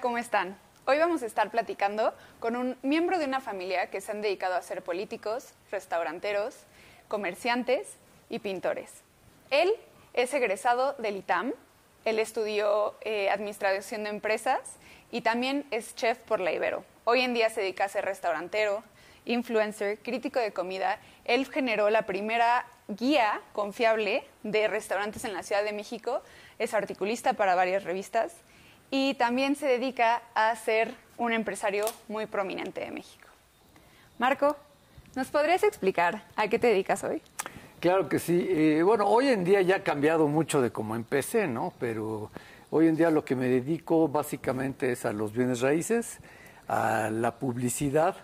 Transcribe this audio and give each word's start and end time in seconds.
¿cómo 0.00 0.18
están? 0.18 0.56
Hoy 0.86 0.98
vamos 0.98 1.22
a 1.22 1.26
estar 1.26 1.50
platicando 1.50 2.14
con 2.40 2.56
un 2.56 2.76
miembro 2.82 3.18
de 3.18 3.24
una 3.24 3.40
familia 3.40 3.90
que 3.90 4.00
se 4.00 4.12
han 4.12 4.22
dedicado 4.22 4.54
a 4.54 4.62
ser 4.62 4.82
políticos, 4.82 5.54
restauranteros, 5.70 6.54
comerciantes 7.08 7.96
y 8.28 8.38
pintores. 8.38 8.92
Él 9.50 9.72
es 10.14 10.32
egresado 10.34 10.92
del 10.94 11.16
ITAM, 11.16 11.52
él 12.04 12.18
estudió 12.18 12.94
eh, 13.00 13.28
Administración 13.30 14.04
de 14.04 14.10
Empresas 14.10 14.76
y 15.10 15.22
también 15.22 15.66
es 15.70 15.94
chef 15.96 16.18
por 16.18 16.38
la 16.38 16.52
Ibero. 16.52 16.84
Hoy 17.04 17.22
en 17.22 17.34
día 17.34 17.50
se 17.50 17.62
dedica 17.62 17.84
a 17.84 17.88
ser 17.88 18.04
restaurantero, 18.04 18.84
influencer, 19.24 19.98
crítico 19.98 20.38
de 20.38 20.52
comida. 20.52 21.00
Él 21.24 21.50
generó 21.50 21.90
la 21.90 22.02
primera 22.02 22.66
guía 22.88 23.40
confiable 23.52 24.24
de 24.42 24.68
restaurantes 24.68 25.24
en 25.24 25.34
la 25.34 25.42
Ciudad 25.42 25.64
de 25.64 25.72
México, 25.72 26.22
es 26.58 26.72
articulista 26.72 27.32
para 27.32 27.54
varias 27.54 27.84
revistas 27.84 28.32
y 28.90 29.14
también 29.14 29.56
se 29.56 29.66
dedica 29.66 30.22
a 30.34 30.54
ser 30.56 30.94
un 31.16 31.32
empresario 31.32 31.84
muy 32.08 32.26
prominente 32.26 32.80
de 32.80 32.90
México. 32.90 33.28
Marco, 34.18 34.56
¿nos 35.14 35.28
podrías 35.28 35.62
explicar 35.62 36.24
a 36.36 36.48
qué 36.48 36.58
te 36.58 36.68
dedicas 36.68 37.04
hoy? 37.04 37.22
Claro 37.80 38.08
que 38.08 38.18
sí. 38.18 38.46
Eh, 38.50 38.82
bueno, 38.82 39.06
hoy 39.06 39.28
en 39.28 39.44
día 39.44 39.62
ya 39.62 39.76
ha 39.76 39.82
cambiado 39.82 40.26
mucho 40.26 40.60
de 40.60 40.72
cómo 40.72 40.96
empecé, 40.96 41.46
¿no? 41.46 41.72
Pero 41.78 42.30
hoy 42.70 42.88
en 42.88 42.96
día 42.96 43.10
lo 43.10 43.24
que 43.24 43.36
me 43.36 43.48
dedico 43.48 44.08
básicamente 44.08 44.90
es 44.92 45.04
a 45.04 45.12
los 45.12 45.32
bienes 45.32 45.60
raíces, 45.60 46.18
a 46.66 47.10
la 47.10 47.38
publicidad 47.38 48.16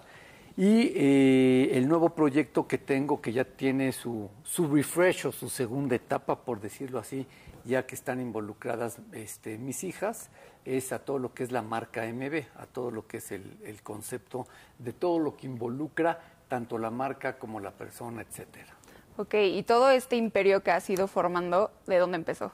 y 0.56 0.92
eh, 0.94 1.70
el 1.72 1.88
nuevo 1.88 2.10
proyecto 2.10 2.66
que 2.66 2.78
tengo 2.78 3.20
que 3.20 3.32
ya 3.32 3.44
tiene 3.44 3.92
su, 3.92 4.28
su 4.44 4.72
refresh 4.72 5.26
o 5.26 5.32
su 5.32 5.48
segunda 5.48 5.96
etapa, 5.96 6.44
por 6.44 6.60
decirlo 6.60 6.98
así, 6.98 7.26
ya 7.64 7.86
que 7.86 7.94
están 7.94 8.20
involucradas 8.20 8.98
este, 9.12 9.58
mis 9.58 9.84
hijas, 9.84 10.30
es 10.64 10.92
a 10.92 10.98
todo 10.98 11.18
lo 11.18 11.34
que 11.34 11.44
es 11.44 11.52
la 11.52 11.62
marca 11.62 12.02
MB, 12.06 12.44
a 12.56 12.66
todo 12.66 12.90
lo 12.90 13.06
que 13.06 13.18
es 13.18 13.32
el, 13.32 13.58
el 13.64 13.82
concepto 13.82 14.46
de 14.78 14.92
todo 14.92 15.18
lo 15.18 15.36
que 15.36 15.46
involucra 15.46 16.20
tanto 16.48 16.78
la 16.78 16.90
marca 16.90 17.38
como 17.38 17.60
la 17.60 17.70
persona, 17.70 18.22
etcétera. 18.22 18.74
Ok, 19.16 19.34
y 19.34 19.62
todo 19.62 19.90
este 19.90 20.16
imperio 20.16 20.62
que 20.62 20.72
has 20.72 20.88
ido 20.90 21.06
formando, 21.06 21.70
¿de 21.86 21.98
dónde 21.98 22.16
empezó? 22.16 22.52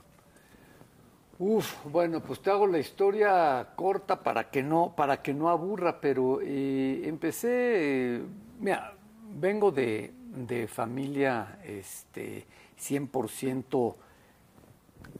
Uf, 1.38 1.74
bueno, 1.86 2.20
pues 2.20 2.40
te 2.42 2.50
hago 2.50 2.66
la 2.66 2.78
historia 2.78 3.68
corta 3.74 4.22
para 4.22 4.50
que 4.50 4.62
no, 4.62 4.94
para 4.94 5.22
que 5.22 5.32
no 5.32 5.48
aburra, 5.48 5.98
pero 5.98 6.40
eh, 6.42 7.00
empecé, 7.04 7.48
eh, 8.16 8.22
mira, 8.58 8.92
vengo 9.38 9.70
de, 9.70 10.12
de 10.46 10.68
familia 10.68 11.58
este, 11.64 12.46
100% 12.78 13.96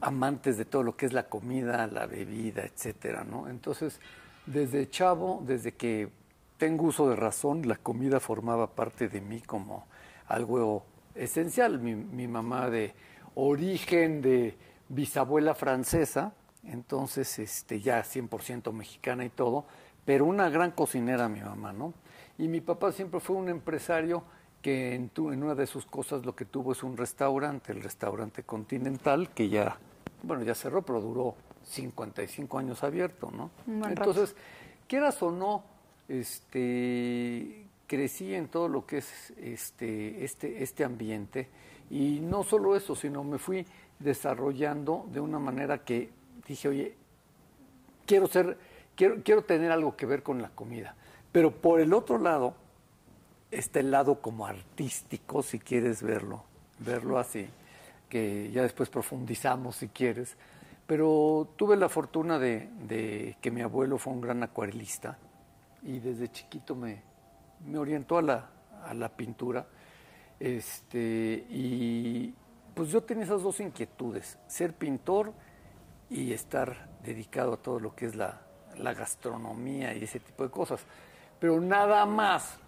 amantes 0.01 0.57
de 0.57 0.65
todo 0.65 0.83
lo 0.83 0.97
que 0.97 1.07
es 1.07 1.13
la 1.13 1.29
comida, 1.29 1.87
la 1.87 2.07
bebida, 2.07 2.63
etcétera, 2.63 3.25
¿no? 3.25 3.49
Entonces, 3.49 4.01
desde 4.47 4.89
chavo, 4.89 5.43
desde 5.47 5.73
que 5.73 6.09
tengo 6.59 6.85
uso 6.85 7.09
de 7.09 7.17
razón, 7.17 7.67
la 7.67 7.77
comida 7.77 8.21
formaba 8.21 8.69
parte 8.69 9.09
de 9.09 9.21
mí 9.21 9.41
como 9.41 9.87
algo 10.29 10.85
esencial. 11.15 11.79
Mi, 11.79 12.29
mamá 12.29 12.69
de 12.69 12.95
origen 13.35 14.21
de 14.21 14.57
bisabuela 14.89 15.55
francesa, 15.55 16.35
entonces 16.65 17.39
este, 17.39 17.81
ya 17.81 18.03
100% 18.03 18.73
mexicana 18.73 19.25
y 19.25 19.31
todo, 19.31 19.65
pero 20.05 20.25
una 20.25 20.51
gran 20.51 20.73
cocinera 20.73 21.29
mi 21.29 21.41
mamá, 21.41 21.73
¿no? 21.73 21.95
Y 22.39 22.49
mi 22.49 22.61
papá 22.61 22.93
siempre 22.93 23.21
fue 23.21 23.37
un 23.37 23.49
empresario 23.49 24.25
que 24.63 24.95
en 24.95 25.11
una 25.17 25.55
de 25.55 25.67
sus 25.67 25.87
cosas 25.87 26.25
lo 26.27 26.37
que 26.37 26.45
tuvo 26.45 26.73
es 26.73 26.83
un 26.83 26.97
restaurante, 26.97 27.73
el 27.73 27.83
restaurante 27.83 28.43
Continental, 28.43 29.31
que 29.31 29.49
ya, 29.49 29.79
bueno, 30.23 30.43
ya 30.43 30.55
cerró, 30.55 30.83
pero 30.83 31.01
duró 31.01 31.35
55 31.65 32.59
años 32.59 32.83
abierto, 32.83 33.31
¿no? 33.31 33.51
Entonces, 33.89 34.35
quieras 34.87 35.23
o 35.23 35.31
no, 35.31 35.65
este, 36.09 37.65
crecí 37.87 38.35
en 38.35 38.49
todo 38.49 38.69
lo 38.69 38.87
que 38.87 38.99
es 38.99 39.31
este, 39.39 40.25
este, 40.25 40.63
este 40.63 40.85
ambiente 40.85 41.49
y 41.91 42.21
no 42.21 42.45
solo 42.45 42.77
eso, 42.77 42.95
sino 42.95 43.25
me 43.25 43.39
fui 43.39 43.67
desarrollando 43.99 45.07
de 45.13 45.21
una 45.21 45.39
manera 45.39 45.85
que 45.85 46.11
dije, 46.47 46.69
oye, 46.69 46.95
quiero 48.07 48.27
ser, 48.27 48.57
quiero, 48.97 49.23
quiero 49.23 49.43
tener 49.43 49.71
algo 49.73 49.97
que 49.97 50.07
ver 50.07 50.23
con 50.23 50.41
la 50.41 50.51
comida. 50.51 50.95
Pero 51.33 51.53
por 51.53 51.81
el 51.81 51.93
otro 51.93 52.19
lado, 52.19 52.55
está 53.51 53.81
el 53.81 53.91
lado 53.91 54.21
como 54.21 54.47
artístico, 54.47 55.43
si 55.43 55.59
quieres 55.59 56.03
verlo, 56.03 56.45
verlo 56.79 57.19
así, 57.19 57.49
que 58.11 58.51
ya 58.51 58.63
después 58.63 58.91
profundizamos 58.91 59.77
si 59.77 59.89
quieres. 59.89 60.37
Pero 60.87 61.55
tuve 61.57 61.77
la 61.77 61.89
fortuna 61.89 62.39
de, 62.39 63.37
que 63.41 63.51
mi 63.51 63.63
abuelo 63.63 63.97
fue 63.97 64.13
un 64.13 64.21
gran 64.21 64.43
acuarelista 64.43 65.17
y 65.83 66.01
desde 66.01 66.31
chiquito 66.31 66.75
me, 66.75 67.03
me 67.65 67.79
orientó 67.79 68.19
a 68.19 68.23
la, 68.23 68.51
a 68.85 68.93
la 68.93 69.09
pintura. 69.09 69.67
Este, 70.39 71.47
y 71.49 72.35
pues 72.75 72.91
yo 72.91 73.03
tenía 73.03 73.25
esas 73.25 73.43
dos 73.43 73.61
inquietudes, 73.61 74.39
ser 74.49 74.75
pintor 74.75 75.33
y 76.11 76.33
estar 76.33 76.89
dedicado 77.05 77.55
a 77.55 77.57
todo 77.57 77.79
lo 77.79 77.95
que 77.95 78.07
es 78.07 78.17
la, 78.17 78.43
la 78.79 78.93
gastronomía 78.93 79.95
y 79.95 80.05
ese 80.05 80.19
tipo 80.19 80.43
de 80.43 80.51
cosas. 80.51 80.85
Pero 81.39 81.61
nada 81.61 82.05
más 82.05 82.59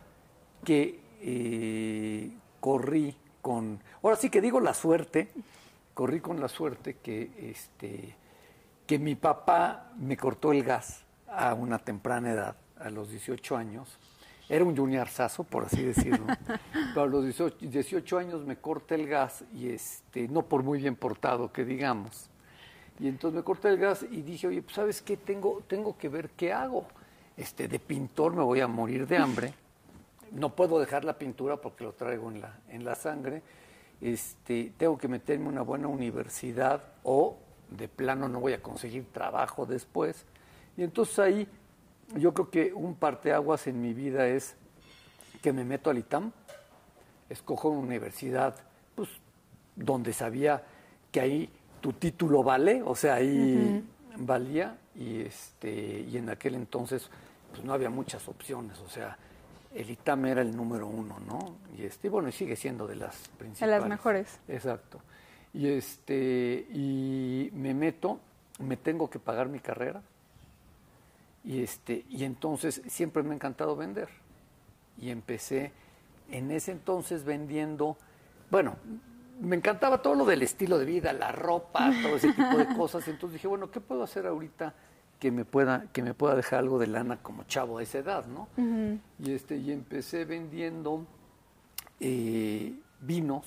que 0.64 1.00
eh, 1.20 2.31
corrí 2.60 3.16
con, 3.42 3.80
ahora 4.03 4.16
sí 4.16 4.30
que 4.30 4.41
digo 4.41 4.60
la 4.60 4.72
suerte, 4.72 5.28
corrí 5.92 6.20
con 6.20 6.41
la 6.41 6.48
suerte 6.48 6.97
que, 7.03 7.30
este, 7.50 8.14
que 8.86 8.98
mi 8.98 9.16
papá 9.16 9.92
me 9.98 10.16
cortó 10.16 10.53
el 10.53 10.62
gas 10.62 11.04
a 11.28 11.52
una 11.54 11.78
temprana 11.78 12.31
edad, 12.31 12.56
a 12.78 12.88
los 12.88 13.10
18 13.10 13.56
años. 13.56 13.98
Era 14.48 14.64
un 14.64 14.76
juniorzazo, 14.76 15.44
por 15.44 15.64
así 15.64 15.82
decirlo. 15.82 16.26
Pero 16.72 17.02
a 17.02 17.06
los 17.06 17.25
18, 17.25 17.56
18 17.60 18.19
años 18.19 18.44
me 18.44 18.56
corta 18.56 18.94
el 18.94 19.08
gas 19.08 19.44
y 19.54 19.69
este, 19.69 20.28
no 20.28 20.42
por 20.42 20.62
muy 20.62 20.78
bien 20.78 20.97
portado 20.97 21.52
que 21.52 21.64
digamos. 21.64 22.28
Y 23.00 23.08
entonces 23.08 23.36
me 23.36 23.42
corta 23.42 23.69
el 23.69 23.78
gas 23.78 24.04
y 24.08 24.22
dije, 24.22 24.47
oye, 24.48 24.62
pues 24.62 24.75
sabes 24.75 25.02
qué, 25.02 25.16
tengo, 25.16 25.62
tengo 25.66 25.97
que 25.97 26.08
ver 26.08 26.31
qué 26.31 26.52
hago. 26.52 26.86
Este, 27.36 27.66
de 27.66 27.78
pintor 27.78 28.34
me 28.34 28.42
voy 28.42 28.60
a 28.60 28.69
morir 28.69 29.06
de 29.06 29.16
hambre. 29.16 29.54
No 30.32 30.54
puedo 30.54 30.81
dejar 30.81 31.04
la 31.04 31.19
pintura 31.19 31.60
porque 31.60 31.84
lo 31.84 31.93
traigo 31.93 32.31
en 32.31 32.41
la, 32.41 32.59
en 32.69 32.84
la 32.84 32.94
sangre. 32.94 33.43
Este, 34.00 34.72
tengo 34.76 34.98
que 34.98 35.09
meterme 35.09 35.44
en 35.44 35.53
una 35.53 35.62
buena 35.62 35.88
universidad 35.88 36.82
o 37.04 37.38
de 37.70 37.88
plano 37.88 38.28
no 38.28 38.41
voy 38.41 38.53
a 38.53 38.62
conseguir 38.62 39.06
trabajo 39.12 39.66
después. 39.66 40.25
Y 40.76 40.82
entonces 40.82 41.19
ahí 41.19 41.48
yo 42.16 42.34
creo 42.34 42.50
que 42.50 42.72
un 42.72 42.94
parteaguas 42.94 43.66
en 43.66 43.81
mi 43.81 43.94
vida 43.94 44.26
es 44.26 44.56
que 45.41 45.53
me 45.53 45.65
meto 45.65 45.91
al 45.91 45.98
ITAM, 45.98 46.32
escojo 47.28 47.69
una 47.70 47.81
universidad 47.81 48.54
pues, 48.94 49.09
donde 49.75 50.12
sabía 50.12 50.62
que 51.10 51.20
ahí 51.20 51.50
tu 51.81 51.93
título 51.93 52.43
vale, 52.43 52.82
o 52.84 52.94
sea, 52.94 53.14
ahí 53.14 53.84
valía, 54.16 54.78
y, 54.94 55.22
este, 55.22 56.00
y 56.00 56.17
en 56.17 56.28
aquel 56.28 56.55
entonces 56.55 57.11
pues, 57.50 57.64
no 57.64 57.73
había 57.73 57.90
muchas 57.90 58.28
opciones, 58.28 58.78
o 58.81 58.88
sea, 58.88 59.17
el 59.74 59.90
ITAM 59.90 60.26
era 60.26 60.42
el 60.42 60.54
número 60.54 60.86
uno, 60.86 61.19
¿no? 61.26 61.56
Y 61.76 61.84
este, 61.84 62.08
bueno, 62.08 62.28
y 62.28 62.32
sigue 62.32 62.56
siendo 62.56 62.86
de 62.86 62.96
las 62.96 63.16
principales. 63.38 63.60
De 63.60 63.66
las 63.80 63.88
mejores. 63.88 64.38
Exacto. 64.48 65.00
Y 65.54 65.69
este, 65.69 66.66
y 66.70 67.50
me 67.54 67.74
meto, 67.74 68.20
me 68.58 68.76
tengo 68.76 69.08
que 69.10 69.19
pagar 69.19 69.48
mi 69.48 69.60
carrera, 69.60 70.02
y, 71.44 71.62
este, 71.62 72.04
y 72.08 72.24
entonces 72.24 72.82
siempre 72.86 73.22
me 73.22 73.30
ha 73.30 73.34
encantado 73.34 73.76
vender. 73.76 74.08
Y 74.98 75.10
empecé 75.10 75.72
en 76.30 76.50
ese 76.50 76.72
entonces 76.72 77.25
vendiendo, 77.25 77.96
bueno, 78.50 78.76
me 79.40 79.56
encantaba 79.56 80.02
todo 80.02 80.14
lo 80.14 80.25
del 80.25 80.42
estilo 80.42 80.78
de 80.78 80.84
vida, 80.84 81.12
la 81.12 81.32
ropa, 81.32 81.90
todo 82.02 82.16
ese 82.16 82.32
tipo 82.32 82.56
de 82.56 82.66
cosas. 82.76 83.06
Entonces 83.08 83.34
dije, 83.34 83.48
bueno, 83.48 83.70
¿qué 83.70 83.80
puedo 83.80 84.04
hacer 84.04 84.26
ahorita 84.26 84.75
que 85.22 85.30
me 85.30 85.44
pueda, 85.44 85.84
que 85.92 86.02
me 86.02 86.14
pueda 86.14 86.34
dejar 86.34 86.58
algo 86.58 86.80
de 86.80 86.88
lana 86.88 87.16
como 87.22 87.44
chavo 87.44 87.78
a 87.78 87.82
esa 87.84 87.98
edad, 87.98 88.26
¿no? 88.26 88.48
Y 89.20 89.30
este, 89.30 89.56
y 89.56 89.70
empecé 89.70 90.24
vendiendo 90.24 91.06
eh, 92.00 92.74
vinos, 93.00 93.46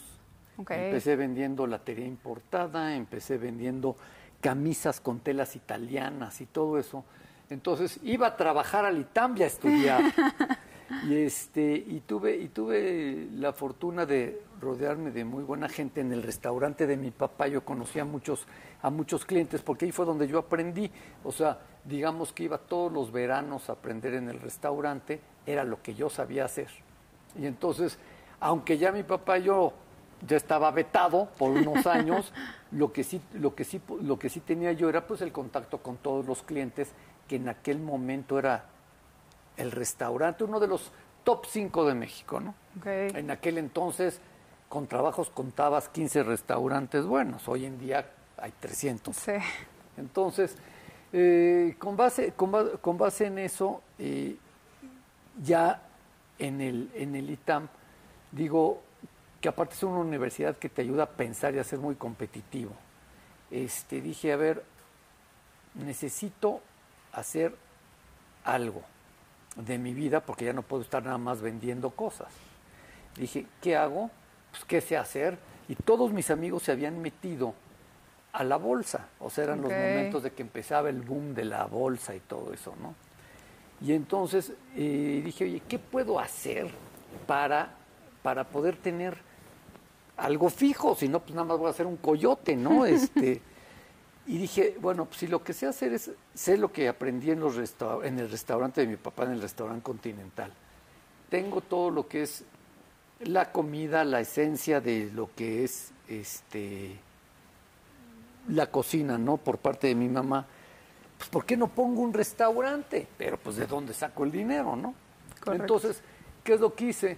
Okay. 0.58 0.86
empecé 0.86 1.18
vendiendo 1.18 1.68
latería 1.68 2.06
importada, 2.08 2.96
empecé 2.96 3.38
vendiendo 3.38 3.98
camisas 4.40 5.02
con 5.02 5.20
telas 5.20 5.58
italianas 5.58 6.40
y 6.40 6.46
todo 6.46 6.80
eso. 6.80 7.04
Entonces 7.50 8.00
iba 8.04 8.28
a 8.28 8.38
trabajar 8.38 8.86
al 8.86 8.98
ITAM 8.98 9.36
y 9.36 9.44
a 9.44 9.48
estudiar. 9.48 10.02
y 11.08 11.16
este 11.16 11.76
y 11.76 12.02
tuve 12.06 12.38
y 12.38 12.48
tuve 12.50 13.28
la 13.34 13.54
fortuna 13.54 14.06
de 14.06 14.42
rodearme 14.62 15.12
de 15.12 15.26
muy 15.26 15.44
buena 15.44 15.68
gente 15.68 16.02
en 16.02 16.12
el 16.12 16.24
restaurante 16.24 16.88
de 16.88 16.98
mi 16.98 17.12
papá. 17.12 17.48
Yo 17.48 17.64
conocí 17.66 18.00
a 18.00 18.06
muchos 18.06 18.48
a 18.82 18.90
muchos 18.90 19.26
clientes 19.26 19.62
porque 19.62 19.86
ahí 19.86 19.92
fue 19.92 20.06
donde 20.06 20.28
yo 20.28 20.40
aprendí. 20.40 20.92
O 21.24 21.32
sea, 21.32 21.60
digamos 21.84 22.32
que 22.32 22.44
iba 22.44 22.58
todos 22.58 22.92
los 22.92 23.12
veranos 23.12 23.70
a 23.70 23.74
aprender 23.74 24.14
en 24.14 24.30
el 24.30 24.40
restaurante, 24.40 25.20
era 25.46 25.64
lo 25.64 25.82
que 25.82 25.94
yo 25.96 26.10
sabía 26.10 26.46
hacer. 26.46 26.70
Y 27.38 27.46
entonces, 27.46 27.98
aunque 28.40 28.78
ya 28.78 28.92
mi 28.92 29.04
papá 29.04 29.40
y 29.40 29.44
yo 29.44 29.74
ya 30.28 30.38
estaba 30.38 30.72
vetado 30.72 31.30
por 31.38 31.52
unos 31.52 31.86
años. 31.88 32.32
lo 32.72 32.92
que 32.92 33.04
sí, 33.04 33.22
lo 33.34 33.56
que 33.56 33.64
sí, 33.64 33.82
lo 34.02 34.20
que 34.20 34.30
sí 34.30 34.40
tenía 34.40 34.72
yo 34.74 34.90
era 34.90 35.08
pues 35.08 35.22
el 35.22 35.32
contacto 35.32 35.80
con 35.80 35.98
todos 35.98 36.26
los 36.26 36.44
clientes, 36.44 36.92
que 37.28 37.38
en 37.38 37.50
aquel 37.50 37.80
momento 37.80 38.38
era 38.40 38.66
el 39.58 39.72
restaurante, 39.72 40.44
uno 40.44 40.60
de 40.60 40.68
los 40.68 40.92
top 41.24 41.46
5 41.46 41.86
de 41.86 41.96
México, 41.96 42.40
¿no? 42.40 42.56
En 42.86 43.32
aquel 43.32 43.58
entonces, 43.58 44.20
con 44.70 44.88
trabajos 44.88 45.30
contabas 45.30 45.90
15 45.90 46.24
restaurantes 46.24 47.06
buenos, 47.06 47.48
hoy 47.48 47.66
en 47.66 47.80
día 47.80 48.10
hay 48.38 48.52
300. 48.60 49.16
Sí. 49.16 49.32
Entonces, 49.98 50.56
eh, 51.14 51.76
con, 51.80 51.98
base, 51.98 52.34
con, 52.34 52.78
con, 52.82 52.98
base 52.98 53.26
en 53.28 53.40
eso, 53.40 53.82
eh, 53.98 54.38
ya 55.42 55.82
en 56.38 56.62
el, 56.62 56.92
en 56.94 57.16
el 57.16 57.30
ITAM, 57.30 57.68
digo 58.32 58.82
que 59.42 59.50
aparte 59.50 59.76
es 59.76 59.84
una 59.84 60.00
universidad 60.00 60.58
que 60.58 60.70
te 60.70 60.82
ayuda 60.82 61.04
a 61.04 61.10
pensar 61.10 61.56
y 61.56 61.60
a 61.60 61.64
ser 61.64 61.80
muy 61.80 61.96
competitivo. 61.96 62.74
Este, 63.50 64.02
dije, 64.02 64.34
a 64.34 64.38
ver, 64.38 64.64
necesito 65.76 66.62
hacer 67.14 67.56
algo 68.44 68.84
de 69.56 69.78
mi 69.78 69.94
vida 69.94 70.20
porque 70.20 70.46
ya 70.46 70.54
no 70.54 70.62
puedo 70.62 70.84
estar 70.84 71.04
nada 71.04 71.18
más 71.18 71.42
vendiendo 71.42 71.92
cosas. 71.92 72.28
Dije, 73.18 73.46
¿qué 73.62 73.76
hago? 73.76 74.10
Pues, 74.52 74.66
¿qué 74.66 74.82
sé 74.82 74.98
hacer? 74.98 75.38
Y 75.68 75.76
todos 75.76 76.12
mis 76.12 76.30
amigos 76.30 76.64
se 76.64 76.72
habían 76.72 77.02
metido 77.02 77.54
a 78.34 78.44
la 78.44 78.58
bolsa. 78.58 79.08
O 79.20 79.30
sea, 79.30 79.46
eran 79.46 79.62
los 79.62 79.72
momentos 79.72 80.24
de 80.24 80.32
que 80.32 80.42
empezaba 80.42 80.90
el 80.90 81.02
boom 81.02 81.34
de 81.34 81.46
la 81.46 81.66
bolsa 81.66 82.14
y 82.16 82.20
todo 82.20 82.54
eso, 82.54 82.76
¿no? 82.82 82.94
Y 83.82 83.94
entonces 83.94 84.54
eh, 84.76 85.22
dije, 85.24 85.46
oye, 85.46 85.62
¿qué 85.68 85.80
puedo 85.80 86.20
hacer 86.20 86.70
para, 87.28 87.74
para 88.24 88.44
poder 88.46 88.78
tener 88.78 89.18
algo 90.18 90.50
fijo? 90.50 90.96
Si 90.96 91.08
no, 91.08 91.20
pues 91.20 91.32
nada 91.34 91.46
más 91.46 91.58
voy 91.58 91.68
a 91.68 91.72
hacer 91.72 91.86
un 91.86 91.98
coyote, 91.98 92.56
¿no? 92.56 92.86
Este, 92.96 93.42
y 94.28 94.38
dije, 94.38 94.76
bueno, 94.82 95.06
pues 95.06 95.18
si 95.20 95.28
lo 95.28 95.44
que 95.44 95.54
sé 95.54 95.68
hacer 95.68 95.94
es, 95.94 96.12
sé 96.34 96.58
lo 96.58 96.72
que 96.72 96.88
aprendí 96.88 97.30
en, 97.30 97.40
los 97.40 97.56
en 98.04 98.20
el 98.20 98.30
restaurante 98.30 98.82
de 98.82 98.88
mi 98.88 98.96
papá, 98.96 99.26
en 99.26 99.34
el 99.34 99.42
restaurante 99.42 99.84
continental. 99.84 100.52
Tengo 101.30 101.62
todo 101.62 101.92
lo 101.92 102.08
que 102.08 102.24
es 102.24 102.44
la 103.20 103.52
comida, 103.52 104.04
la 104.04 104.22
esencia 104.22 104.82
de 104.82 105.12
lo 105.14 105.30
que 105.36 105.64
es 105.64 105.92
este 106.08 107.00
la 108.48 108.68
cocina, 108.68 109.18
¿no? 109.18 109.38
Por 109.38 109.58
parte 109.58 109.88
de 109.88 109.96
mi 109.96 110.08
mamá. 110.08 110.46
Pues, 111.18 111.30
¿por 111.30 111.46
qué 111.46 111.58
no 111.58 111.68
pongo 111.68 112.02
un 112.02 112.14
restaurante? 112.14 113.08
Pero, 113.18 113.38
pues, 113.38 113.56
¿de 113.56 113.66
dónde 113.66 113.94
saco 113.94 114.24
el 114.24 114.32
dinero, 114.32 114.76
no? 114.76 114.94
Entonces, 115.48 116.02
¿qué 116.44 116.54
es 116.54 116.60
lo 116.60 116.74
que 116.74 116.86
hice? 116.86 117.18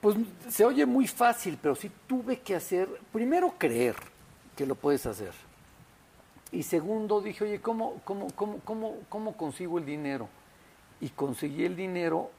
Pues 0.00 0.16
se 0.48 0.64
oye 0.64 0.86
muy 0.86 1.08
fácil, 1.08 1.58
pero 1.60 1.74
sí 1.74 1.90
tuve 2.06 2.38
que 2.40 2.54
hacer, 2.54 2.88
primero 3.12 3.54
creer 3.58 3.96
que 4.54 4.66
lo 4.66 4.76
puedes 4.76 5.06
hacer. 5.06 5.32
Y 6.50 6.62
segundo, 6.62 7.20
dije, 7.20 7.44
oye, 7.44 7.60
¿cómo, 7.60 8.00
cómo, 8.04 8.28
cómo, 8.34 8.60
cómo, 8.64 8.94
cómo 9.08 9.36
consigo 9.36 9.78
el 9.78 9.84
dinero? 9.84 10.28
Y 11.00 11.10
conseguí 11.10 11.64
el 11.64 11.76
dinero 11.76 12.30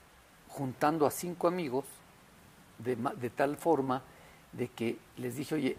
juntando 0.49 1.05
a 1.05 1.11
cinco 1.11 1.47
amigos 1.47 1.85
de, 2.79 3.29
tal 3.29 3.57
forma 3.57 4.01
de 4.53 4.67
que 4.69 4.97
les 5.17 5.35
dije, 5.35 5.55
oye, 5.55 5.77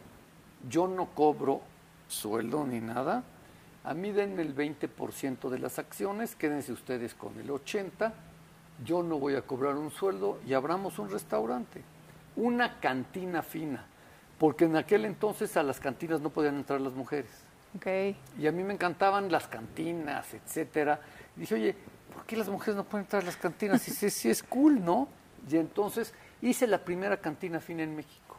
yo 0.69 0.87
no 0.87 1.07
cobro 1.07 1.61
sueldo 2.09 2.65
ni 2.65 2.81
nada, 2.81 3.25
a 3.83 3.95
mí 3.95 4.13
denme 4.13 4.43
el 4.43 4.55
20% 4.55 5.49
de 5.49 5.59
las 5.59 5.79
acciones, 5.79 6.35
quédense 6.37 6.73
ustedes 6.73 7.15
con 7.15 7.39
el 7.39 7.49
80%, 7.49 8.13
yo 8.85 9.03
no 9.03 9.19
voy 9.19 9.35
a 9.35 9.43
cobrar 9.43 9.77
un 9.77 9.91
sueldo 9.91 10.39
y 10.47 10.55
abramos 10.55 10.99
un 10.99 11.11
restaurante, 11.11 11.83
una 12.37 12.81
cantina 12.81 13.43
fina, 13.43 13.85
porque 14.39 14.65
en 14.65 14.77
aquel 14.77 15.05
entonces 15.05 15.57
a 15.57 15.63
las 15.63 15.81
cantinas 15.81 16.21
no 16.21 16.31
podían 16.31 16.57
entrar 16.57 16.81
las 16.81 16.95
mujeres. 16.95 17.50
Okay. 17.77 18.17
Y 18.39 18.47
a 18.47 18.53
mí 18.53 18.65
me 18.65 18.75
encantaban 18.75 19.31
las 19.31 19.47
cantinas, 19.47 20.35
etcétera. 20.35 21.01
Y 21.37 21.41
dije, 21.41 21.55
oye, 21.55 21.77
¿por 22.13 22.25
qué 22.25 22.37
las 22.37 22.49
mujeres 22.49 22.77
no 22.77 22.85
pueden 22.85 23.05
entrar 23.05 23.23
a 23.23 23.27
las 23.27 23.37
cantinas? 23.37 23.87
Y 23.89 23.93
sí, 23.93 24.11
sí 24.11 24.31
es 24.31 24.43
cool, 24.43 24.85
¿no? 24.85 25.09
Y 25.49 25.57
entonces 25.57 26.13
hice 26.43 26.67
la 26.67 26.79
primera 26.79 27.17
cantina 27.19 27.61
fina 27.61 27.83
en 27.83 27.95
México. 27.97 28.37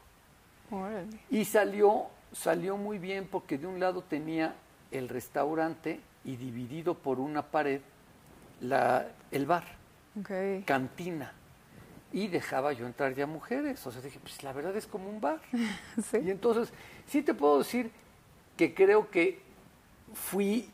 Y 1.30 1.46
salió, 1.46 2.08
salió 2.32 2.78
muy 2.78 2.98
bien 2.98 3.28
porque 3.30 3.58
de 3.58 3.68
un 3.68 3.80
lado 3.80 4.04
tenía 4.04 4.56
el 4.92 5.10
restaurante 5.10 6.00
y 6.24 6.38
dividido 6.38 6.96
por 6.96 7.20
una 7.20 7.42
pared 7.42 7.82
la, 8.62 9.08
el 9.32 9.46
bar, 9.46 9.66
cantina. 10.66 11.34
Y 12.14 12.28
dejaba 12.28 12.74
yo 12.74 12.86
entrar 12.86 13.14
ya 13.16 13.26
mujeres. 13.26 13.86
O 13.88 13.92
sea, 13.92 14.02
dije, 14.02 14.20
pues 14.22 14.44
la 14.44 14.52
verdad 14.52 14.76
es 14.76 14.86
como 14.86 15.10
un 15.10 15.22
bar. 15.22 15.40
Y 16.22 16.30
entonces, 16.30 16.74
sí 17.08 17.22
te 17.22 17.34
puedo 17.34 17.60
decir 17.60 17.92
que 18.62 18.76
creo 18.76 19.10
que 19.10 19.40
fui 20.14 20.70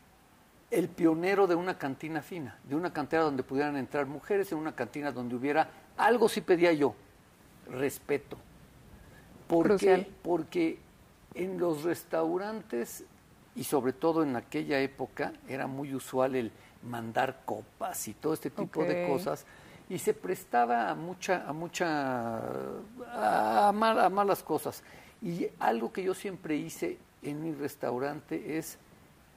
el 0.70 0.88
pionero 0.90 1.46
de 1.46 1.54
una 1.54 1.78
cantina 1.78 2.20
fina, 2.20 2.58
de 2.64 2.76
una 2.76 2.92
cantina 2.92 3.22
donde 3.22 3.42
pudieran 3.42 3.78
entrar 3.78 4.04
mujeres, 4.04 4.52
en 4.52 4.58
una 4.58 4.74
cantina 4.74 5.10
donde 5.10 5.34
hubiera 5.34 5.70
algo 5.96 6.28
sí 6.28 6.42
pedía 6.42 6.70
yo, 6.74 6.94
respeto. 7.70 8.36
¿Por 9.46 9.78
Porque 10.22 10.78
en 11.32 11.58
los 11.58 11.82
restaurantes 11.84 13.04
y 13.56 13.64
sobre 13.64 13.94
todo 13.94 14.22
en 14.22 14.36
aquella 14.36 14.78
época 14.80 15.32
era 15.48 15.66
muy 15.66 15.94
usual 15.94 16.34
el 16.34 16.52
mandar 16.82 17.40
copas 17.46 18.06
y 18.06 18.12
todo 18.12 18.34
este 18.34 18.50
tipo 18.50 18.84
de 18.84 19.08
cosas 19.08 19.46
y 19.88 19.98
se 19.98 20.12
prestaba 20.12 20.90
a 20.90 20.94
mucha 20.94 21.48
a 21.48 21.54
mucha 21.54 22.42
a, 23.14 23.68
a 23.68 23.72
malas 23.72 24.42
cosas. 24.42 24.82
Y 25.22 25.46
algo 25.58 25.90
que 25.90 26.02
yo 26.02 26.12
siempre 26.12 26.54
hice 26.54 26.98
en 27.22 27.42
mi 27.42 27.52
restaurante 27.52 28.58
es 28.58 28.78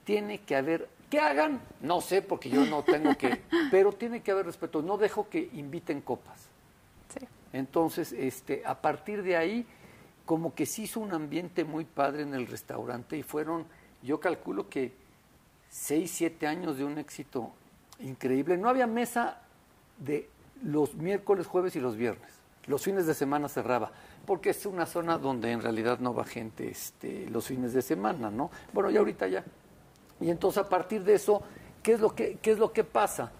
tiene 0.04 0.40
que 0.40 0.56
haber 0.56 0.88
que 1.10 1.20
hagan 1.20 1.60
no 1.80 2.00
sé 2.00 2.22
porque 2.22 2.48
yo 2.48 2.64
no 2.66 2.82
tengo 2.82 3.16
que 3.16 3.42
pero 3.70 3.92
tiene 3.92 4.22
que 4.22 4.30
haber 4.30 4.46
respeto 4.46 4.82
no 4.82 4.98
dejo 4.98 5.28
que 5.28 5.50
inviten 5.52 6.00
copas 6.00 6.48
sí. 7.16 7.26
entonces 7.52 8.12
este 8.12 8.62
a 8.64 8.80
partir 8.80 9.22
de 9.22 9.36
ahí 9.36 9.66
como 10.24 10.54
que 10.54 10.66
se 10.66 10.82
hizo 10.82 11.00
un 11.00 11.12
ambiente 11.12 11.64
muy 11.64 11.84
padre 11.84 12.22
en 12.22 12.34
el 12.34 12.46
restaurante 12.46 13.16
y 13.16 13.22
fueron 13.22 13.66
yo 14.02 14.20
calculo 14.20 14.68
que 14.68 14.92
seis, 15.72 16.10
siete 16.10 16.46
años 16.46 16.76
de 16.76 16.84
un 16.84 16.98
éxito 16.98 17.50
increíble. 18.00 18.56
No 18.56 18.68
había 18.68 18.86
mesa 18.86 19.40
de 19.98 20.28
los 20.62 20.94
miércoles, 20.94 21.46
jueves 21.46 21.74
y 21.76 21.80
los 21.80 21.96
viernes. 21.96 22.30
Los 22.66 22.82
fines 22.82 23.06
de 23.06 23.14
semana 23.14 23.48
cerraba, 23.48 23.90
porque 24.26 24.50
es 24.50 24.66
una 24.66 24.86
zona 24.86 25.18
donde 25.18 25.50
en 25.50 25.60
realidad 25.60 25.98
no 25.98 26.14
va 26.14 26.24
gente 26.24 26.70
este, 26.70 27.28
los 27.30 27.46
fines 27.46 27.72
de 27.72 27.82
semana, 27.82 28.30
¿no? 28.30 28.50
Bueno, 28.72 28.90
ya 28.90 29.00
ahorita 29.00 29.28
ya. 29.28 29.44
Y 30.20 30.30
entonces 30.30 30.62
a 30.62 30.68
partir 30.68 31.02
de 31.04 31.14
eso, 31.14 31.42
¿qué 31.82 31.92
es 31.92 32.00
lo 32.00 32.14
que, 32.14 32.38
qué 32.40 32.52
es 32.52 32.58
lo 32.58 32.72
que 32.72 32.84
pasa? 32.84 33.32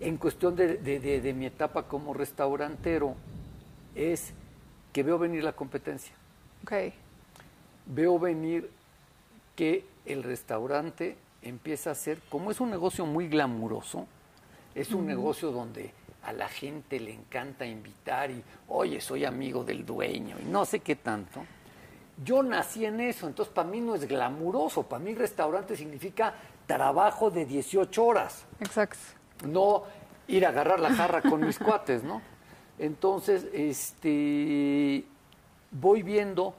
En 0.00 0.16
cuestión 0.16 0.54
de, 0.54 0.76
de 0.76 1.34
mi 1.34 1.46
etapa 1.46 1.82
como 1.82 2.14
restaurantero, 2.14 3.16
es 3.94 4.32
que 4.92 5.02
veo 5.02 5.18
venir 5.18 5.42
la 5.42 5.52
competencia. 5.52 6.14
Okay. 6.62 6.92
Veo 7.86 8.18
venir 8.18 8.70
que 9.56 9.84
el 10.06 10.22
restaurante 10.22 11.16
empieza 11.42 11.90
a 11.90 11.94
ser, 11.94 12.20
como 12.28 12.50
es 12.50 12.60
un 12.60 12.70
negocio 12.70 13.06
muy 13.06 13.28
glamuroso, 13.28 14.06
es 14.74 14.92
un 14.92 15.06
negocio 15.06 15.50
donde 15.50 15.92
a 16.22 16.32
la 16.32 16.48
gente 16.48 17.00
le 17.00 17.12
encanta 17.12 17.64
invitar 17.64 18.30
y, 18.30 18.42
oye, 18.68 19.00
soy 19.00 19.24
amigo 19.24 19.64
del 19.64 19.86
dueño 19.86 20.36
y 20.40 20.44
no 20.44 20.64
sé 20.64 20.80
qué 20.80 20.96
tanto. 20.96 21.44
Yo 22.24 22.42
nací 22.42 22.84
en 22.84 23.00
eso, 23.00 23.28
entonces 23.28 23.54
para 23.54 23.68
mí 23.68 23.80
no 23.80 23.94
es 23.94 24.06
glamuroso, 24.06 24.82
para 24.82 25.02
mí 25.02 25.14
restaurante 25.14 25.76
significa 25.76 26.34
trabajo 26.66 27.30
de 27.30 27.46
18 27.46 28.04
horas. 28.04 28.44
Exacto. 28.60 28.98
No 29.46 29.84
ir 30.26 30.44
a 30.44 30.48
agarrar 30.50 30.80
la 30.80 30.92
jarra 30.92 31.22
con 31.22 31.44
mis 31.44 31.58
cuates, 31.58 32.02
¿no? 32.02 32.20
Entonces, 32.78 33.46
este, 33.52 35.04
voy 35.70 36.02
viendo 36.02 36.54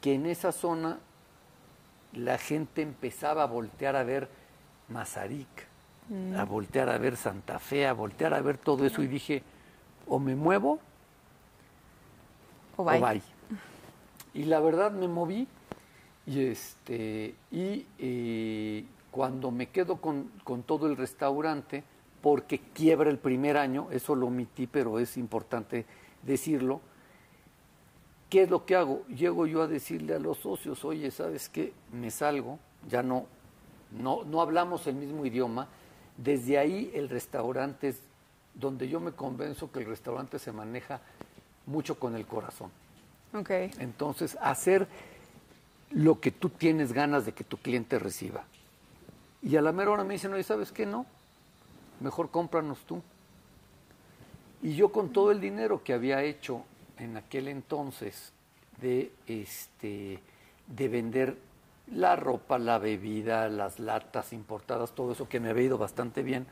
que 0.00 0.14
en 0.14 0.26
esa 0.26 0.52
zona 0.52 0.98
la 2.12 2.38
gente 2.38 2.82
empezaba 2.82 3.42
a 3.42 3.46
voltear 3.46 3.96
a 3.96 4.04
ver 4.04 4.28
Mazarik, 4.88 5.66
a 6.10 6.44
mm. 6.44 6.48
voltear 6.48 6.88
a 6.88 6.98
ver 6.98 7.16
Santa 7.16 7.58
Fe, 7.58 7.86
a 7.86 7.92
voltear 7.92 8.34
a 8.34 8.40
ver 8.40 8.58
todo 8.58 8.84
eso 8.84 9.02
y 9.02 9.06
dije, 9.06 9.42
o 10.06 10.18
me 10.18 10.34
muevo 10.34 10.78
o 12.76 12.84
bye. 12.84 13.22
Y 14.34 14.44
la 14.44 14.60
verdad 14.60 14.92
me 14.92 15.06
moví 15.08 15.46
y 16.26 16.44
este 16.46 17.34
y 17.50 17.86
eh, 17.98 18.84
cuando 19.10 19.50
me 19.50 19.68
quedo 19.68 19.96
con, 19.96 20.30
con, 20.42 20.64
todo 20.64 20.86
el 20.88 20.96
restaurante, 20.96 21.84
porque 22.20 22.58
quiebra 22.58 23.10
el 23.10 23.18
primer 23.18 23.56
año, 23.56 23.88
eso 23.92 24.14
lo 24.14 24.26
omití, 24.26 24.66
pero 24.66 24.98
es 24.98 25.16
importante 25.16 25.86
decirlo, 26.22 26.80
¿Qué 28.34 28.42
es 28.42 28.50
lo 28.50 28.66
que 28.66 28.74
hago? 28.74 29.06
Llego 29.06 29.46
yo 29.46 29.62
a 29.62 29.68
decirle 29.68 30.12
a 30.12 30.18
los 30.18 30.38
socios, 30.38 30.84
oye, 30.84 31.08
¿sabes 31.12 31.48
qué? 31.48 31.72
Me 31.92 32.10
salgo, 32.10 32.58
ya 32.88 33.00
no, 33.00 33.26
no, 33.92 34.24
no 34.24 34.40
hablamos 34.40 34.88
el 34.88 34.96
mismo 34.96 35.24
idioma. 35.24 35.68
Desde 36.16 36.58
ahí 36.58 36.90
el 36.94 37.08
restaurante 37.08 37.88
es 37.88 38.00
donde 38.54 38.88
yo 38.88 39.00
me 39.00 39.12
convenzo 39.12 39.70
que 39.72 39.80
el 39.80 39.86
restaurante 39.86 40.38
se 40.38 40.52
maneja 40.52 41.00
mucho 41.66 41.98
con 41.98 42.14
el 42.14 42.26
corazón. 42.26 42.70
Ok. 43.32 43.50
Entonces, 43.78 44.38
hacer 44.40 44.86
lo 45.90 46.20
que 46.20 46.30
tú 46.30 46.48
tienes 46.48 46.92
ganas 46.92 47.26
de 47.26 47.32
que 47.32 47.44
tu 47.44 47.56
cliente 47.56 47.98
reciba. 47.98 48.44
Y 49.42 49.56
a 49.56 49.62
la 49.62 49.72
mera 49.72 49.90
hora 49.90 50.04
me 50.04 50.14
dicen, 50.14 50.32
oye, 50.32 50.42
¿sabes 50.42 50.72
qué? 50.72 50.86
No, 50.86 51.06
mejor 52.00 52.30
cómpranos 52.30 52.78
tú. 52.80 53.02
Y 54.62 54.74
yo 54.74 54.90
con 54.90 55.12
todo 55.12 55.30
el 55.30 55.40
dinero 55.40 55.82
que 55.84 55.92
había 55.92 56.22
hecho 56.22 56.62
en 56.98 57.16
aquel 57.16 57.48
entonces 57.48 58.32
de, 58.80 59.12
este, 59.26 60.20
de 60.66 60.88
vender 60.88 61.36
la 61.88 62.16
ropa, 62.16 62.58
la 62.58 62.78
bebida, 62.78 63.48
las 63.48 63.78
latas 63.78 64.32
importadas, 64.32 64.92
todo 64.92 65.12
eso 65.12 65.28
que 65.28 65.40
me 65.40 65.50
había 65.50 65.64
ido 65.64 65.78
bastante 65.78 66.22
bien, 66.22 66.46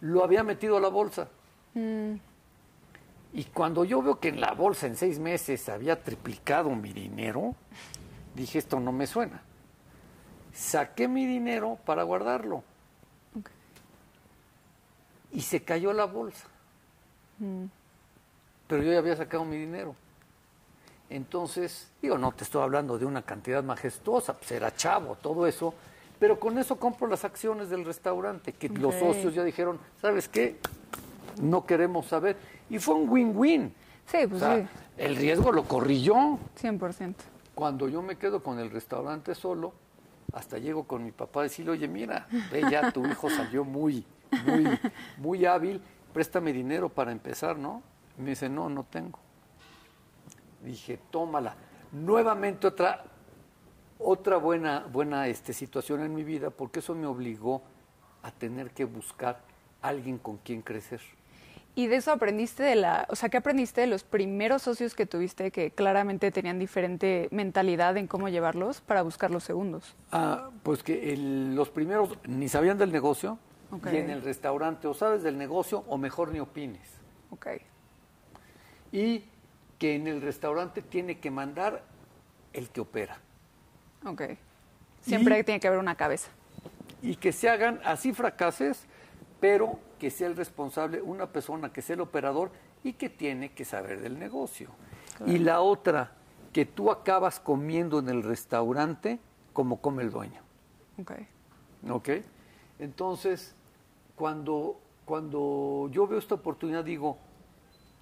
lo 0.00 0.24
había 0.24 0.42
metido 0.42 0.76
a 0.76 0.80
la 0.80 0.88
bolsa. 0.88 1.28
Y 1.74 3.44
cuando 3.52 3.84
yo 3.84 4.00
veo 4.02 4.18
que 4.18 4.28
en 4.28 4.40
la 4.40 4.52
bolsa 4.52 4.86
en 4.86 4.96
seis 4.96 5.18
meses 5.18 5.68
había 5.68 6.02
triplicado 6.02 6.70
mi 6.70 6.92
dinero, 6.92 7.54
dije, 8.34 8.58
esto 8.58 8.80
no 8.80 8.92
me 8.92 9.06
suena. 9.06 9.42
Saqué 10.54 11.06
mi 11.06 11.26
dinero 11.26 11.78
para 11.84 12.02
guardarlo. 12.02 12.64
Y 15.32 15.42
se 15.42 15.62
cayó 15.62 15.92
la 15.92 16.06
bolsa. 16.06 16.46
Pero 18.68 18.82
yo 18.82 18.92
ya 18.92 18.98
había 18.98 19.16
sacado 19.16 19.44
mi 19.44 19.58
dinero. 19.58 19.94
Entonces, 21.08 21.90
digo, 22.02 22.18
no 22.18 22.32
te 22.32 22.44
estoy 22.44 22.62
hablando 22.62 22.98
de 22.98 23.06
una 23.06 23.22
cantidad 23.22 23.62
majestuosa, 23.62 24.34
pues 24.34 24.50
era 24.50 24.74
chavo, 24.74 25.16
todo 25.16 25.46
eso, 25.46 25.74
pero 26.18 26.40
con 26.40 26.58
eso 26.58 26.76
compro 26.76 27.06
las 27.06 27.24
acciones 27.24 27.70
del 27.70 27.84
restaurante, 27.84 28.52
que 28.52 28.68
los 28.68 28.94
socios 28.94 29.34
ya 29.34 29.44
dijeron, 29.44 29.78
¿sabes 30.00 30.28
qué? 30.28 30.58
No 31.40 31.66
queremos 31.66 32.06
saber. 32.06 32.36
Y 32.70 32.78
fue 32.78 32.94
un 32.94 33.08
win-win. 33.08 33.72
Sí, 34.06 34.18
pues 34.28 34.42
sí. 34.42 34.66
El 34.96 35.16
riesgo 35.16 35.52
lo 35.52 35.64
corrí 35.64 36.02
yo. 36.02 36.38
100%. 36.60 37.14
Cuando 37.54 37.88
yo 37.88 38.02
me 38.02 38.16
quedo 38.16 38.42
con 38.42 38.58
el 38.58 38.70
restaurante 38.70 39.34
solo, 39.34 39.72
hasta 40.32 40.58
llego 40.58 40.84
con 40.84 41.04
mi 41.04 41.12
papá 41.12 41.40
a 41.40 41.42
decirle, 41.44 41.72
oye, 41.72 41.88
mira, 41.88 42.26
ve 42.50 42.62
ya, 42.70 42.90
tu 42.90 43.06
hijo 43.06 43.30
salió 43.30 43.64
muy, 43.64 44.04
muy, 44.46 44.78
muy 45.18 45.46
hábil, 45.46 45.80
préstame 46.12 46.52
dinero 46.52 46.88
para 46.88 47.12
empezar, 47.12 47.56
¿no? 47.56 47.82
me 48.18 48.30
dice, 48.30 48.48
no, 48.48 48.68
no 48.68 48.84
tengo. 48.84 49.18
Dije, 50.62 50.98
tómala. 51.10 51.56
Nuevamente 51.92 52.66
otra, 52.66 53.04
otra 53.98 54.36
buena, 54.36 54.86
buena 54.92 55.28
este, 55.28 55.52
situación 55.52 56.02
en 56.02 56.14
mi 56.14 56.24
vida, 56.24 56.50
porque 56.50 56.80
eso 56.80 56.94
me 56.94 57.06
obligó 57.06 57.62
a 58.22 58.30
tener 58.30 58.70
que 58.70 58.84
buscar 58.84 59.40
alguien 59.82 60.18
con 60.18 60.38
quien 60.38 60.62
crecer. 60.62 61.00
Y 61.78 61.88
de 61.88 61.96
eso 61.96 62.10
aprendiste 62.10 62.62
de 62.62 62.74
la, 62.74 63.06
o 63.10 63.16
sea, 63.16 63.28
¿qué 63.28 63.36
aprendiste 63.36 63.82
de 63.82 63.86
los 63.86 64.02
primeros 64.02 64.62
socios 64.62 64.94
que 64.94 65.04
tuviste 65.04 65.50
que 65.50 65.70
claramente 65.72 66.30
tenían 66.30 66.58
diferente 66.58 67.28
mentalidad 67.30 67.98
en 67.98 68.06
cómo 68.06 68.30
llevarlos 68.30 68.80
para 68.80 69.02
buscar 69.02 69.30
los 69.30 69.44
segundos? 69.44 69.94
Ah, 70.10 70.48
pues 70.62 70.82
que 70.82 71.14
los 71.54 71.68
primeros 71.68 72.18
ni 72.26 72.48
sabían 72.48 72.78
del 72.78 72.90
negocio 72.90 73.38
y 73.92 73.96
en 73.96 74.08
el 74.08 74.22
restaurante 74.22 74.88
o 74.88 74.94
sabes 74.94 75.22
del 75.22 75.36
negocio 75.36 75.84
o 75.86 75.98
mejor 75.98 76.32
ni 76.32 76.40
opines. 76.40 76.88
Ok. 77.30 77.46
Y 78.90 79.24
que 79.78 79.94
en 79.94 80.06
el 80.06 80.22
restaurante 80.22 80.82
tiene 80.82 81.18
que 81.18 81.30
mandar 81.30 81.84
el 82.52 82.70
que 82.70 82.80
opera. 82.80 83.18
Ok. 84.04 84.22
Siempre 85.00 85.44
tiene 85.44 85.60
que 85.60 85.68
haber 85.68 85.78
una 85.78 85.94
cabeza. 85.94 86.30
Y 87.02 87.16
que 87.16 87.32
se 87.32 87.48
hagan 87.48 87.80
así 87.84 88.12
fracases, 88.12 88.86
pero 89.40 89.78
que 89.98 90.10
sea 90.10 90.28
el 90.28 90.36
responsable 90.36 91.02
una 91.02 91.26
persona 91.26 91.72
que 91.72 91.82
sea 91.82 91.94
el 91.94 92.00
operador 92.00 92.50
y 92.82 92.94
que 92.94 93.08
tiene 93.08 93.52
que 93.52 93.64
saber 93.64 94.00
del 94.00 94.18
negocio. 94.18 94.70
Y 95.26 95.38
la 95.38 95.60
otra, 95.60 96.12
que 96.52 96.66
tú 96.66 96.90
acabas 96.90 97.40
comiendo 97.40 97.98
en 97.98 98.08
el 98.08 98.22
restaurante 98.22 99.18
como 99.52 99.80
come 99.80 100.02
el 100.02 100.10
dueño. 100.10 100.40
Ok. 100.98 101.12
Ok. 101.90 102.08
Entonces, 102.78 103.54
cuando, 104.14 104.80
cuando 105.04 105.88
yo 105.90 106.06
veo 106.06 106.18
esta 106.18 106.34
oportunidad, 106.34 106.84
digo, 106.84 107.18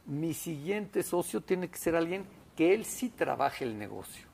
mi 0.06 0.34
siguiente 0.34 1.02
socio 1.02 1.40
tiene 1.40 1.68
que 1.68 1.78
ser 1.78 1.96
alguien 1.96 2.24
que 2.56 2.74
él 2.74 2.84
sí 2.84 3.08
trabaje 3.08 3.64
el 3.64 3.78
negocio 3.78 4.26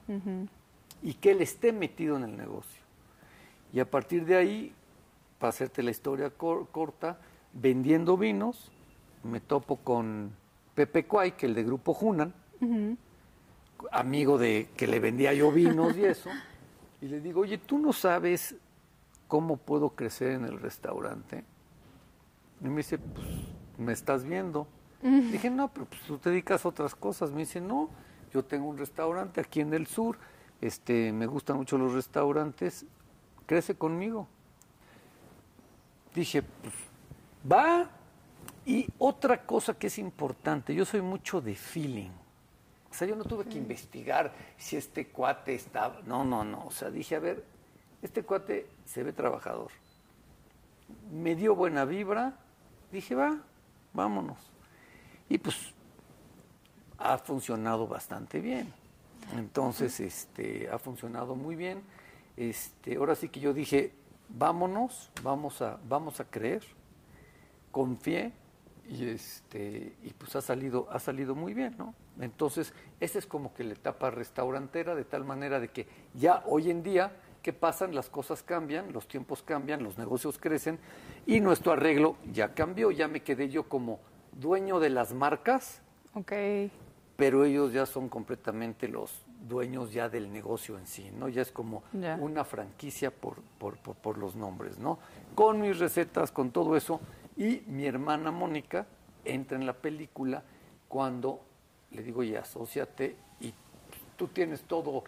y 1.03 1.15
que 1.15 1.31
él 1.31 1.41
esté 1.41 1.73
metido 1.73 2.17
en 2.17 2.25
el 2.25 2.37
negocio. 2.37 2.83
Y 3.73 3.81
a 3.81 3.89
partir 3.89 4.25
de 4.25 4.37
ahí, 4.37 4.75
para 5.39 5.51
hacerte 5.51 5.83
la 5.83 5.91
historia 5.91 6.31
corta, 6.31 7.19
vendiendo 7.53 8.17
vinos, 8.17 8.71
me 9.23 9.41
topo 9.41 9.77
con 9.77 10.33
Pepe 10.75 11.07
Cuay, 11.07 11.33
que 11.33 11.47
el 11.47 11.55
de 11.55 11.65
Grupo 11.65 11.95
Junan, 11.95 12.35
amigo 13.93 14.39
de 14.39 14.69
que 14.77 14.87
le 14.87 15.01
vendía 15.01 15.33
yo 15.33 15.53
vinos 15.53 15.97
y 15.97 16.05
eso, 16.05 16.31
y 17.01 17.07
le 17.07 17.21
digo, 17.21 17.41
oye, 17.41 17.59
¿tú 17.59 17.79
no 17.79 17.93
sabes 17.93 18.57
cómo 19.29 19.57
puedo 19.57 19.91
crecer 19.91 20.33
en 20.33 20.45
el 20.45 20.61
restaurante? 20.61 21.45
Y 22.63 22.69
me 22.69 22.79
dice, 22.79 22.99
pues, 22.99 23.27
me 23.79 23.93
estás 23.93 24.25
viendo. 24.25 24.67
Dije, 25.33 25.51
no, 25.51 25.69
pero 25.73 25.87
pues, 25.87 26.01
tú 26.03 26.19
te 26.19 26.31
dedicas 26.31 26.65
a 26.65 26.69
otras 26.69 26.95
cosas. 26.95 27.31
Me 27.31 27.41
dice, 27.41 27.61
no, 27.61 27.89
yo 28.33 28.45
tengo 28.45 28.69
un 28.69 28.79
restaurante 28.79 29.41
aquí 29.41 29.61
en 29.61 29.73
el 29.75 29.87
sur, 29.87 30.19
este, 30.61 31.13
me 31.13 31.27
gustan 31.27 31.57
mucho 31.57 31.79
los 31.79 31.95
restaurantes, 31.95 32.85
crece 33.47 33.75
conmigo. 33.75 34.29
Dije, 36.15 36.43
pues, 36.43 36.75
va. 37.51 37.91
Y 38.67 38.87
otra 38.99 39.45
cosa 39.47 39.75
que 39.75 39.87
es 39.87 39.99
importante, 39.99 40.75
yo 40.75 40.85
soy 40.85 41.01
mucho 41.01 41.41
de 41.41 41.55
feeling. 41.55 42.11
O 42.91 42.95
sea, 42.95 43.07
yo 43.07 43.17
no 43.17 43.25
tuve 43.25 43.45
que 43.45 43.57
investigar 43.57 44.33
si 44.57 44.77
este 44.77 45.09
cuate 45.09 45.55
estaba. 45.55 46.01
No, 46.07 46.25
no, 46.25 46.45
no. 46.45 46.67
O 46.67 46.71
sea, 46.71 46.91
dije, 46.91 47.17
a 47.17 47.21
ver, 47.21 47.45
este 48.03 48.23
cuate 48.25 48.67
se 48.85 49.03
ve 49.03 49.13
trabajador. 49.13 49.71
Me 51.11 51.37
dio 51.37 51.55
buena 51.55 51.85
vibra. 51.85 52.37
Dije, 52.91 53.15
va, 53.15 53.39
vámonos. 53.93 54.50
Y 55.31 55.39
pues 55.39 55.57
ha 56.99 57.17
funcionado 57.17 57.87
bastante 57.87 58.41
bien. 58.41 58.71
Entonces, 59.37 60.01
este, 60.01 60.69
ha 60.71 60.79
funcionado 60.79 61.37
muy 61.37 61.55
bien. 61.57 61.83
Este, 62.37 62.97
ahora 62.97 63.15
sí 63.15 63.29
que 63.29 63.41
yo 63.41 63.55
dije, 63.55 63.93
vámonos, 64.29 65.11
vamos 65.23 65.63
a, 65.63 65.79
vamos 65.89 66.21
a 66.21 66.25
creer, 66.25 66.63
confié 67.71 68.33
y 68.89 69.07
este, 69.07 69.95
y 70.03 70.11
pues 70.11 70.35
ha 70.35 70.43
salido, 70.43 70.89
ha 70.91 70.99
salido 70.99 71.35
muy 71.37 71.55
bien, 71.55 71.77
¿no? 71.79 71.95
Entonces, 72.21 72.75
esa 72.99 73.19
es 73.19 73.27
como 73.27 73.55
que 73.55 73.63
la 73.63 73.75
etapa 73.75 74.11
restaurantera, 74.11 74.97
de 74.97 75.05
tal 75.05 75.25
manera 75.25 75.61
de 75.61 75.69
que 75.69 75.87
ya 76.15 76.43
hoy 76.47 76.71
en 76.71 76.83
día, 76.83 77.13
¿qué 77.41 77.53
pasan? 77.53 77.95
Las 77.95 78.11
cosas 78.11 78.43
cambian, 78.43 78.93
los 78.93 79.07
tiempos 79.07 79.43
cambian, 79.43 79.85
los 79.85 79.97
negocios 79.97 80.39
crecen 80.39 80.81
y 81.25 81.39
nuestro 81.39 81.73
arreglo 81.73 82.17
ya 82.33 82.53
cambió, 82.53 82.91
ya 82.91 83.07
me 83.07 83.23
quedé 83.23 83.49
yo 83.49 83.69
como 83.69 84.01
dueño 84.33 84.81
de 84.81 84.91
las 84.91 85.13
marcas, 85.13 85.83
okay. 86.15 86.71
pero 87.17 87.45
ellos 87.45 87.73
ya 87.73 87.87
son 87.87 88.09
completamente 88.09 88.89
los 88.89 89.23
dueños 89.49 89.93
ya 89.93 90.09
del 90.09 90.33
negocio 90.33 90.79
en 90.79 90.87
sí, 90.87 91.11
¿no? 91.17 91.29
Ya 91.29 91.43
es 91.43 91.51
como 91.51 91.83
una 92.19 92.45
franquicia 92.45 93.11
por, 93.11 93.37
por, 93.59 93.77
por, 93.77 94.19
los 94.19 94.37
nombres, 94.37 94.79
¿no? 94.79 94.99
Con 95.35 95.61
mis 95.61 95.79
recetas, 95.79 96.31
con 96.31 96.51
todo 96.51 96.77
eso. 96.77 97.01
Y 97.37 97.63
mi 97.67 97.87
hermana 97.87 98.31
Mónica 98.31 98.87
entra 99.25 99.57
en 99.57 99.67
la 99.67 99.73
película 99.73 100.43
cuando 100.89 101.41
le 101.93 102.03
digo, 102.03 102.23
ya, 102.23 102.41
asóciate 102.41 103.17
y 103.41 103.53
tú 104.17 104.29
tienes 104.29 104.63
todo 104.63 105.05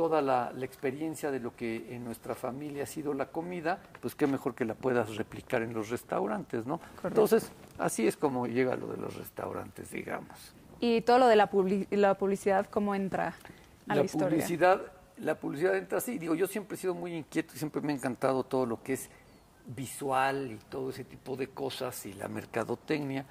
toda 0.00 0.22
la, 0.22 0.50
experiencia 0.62 1.30
de 1.30 1.40
lo 1.40 1.54
que 1.54 1.94
en 1.94 2.04
nuestra 2.04 2.34
familia 2.34 2.84
ha 2.84 2.86
sido 2.86 3.12
la 3.12 3.26
comida, 3.26 3.82
pues 4.00 4.14
qué 4.14 4.26
mejor 4.26 4.54
que 4.54 4.64
la 4.64 4.72
puedas 4.72 5.14
replicar 5.16 5.60
en 5.60 5.74
los 5.74 5.90
restaurantes, 5.90 6.64
¿no? 6.64 6.80
Entonces, 7.04 7.52
así 7.78 8.06
es 8.06 8.16
como 8.16 8.46
llega 8.46 8.76
lo 8.76 8.86
de 8.86 8.96
los 8.96 9.14
restaurantes, 9.14 9.90
digamos. 9.90 10.54
Y 10.80 11.02
todo 11.02 11.18
lo 11.18 11.26
de 11.26 11.36
la, 11.36 11.50
la 11.90 12.14
publicidad, 12.14 12.64
¿cómo 12.70 12.94
entra 12.94 13.34
a 13.88 13.94
la, 13.94 14.02
historia? 14.02 14.30
Publicidad, 14.30 14.80
la 15.18 15.34
publicidad 15.34 15.76
entra 15.76 15.98
así. 15.98 16.18
Digo, 16.18 16.34
yo 16.34 16.46
siempre 16.46 16.76
he 16.76 16.78
sido 16.78 16.94
muy 16.94 17.14
inquieto, 17.14 17.52
siempre 17.54 17.82
me 17.82 17.92
ha 17.92 17.96
encantado 17.96 18.42
todo 18.42 18.64
lo 18.64 18.82
que 18.82 18.94
es 18.94 19.10
visual 19.66 20.50
y 20.50 20.56
todo 20.70 20.88
ese 20.88 21.04
tipo 21.04 21.36
de 21.36 21.48
cosas 21.48 22.06
y 22.06 22.14
la 22.14 22.28
mercadotecnia. 22.28 23.26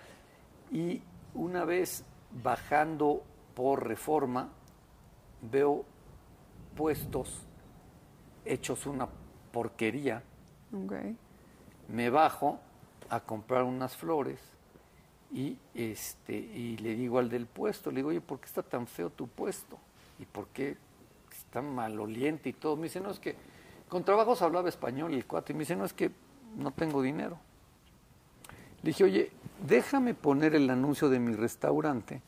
Y 0.72 1.02
una 1.34 1.66
vez 1.66 2.04
bajando 2.44 3.24
por 3.56 3.88
reforma, 3.88 4.50
veo 5.42 5.84
puestos 6.80 7.42
hechos 8.46 8.86
una 8.86 9.06
porquería. 9.52 10.24
Me 11.90 12.10
bajo 12.10 12.58
a 13.10 13.20
comprar 13.20 13.64
unas 13.64 13.98
flores 13.98 14.40
y 15.30 15.58
este 15.74 16.38
y 16.38 16.78
le 16.78 16.96
digo 16.96 17.20
al 17.20 17.30
del 17.30 17.48
puesto, 17.48 17.92
le 17.92 17.98
digo, 17.98 18.10
oye, 18.10 18.22
¿por 18.22 18.40
qué 18.40 18.46
está 18.46 18.64
tan 18.64 18.88
feo 18.88 19.10
tu 19.10 19.28
puesto? 19.28 19.78
¿Y 20.20 20.26
por 20.26 20.48
qué 20.48 20.78
está 21.30 21.62
maloliente 21.62 22.48
y 22.48 22.54
todo? 22.54 22.78
Me 22.78 22.84
dice, 22.84 23.02
no, 23.02 23.12
es 23.12 23.20
que 23.20 23.36
con 23.90 24.06
trabajos 24.06 24.42
hablaba 24.42 24.70
español 24.70 25.14
el 25.14 25.26
cuate, 25.26 25.52
y 25.52 25.56
me 25.58 25.60
dice, 25.64 25.76
no, 25.76 25.84
es 25.84 25.92
que 25.92 26.12
no 26.56 26.72
tengo 26.72 27.02
dinero. 27.02 27.38
Le 28.84 28.92
dije, 28.92 29.04
oye, 29.04 29.32
déjame 29.68 30.14
poner 30.14 30.56
el 30.56 30.70
anuncio 30.70 31.10
de 31.10 31.20
mi 31.20 31.34
restaurante 31.36 32.22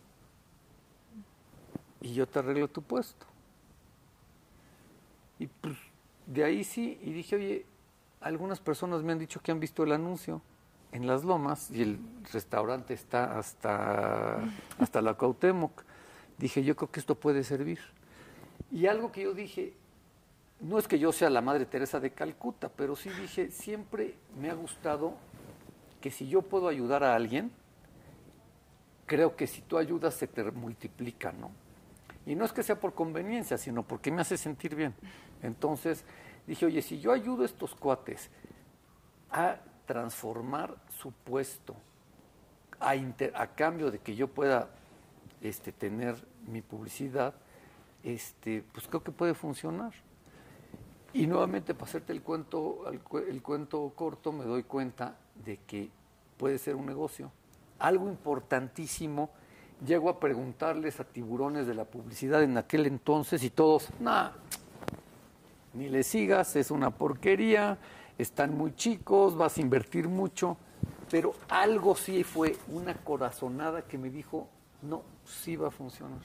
y 2.01 2.13
yo 2.13 2.27
te 2.27 2.39
arreglo 2.39 2.67
tu 2.67 2.81
puesto. 2.81 3.31
Y 5.41 5.47
pues 5.47 5.75
de 6.27 6.43
ahí 6.43 6.63
sí, 6.63 6.99
y 7.01 7.13
dije, 7.13 7.35
oye, 7.35 7.65
algunas 8.19 8.59
personas 8.59 9.01
me 9.01 9.11
han 9.11 9.17
dicho 9.17 9.41
que 9.41 9.51
han 9.51 9.59
visto 9.59 9.83
el 9.83 9.91
anuncio 9.91 10.39
en 10.91 11.07
Las 11.07 11.23
Lomas 11.23 11.71
y 11.71 11.81
el 11.81 11.99
restaurante 12.31 12.93
está 12.93 13.39
hasta, 13.39 14.37
hasta 14.77 15.01
la 15.01 15.15
Cuauhtémoc. 15.15 15.81
Dije, 16.37 16.63
yo 16.63 16.75
creo 16.75 16.91
que 16.91 16.99
esto 16.99 17.15
puede 17.15 17.43
servir. 17.43 17.79
Y 18.71 18.85
algo 18.85 19.11
que 19.11 19.23
yo 19.23 19.33
dije, 19.33 19.73
no 20.59 20.77
es 20.77 20.87
que 20.87 20.99
yo 20.99 21.11
sea 21.11 21.31
la 21.31 21.41
Madre 21.41 21.65
Teresa 21.65 21.99
de 21.99 22.11
Calcuta, 22.11 22.69
pero 22.69 22.95
sí 22.95 23.09
dije, 23.09 23.49
siempre 23.49 24.13
me 24.39 24.51
ha 24.51 24.53
gustado 24.53 25.15
que 26.01 26.11
si 26.11 26.27
yo 26.27 26.43
puedo 26.43 26.67
ayudar 26.67 27.03
a 27.03 27.15
alguien, 27.15 27.51
creo 29.07 29.35
que 29.35 29.47
si 29.47 29.61
tú 29.61 29.79
ayudas 29.79 30.13
se 30.13 30.27
te 30.27 30.43
multiplica, 30.51 31.31
¿no? 31.31 31.49
Y 32.25 32.35
no 32.35 32.45
es 32.45 32.53
que 32.53 32.63
sea 32.63 32.79
por 32.79 32.93
conveniencia, 32.93 33.57
sino 33.57 33.83
porque 33.83 34.11
me 34.11 34.21
hace 34.21 34.37
sentir 34.37 34.75
bien. 34.75 34.93
Entonces 35.41 36.03
dije, 36.45 36.65
oye, 36.65 36.81
si 36.81 36.99
yo 36.99 37.11
ayudo 37.11 37.43
a 37.43 37.45
estos 37.45 37.73
cuates 37.75 38.29
a 39.31 39.57
transformar 39.85 40.75
su 40.99 41.11
puesto 41.11 41.75
a, 42.79 42.93
a 43.35 43.47
cambio 43.47 43.91
de 43.91 43.99
que 43.99 44.15
yo 44.15 44.27
pueda 44.27 44.69
este, 45.41 45.71
tener 45.71 46.15
mi 46.47 46.61
publicidad, 46.61 47.33
este, 48.03 48.63
pues 48.73 48.87
creo 48.87 49.03
que 49.03 49.11
puede 49.11 49.33
funcionar. 49.33 49.93
Y 51.13 51.27
nuevamente, 51.27 51.73
para 51.73 51.85
hacerte 51.85 52.13
el 52.13 52.21
cuento, 52.21 52.89
el, 52.89 53.41
cuento 53.41 53.91
corto, 53.95 54.31
me 54.31 54.45
doy 54.45 54.63
cuenta 54.63 55.17
de 55.43 55.57
que 55.57 55.89
puede 56.37 56.57
ser 56.57 56.75
un 56.75 56.85
negocio. 56.85 57.31
Algo 57.79 58.07
importantísimo, 58.07 59.29
llego 59.85 60.09
a 60.09 60.19
preguntarles 60.19 60.99
a 60.99 61.03
tiburones 61.03 61.67
de 61.67 61.73
la 61.73 61.85
publicidad 61.85 62.43
en 62.43 62.57
aquel 62.57 62.85
entonces 62.85 63.43
y 63.43 63.49
todos, 63.49 63.89
nada, 63.99 64.33
ni 65.73 65.89
le 65.89 66.03
sigas, 66.03 66.55
es 66.55 66.71
una 66.71 66.91
porquería, 66.91 67.77
están 68.17 68.55
muy 68.55 68.75
chicos, 68.75 69.35
vas 69.35 69.57
a 69.57 69.61
invertir 69.61 70.07
mucho, 70.07 70.57
pero 71.09 71.33
algo 71.49 71.95
sí 71.95 72.23
fue 72.23 72.55
una 72.69 72.93
corazonada 72.95 73.81
que 73.81 73.97
me 73.97 74.09
dijo, 74.09 74.47
no, 74.81 75.03
sí 75.25 75.55
va 75.55 75.69
a 75.69 75.71
funcionar. 75.71 76.19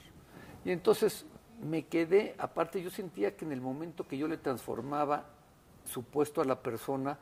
Y 0.63 0.71
entonces 0.71 1.25
me 1.61 1.85
quedé, 1.85 2.35
aparte 2.37 2.81
yo 2.81 2.89
sentía 2.89 3.35
que 3.35 3.45
en 3.45 3.51
el 3.51 3.61
momento 3.61 4.07
que 4.07 4.17
yo 4.17 4.27
le 4.27 4.37
transformaba 4.37 5.25
su 5.85 6.03
puesto 6.03 6.41
a 6.41 6.45
la 6.45 6.61
persona, 6.61 7.17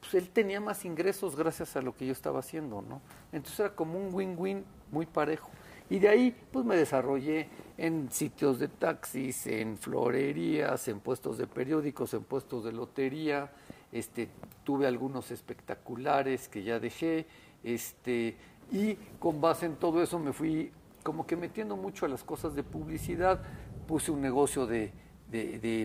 pues 0.00 0.14
él 0.14 0.30
tenía 0.30 0.60
más 0.60 0.84
ingresos 0.84 1.36
gracias 1.36 1.76
a 1.76 1.82
lo 1.82 1.94
que 1.94 2.06
yo 2.06 2.12
estaba 2.12 2.40
haciendo, 2.40 2.82
¿no? 2.82 3.00
Entonces 3.32 3.60
era 3.60 3.74
como 3.74 3.98
un 3.98 4.12
win-win 4.12 4.64
muy 4.90 5.06
parejo. 5.06 5.50
Y 5.88 5.98
de 5.98 6.08
ahí, 6.08 6.36
pues 6.52 6.64
me 6.64 6.76
desarrollé 6.76 7.48
en 7.78 8.10
sitios 8.10 8.58
de 8.58 8.68
taxis, 8.68 9.46
en 9.46 9.76
florerías, 9.76 10.88
en 10.88 11.00
puestos 11.00 11.38
de 11.38 11.46
periódicos, 11.46 12.14
en 12.14 12.24
puestos 12.24 12.64
de 12.64 12.72
lotería. 12.72 13.52
Este, 13.92 14.28
tuve 14.64 14.86
algunos 14.86 15.30
espectaculares 15.30 16.48
que 16.48 16.62
ya 16.62 16.80
dejé. 16.80 17.26
Este, 17.62 18.36
y 18.72 18.94
con 19.18 19.40
base 19.40 19.66
en 19.66 19.76
todo 19.76 20.02
eso 20.02 20.18
me 20.18 20.32
fui 20.32 20.72
como 21.02 21.24
que 21.24 21.36
metiendo 21.36 21.76
mucho 21.76 22.04
a 22.04 22.08
las 22.08 22.24
cosas 22.24 22.56
de 22.56 22.64
publicidad 22.64 23.40
puse 23.86 24.10
un 24.10 24.20
negocio 24.20 24.66
de, 24.66 24.92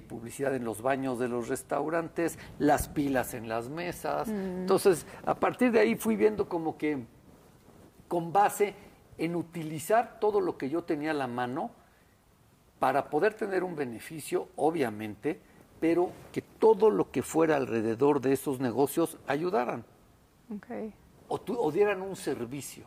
publicidad 0.07 0.55
en 0.55 0.63
los 0.63 0.81
baños 0.81 1.19
de 1.19 1.27
los 1.27 1.47
restaurantes, 1.47 2.39
las 2.57 2.89
pilas 2.89 3.33
en 3.33 3.47
las 3.47 3.69
mesas. 3.69 4.27
Mm. 4.27 4.61
Entonces, 4.61 5.05
a 5.25 5.35
partir 5.35 5.71
de 5.71 5.79
ahí 5.79 5.95
fui 5.95 6.15
viendo 6.15 6.49
como 6.49 6.77
que 6.77 7.05
con 8.07 8.33
base 8.33 8.73
en 9.21 9.35
utilizar 9.35 10.19
todo 10.19 10.41
lo 10.41 10.57
que 10.57 10.69
yo 10.69 10.83
tenía 10.83 11.11
a 11.11 11.13
la 11.13 11.27
mano 11.27 11.69
para 12.79 13.11
poder 13.11 13.35
tener 13.35 13.63
un 13.63 13.75
beneficio, 13.75 14.47
obviamente, 14.55 15.39
pero 15.79 16.11
que 16.31 16.41
todo 16.41 16.89
lo 16.89 17.11
que 17.11 17.21
fuera 17.21 17.55
alrededor 17.55 18.19
de 18.19 18.33
esos 18.33 18.59
negocios 18.59 19.19
ayudaran. 19.27 19.85
O, 21.27 21.39
o 21.47 21.71
dieran 21.71 22.01
un 22.01 22.15
servicio. 22.15 22.85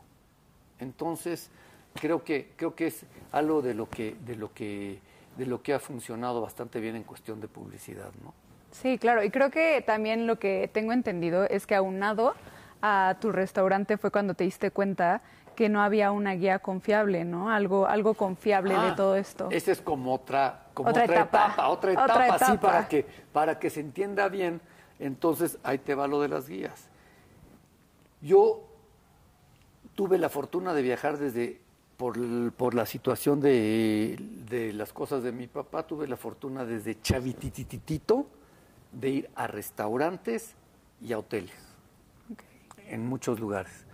Entonces, 0.81 1.51
creo 1.95 2.25
que 2.25 2.51
creo 2.57 2.75
que 2.75 2.89
es 2.89 3.07
algo 3.31 3.63
de 3.63 3.75
lo 3.75 3.89
que 3.89 4.17
de 4.27 4.35
lo 4.35 4.53
que 4.53 4.99
de 5.37 5.47
lo 5.47 5.63
que 5.63 5.73
ha 5.73 5.79
funcionado 5.79 6.41
bastante 6.41 6.81
bien 6.81 6.97
en 6.97 7.05
cuestión 7.05 7.41
de 7.41 7.47
publicidad, 7.47 8.11
¿no? 8.25 8.35
Sí, 8.73 8.99
claro, 8.99 9.23
y 9.23 9.31
creo 9.31 9.51
que 9.51 9.85
también 9.87 10.27
lo 10.27 10.41
que 10.41 10.69
tengo 10.73 10.93
entendido 10.93 11.45
es 11.45 11.65
que 11.65 11.77
aunado 11.77 12.35
a 12.83 13.17
tu 13.21 13.31
restaurante 13.31 13.97
fue 13.99 14.11
cuando 14.11 14.35
te 14.35 14.43
diste 14.43 14.73
cuenta 14.73 15.23
que 15.55 15.69
no 15.69 15.83
había 15.83 16.11
una 16.11 16.33
guía 16.35 16.59
confiable, 16.59 17.25
¿no? 17.25 17.51
Algo 17.51 17.87
algo 17.87 18.15
confiable 18.15 18.75
de 18.75 18.81
ah, 18.81 18.95
todo 18.97 19.17
esto. 19.17 19.49
Esa 19.51 19.73
es 19.73 19.81
como 19.81 20.15
otra 20.15 20.67
como 20.75 20.91
otra, 20.91 21.05
etapa. 21.05 21.69
otra 21.69 21.93
etapa, 21.93 22.13
otra 22.13 22.27
etapa, 22.27 22.47
sí, 22.47 22.59
para 22.59 22.89
que 22.89 23.07
para 23.33 23.59
que 23.59 23.71
se 23.71 23.81
entienda 23.81 24.29
bien. 24.29 24.61
Entonces, 24.99 25.59
ahí 25.63 25.79
te 25.79 25.95
va 25.95 26.07
lo 26.07 26.21
de 26.21 26.29
las 26.29 26.49
guías. 26.49 26.89
Yo 28.21 28.63
tuve 29.95 30.19
la 30.19 30.29
fortuna 30.29 30.73
de 30.73 30.83
viajar 30.83 31.19
desde 31.19 31.61
por, 31.97 32.53
por 32.53 32.75
la 32.75 32.87
situación 32.87 33.41
de, 33.41 34.19
de, 34.49 34.73
las 34.73 34.93
cosas 34.93 35.23
de 35.23 35.33
mi 35.33 35.47
papá, 35.47 35.87
tuve 35.87 36.09
la 36.09 36.17
fortuna 36.17 36.65
desde 36.65 37.01
chavitititito 37.01 38.27
de 38.93 39.09
ir 39.11 39.31
a 39.35 39.47
restaurantes 39.47 40.55
y 41.01 41.13
a 41.13 41.19
hoteles, 41.19 41.55
en 42.89 43.07
muchos 43.07 43.39
lugares. 43.39 43.85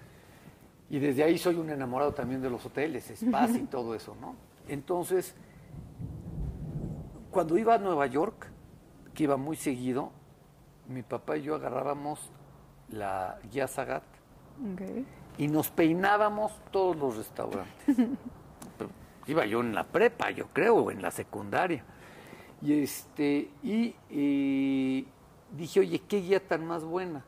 Y 0.90 0.98
desde 0.98 1.22
ahí 1.22 1.38
soy 1.38 1.54
un 1.54 1.70
enamorado 1.70 2.12
también 2.12 2.42
de 2.42 2.50
los 2.50 2.66
hoteles, 2.66 3.12
spas 3.16 3.54
y 3.54 3.60
todo 3.60 3.94
eso, 3.94 4.16
¿no? 4.20 4.34
Entonces, 4.68 5.34
cuando 7.30 7.56
iba 7.56 7.74
a 7.74 7.78
Nueva 7.78 8.06
York, 8.06 8.48
que 9.14 9.22
iba 9.22 9.36
muy 9.36 9.56
seguido, 9.56 10.10
mi 10.88 11.02
papá 11.02 11.36
y 11.36 11.42
yo 11.42 11.54
agarrábamos 11.54 12.30
la 12.88 13.38
guía 13.52 13.68
Sagat 13.68 14.02
y 15.38 15.48
nos 15.48 15.70
peinábamos 15.70 16.52
todos 16.70 16.96
los 16.96 17.16
restaurantes. 17.16 17.96
Iba 19.26 19.46
yo 19.46 19.60
en 19.60 19.74
la 19.74 19.84
prepa, 19.84 20.30
yo 20.30 20.48
creo, 20.48 20.76
o 20.76 20.90
en 20.90 21.00
la 21.00 21.10
secundaria. 21.10 21.84
Y 22.60 22.82
este, 22.82 23.50
y, 23.62 25.06
dije, 25.52 25.80
oye, 25.80 26.00
qué 26.00 26.20
guía 26.20 26.46
tan 26.46 26.66
más 26.66 26.84
buena. 26.84 27.24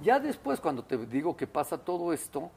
Ya 0.00 0.20
después, 0.20 0.60
cuando 0.60 0.84
te 0.84 0.96
digo 1.06 1.36
que 1.36 1.46
pasa 1.46 1.78
todo 1.78 2.12
esto, 2.12 2.50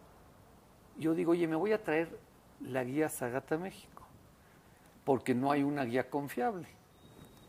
yo 0.97 1.13
digo, 1.13 1.31
oye, 1.31 1.47
me 1.47 1.55
voy 1.55 1.71
a 1.73 1.81
traer 1.81 2.17
la 2.61 2.83
guía 2.83 3.09
Sagata 3.09 3.57
México, 3.57 4.03
porque 5.03 5.33
no 5.33 5.51
hay 5.51 5.63
una 5.63 5.83
guía 5.83 6.09
confiable. 6.09 6.67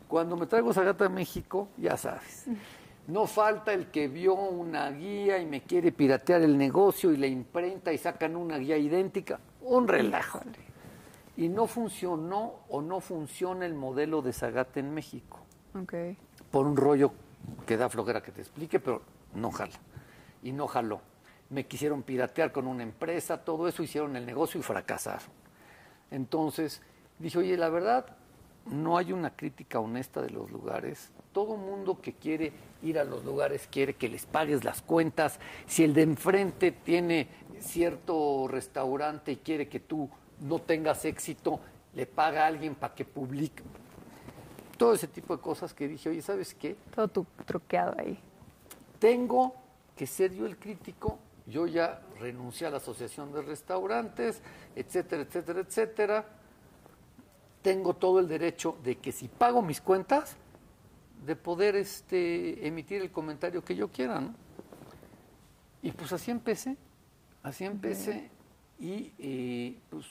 Cuando 0.07 0.37
me 0.37 0.45
traigo 0.45 0.73
Sagata 0.73 1.09
México, 1.09 1.67
ya 1.77 1.97
sabes, 1.97 2.47
no 3.07 3.25
falta 3.25 3.73
el 3.73 3.87
que 3.87 4.07
vio 4.07 4.35
una 4.35 4.89
guía 4.91 5.39
y 5.39 5.45
me 5.45 5.63
quiere 5.63 5.91
piratear 5.91 6.41
el 6.41 6.57
negocio 6.57 7.11
y 7.11 7.17
la 7.17 7.27
imprenta 7.27 7.93
y 7.93 7.97
sacan 7.97 8.35
una 8.35 8.57
guía 8.57 8.77
idéntica. 8.77 9.39
Un 9.61 9.87
relajo. 9.87 10.41
Y 11.35 11.49
no 11.49 11.67
funcionó 11.67 12.55
o 12.69 12.81
no 12.81 12.99
funciona 12.99 13.65
el 13.65 13.75
modelo 13.75 14.21
de 14.21 14.33
Zagate 14.33 14.79
en 14.79 14.93
México. 14.93 15.39
Okay. 15.83 16.17
Por 16.51 16.65
un 16.65 16.75
rollo 16.75 17.11
que 17.65 17.77
da 17.77 17.89
flojera 17.89 18.21
que 18.21 18.31
te 18.31 18.41
explique, 18.41 18.79
pero 18.79 19.01
no 19.35 19.51
jala. 19.51 19.79
Y 20.43 20.51
no 20.51 20.67
jaló. 20.67 21.01
Me 21.49 21.65
quisieron 21.65 22.03
piratear 22.03 22.51
con 22.51 22.67
una 22.67 22.83
empresa, 22.83 23.43
todo 23.43 23.67
eso, 23.67 23.83
hicieron 23.83 24.15
el 24.15 24.25
negocio 24.25 24.59
y 24.59 24.63
fracasaron. 24.63 25.29
Entonces 26.11 26.81
dije, 27.19 27.37
oye, 27.37 27.57
la 27.57 27.69
verdad, 27.69 28.17
no 28.65 28.97
hay 28.97 29.13
una 29.13 29.35
crítica 29.35 29.79
honesta 29.79 30.21
de 30.21 30.29
los 30.29 30.51
lugares. 30.51 31.11
Todo 31.31 31.55
mundo 31.55 32.01
que 32.01 32.13
quiere 32.13 32.51
ir 32.83 32.99
a 32.99 33.03
los 33.03 33.23
lugares 33.23 33.67
quiere 33.71 33.95
que 33.95 34.09
les 34.09 34.25
pagues 34.25 34.63
las 34.63 34.81
cuentas. 34.81 35.39
Si 35.65 35.83
el 35.83 35.93
de 35.93 36.03
enfrente 36.03 36.71
tiene 36.71 37.27
cierto 37.59 38.47
restaurante 38.47 39.31
y 39.31 39.37
quiere 39.37 39.67
que 39.67 39.79
tú 39.79 40.09
no 40.41 40.59
tengas 40.59 41.05
éxito, 41.05 41.59
le 41.93 42.05
paga 42.05 42.43
a 42.43 42.47
alguien 42.47 42.75
para 42.75 42.93
que 42.93 43.05
publique. 43.05 43.63
Todo 44.77 44.93
ese 44.93 45.07
tipo 45.07 45.35
de 45.35 45.41
cosas 45.41 45.73
que 45.73 45.87
dije, 45.87 46.09
oye, 46.09 46.21
¿sabes 46.21 46.53
qué? 46.53 46.75
Todo 46.93 47.07
tu 47.07 47.25
truqueado 47.45 47.95
ahí. 47.97 48.19
Tengo 48.99 49.55
que 49.95 50.05
ser 50.05 50.33
yo 50.33 50.45
el 50.45 50.57
crítico. 50.57 51.17
Yo 51.47 51.65
ya 51.65 52.01
renuncié 52.19 52.67
a 52.67 52.69
la 52.69 52.77
Asociación 52.77 53.31
de 53.31 53.41
Restaurantes, 53.41 54.41
etcétera, 54.75 55.23
etcétera, 55.23 55.61
etcétera. 55.61 56.25
Tengo 57.61 57.95
todo 57.95 58.19
el 58.19 58.27
derecho 58.27 58.77
de 58.83 58.97
que 58.97 59.11
si 59.11 59.27
pago 59.27 59.61
mis 59.61 59.81
cuentas, 59.81 60.35
de 61.25 61.35
poder 61.35 61.75
este, 61.75 62.67
emitir 62.67 63.01
el 63.01 63.11
comentario 63.11 63.63
que 63.63 63.75
yo 63.75 63.89
quiera, 63.89 64.19
¿no? 64.19 64.33
Y 65.81 65.91
pues 65.91 66.11
así 66.11 66.31
empecé, 66.31 66.75
así 67.43 67.65
empecé 67.65 68.29
y 68.79 69.13
eh, 69.19 69.79
pues 69.89 70.05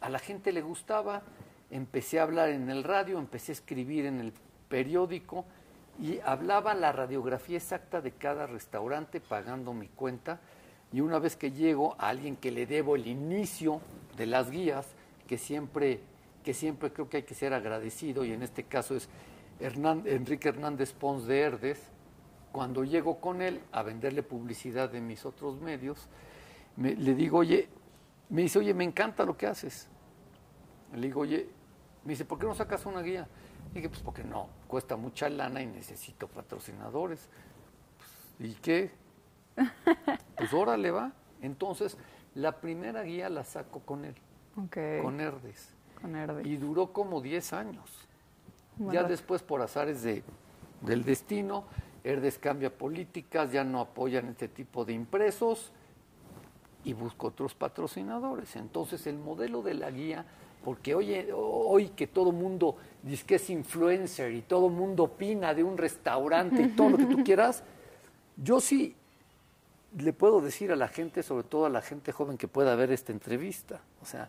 a 0.00 0.08
la 0.08 0.18
gente 0.18 0.52
le 0.52 0.62
gustaba, 0.62 1.22
empecé 1.70 2.18
a 2.18 2.24
hablar 2.24 2.48
en 2.48 2.70
el 2.70 2.82
radio, 2.82 3.18
empecé 3.18 3.52
a 3.52 3.54
escribir 3.54 4.06
en 4.06 4.20
el 4.20 4.32
periódico 4.68 5.44
y 6.00 6.18
hablaba 6.20 6.74
la 6.74 6.92
radiografía 6.92 7.58
exacta 7.58 8.00
de 8.00 8.12
cada 8.12 8.46
restaurante 8.46 9.20
pagando 9.20 9.72
mi 9.72 9.88
cuenta 9.88 10.40
y 10.92 11.00
una 11.00 11.18
vez 11.18 11.36
que 11.36 11.52
llego 11.52 11.94
a 11.98 12.08
alguien 12.08 12.36
que 12.36 12.50
le 12.50 12.66
debo 12.66 12.96
el 12.96 13.06
inicio 13.06 13.80
de 14.16 14.26
las 14.26 14.50
guías, 14.50 14.86
que 15.26 15.38
siempre 15.38 16.00
que 16.42 16.54
siempre 16.54 16.92
creo 16.92 17.08
que 17.08 17.18
hay 17.18 17.22
que 17.22 17.34
ser 17.34 17.54
agradecido, 17.54 18.24
y 18.24 18.32
en 18.32 18.42
este 18.42 18.64
caso 18.64 18.96
es 18.96 19.08
Enrique 19.60 20.48
Hernández 20.48 20.92
Pons 20.92 21.26
de 21.26 21.40
Herdes, 21.40 21.80
cuando 22.50 22.84
llego 22.84 23.20
con 23.20 23.40
él 23.40 23.60
a 23.72 23.82
venderle 23.82 24.22
publicidad 24.22 24.90
de 24.90 25.00
mis 25.00 25.24
otros 25.24 25.60
medios, 25.60 26.08
le 26.76 27.14
digo, 27.14 27.38
oye, 27.38 27.68
me 28.28 28.42
dice, 28.42 28.58
oye, 28.58 28.74
me 28.74 28.84
encanta 28.84 29.24
lo 29.24 29.36
que 29.36 29.46
haces. 29.46 29.88
Le 30.94 31.02
digo, 31.02 31.20
oye, 31.20 31.48
me 32.04 32.10
dice, 32.10 32.24
¿por 32.24 32.38
qué 32.38 32.46
no 32.46 32.54
sacas 32.54 32.84
una 32.86 33.02
guía? 33.02 33.28
Y 33.70 33.76
dije, 33.76 33.88
pues 33.88 34.00
porque 34.02 34.24
no, 34.24 34.48
cuesta 34.66 34.96
mucha 34.96 35.28
lana 35.28 35.62
y 35.62 35.66
necesito 35.66 36.26
patrocinadores. 36.28 37.28
Pues, 38.36 38.50
¿Y 38.50 38.54
qué? 38.54 38.90
Pues 40.36 40.52
órale 40.54 40.90
va. 40.90 41.12
Entonces, 41.40 41.96
la 42.34 42.60
primera 42.60 43.02
guía 43.02 43.28
la 43.28 43.44
saco 43.44 43.80
con 43.80 44.04
él, 44.04 44.14
con 44.54 45.20
Herdes. 45.20 45.68
Con 46.00 46.16
Herdes. 46.16 46.46
Y 46.46 46.56
duró 46.56 46.92
como 46.92 47.20
10 47.20 47.52
años. 47.52 48.08
Ya 48.78 49.04
después, 49.04 49.42
por 49.42 49.60
azares 49.62 50.02
de, 50.02 50.24
del 50.80 51.04
destino, 51.04 51.64
Herdes 52.02 52.38
cambia 52.38 52.76
políticas, 52.76 53.52
ya 53.52 53.62
no 53.62 53.80
apoyan 53.80 54.28
este 54.30 54.48
tipo 54.48 54.84
de 54.84 54.94
impresos 54.94 55.70
y 56.82 56.92
busca 56.92 57.28
otros 57.28 57.54
patrocinadores. 57.54 58.56
Entonces, 58.56 59.06
el 59.06 59.18
modelo 59.18 59.62
de 59.62 59.74
la 59.74 59.90
guía 59.90 60.26
porque 60.64 60.94
hoy, 60.94 61.28
hoy 61.34 61.88
que 61.88 62.06
todo 62.06 62.32
mundo 62.32 62.76
dice 63.02 63.24
que 63.26 63.34
es 63.36 63.50
influencer 63.50 64.32
y 64.32 64.42
todo 64.42 64.68
mundo 64.68 65.04
opina 65.04 65.54
de 65.54 65.64
un 65.64 65.76
restaurante 65.76 66.62
y 66.62 66.68
todo 66.68 66.90
lo 66.90 66.96
que 66.98 67.06
tú 67.06 67.22
quieras, 67.24 67.64
yo 68.36 68.60
sí 68.60 68.94
le 69.98 70.12
puedo 70.12 70.40
decir 70.40 70.72
a 70.72 70.76
la 70.76 70.88
gente, 70.88 71.22
sobre 71.22 71.44
todo 71.44 71.66
a 71.66 71.70
la 71.70 71.82
gente 71.82 72.12
joven 72.12 72.38
que 72.38 72.48
pueda 72.48 72.74
ver 72.74 72.90
esta 72.90 73.12
entrevista, 73.12 73.80
o 74.00 74.06
sea, 74.06 74.28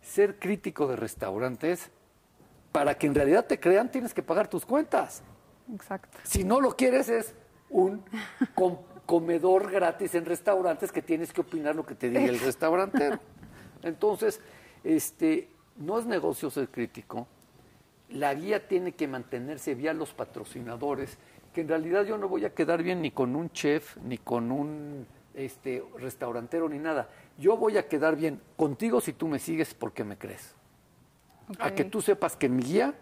ser 0.00 0.38
crítico 0.38 0.86
de 0.86 0.96
restaurantes, 0.96 1.90
para 2.72 2.96
que 2.96 3.06
en 3.06 3.14
realidad 3.14 3.46
te 3.46 3.60
crean 3.60 3.90
tienes 3.90 4.14
que 4.14 4.22
pagar 4.22 4.48
tus 4.48 4.64
cuentas. 4.64 5.22
Exacto. 5.72 6.18
Si 6.24 6.44
no 6.44 6.60
lo 6.60 6.76
quieres 6.76 7.08
es 7.08 7.34
un 7.68 8.02
comedor 9.06 9.70
gratis 9.70 10.14
en 10.14 10.24
restaurantes 10.24 10.90
que 10.90 11.02
tienes 11.02 11.32
que 11.32 11.42
opinar 11.42 11.76
lo 11.76 11.84
que 11.84 11.94
te 11.94 12.08
diga 12.08 12.24
el 12.24 12.40
restaurantero. 12.40 13.18
Entonces, 13.82 14.40
este, 14.84 15.48
no 15.76 15.98
es 15.98 16.06
negocio 16.06 16.50
ser 16.50 16.68
crítico. 16.68 17.26
La 18.10 18.34
guía 18.34 18.68
tiene 18.68 18.92
que 18.92 19.08
mantenerse 19.08 19.74
vía 19.74 19.92
los 19.94 20.12
patrocinadores, 20.12 21.18
que 21.52 21.60
en 21.60 21.68
realidad 21.68 22.04
yo 22.04 22.18
no 22.18 22.28
voy 22.28 22.44
a 22.44 22.54
quedar 22.54 22.82
bien 22.82 23.02
ni 23.02 23.10
con 23.10 23.36
un 23.36 23.50
chef, 23.50 23.96
ni 23.98 24.18
con 24.18 24.50
un 24.50 25.06
este, 25.34 25.84
restaurantero, 25.98 26.68
ni 26.68 26.78
nada. 26.78 27.08
Yo 27.38 27.56
voy 27.56 27.76
a 27.76 27.88
quedar 27.88 28.16
bien 28.16 28.40
contigo 28.56 29.00
si 29.00 29.12
tú 29.12 29.28
me 29.28 29.38
sigues 29.38 29.74
porque 29.74 30.04
me 30.04 30.16
crees. 30.16 30.54
A 31.58 31.72
que 31.72 31.84
tú 31.84 32.00
sepas 32.00 32.36
que 32.36 32.48
mi 32.48 32.62
guía 32.62 32.94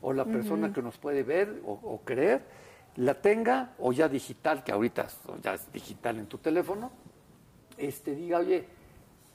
o 0.00 0.12
la 0.12 0.24
persona 0.24 0.72
que 0.72 0.82
nos 0.82 0.98
puede 0.98 1.24
ver 1.24 1.60
o, 1.64 2.00
creer 2.04 2.42
la 2.96 3.14
tenga 3.14 3.74
o 3.78 3.92
ya 3.92 4.08
digital, 4.08 4.62
que 4.62 4.72
ahorita 4.72 5.08
ya 5.42 5.54
es 5.54 5.72
digital 5.72 6.18
en 6.18 6.26
tu 6.26 6.38
teléfono, 6.38 6.90
este, 7.76 8.14
diga, 8.14 8.38
oye, 8.38 8.66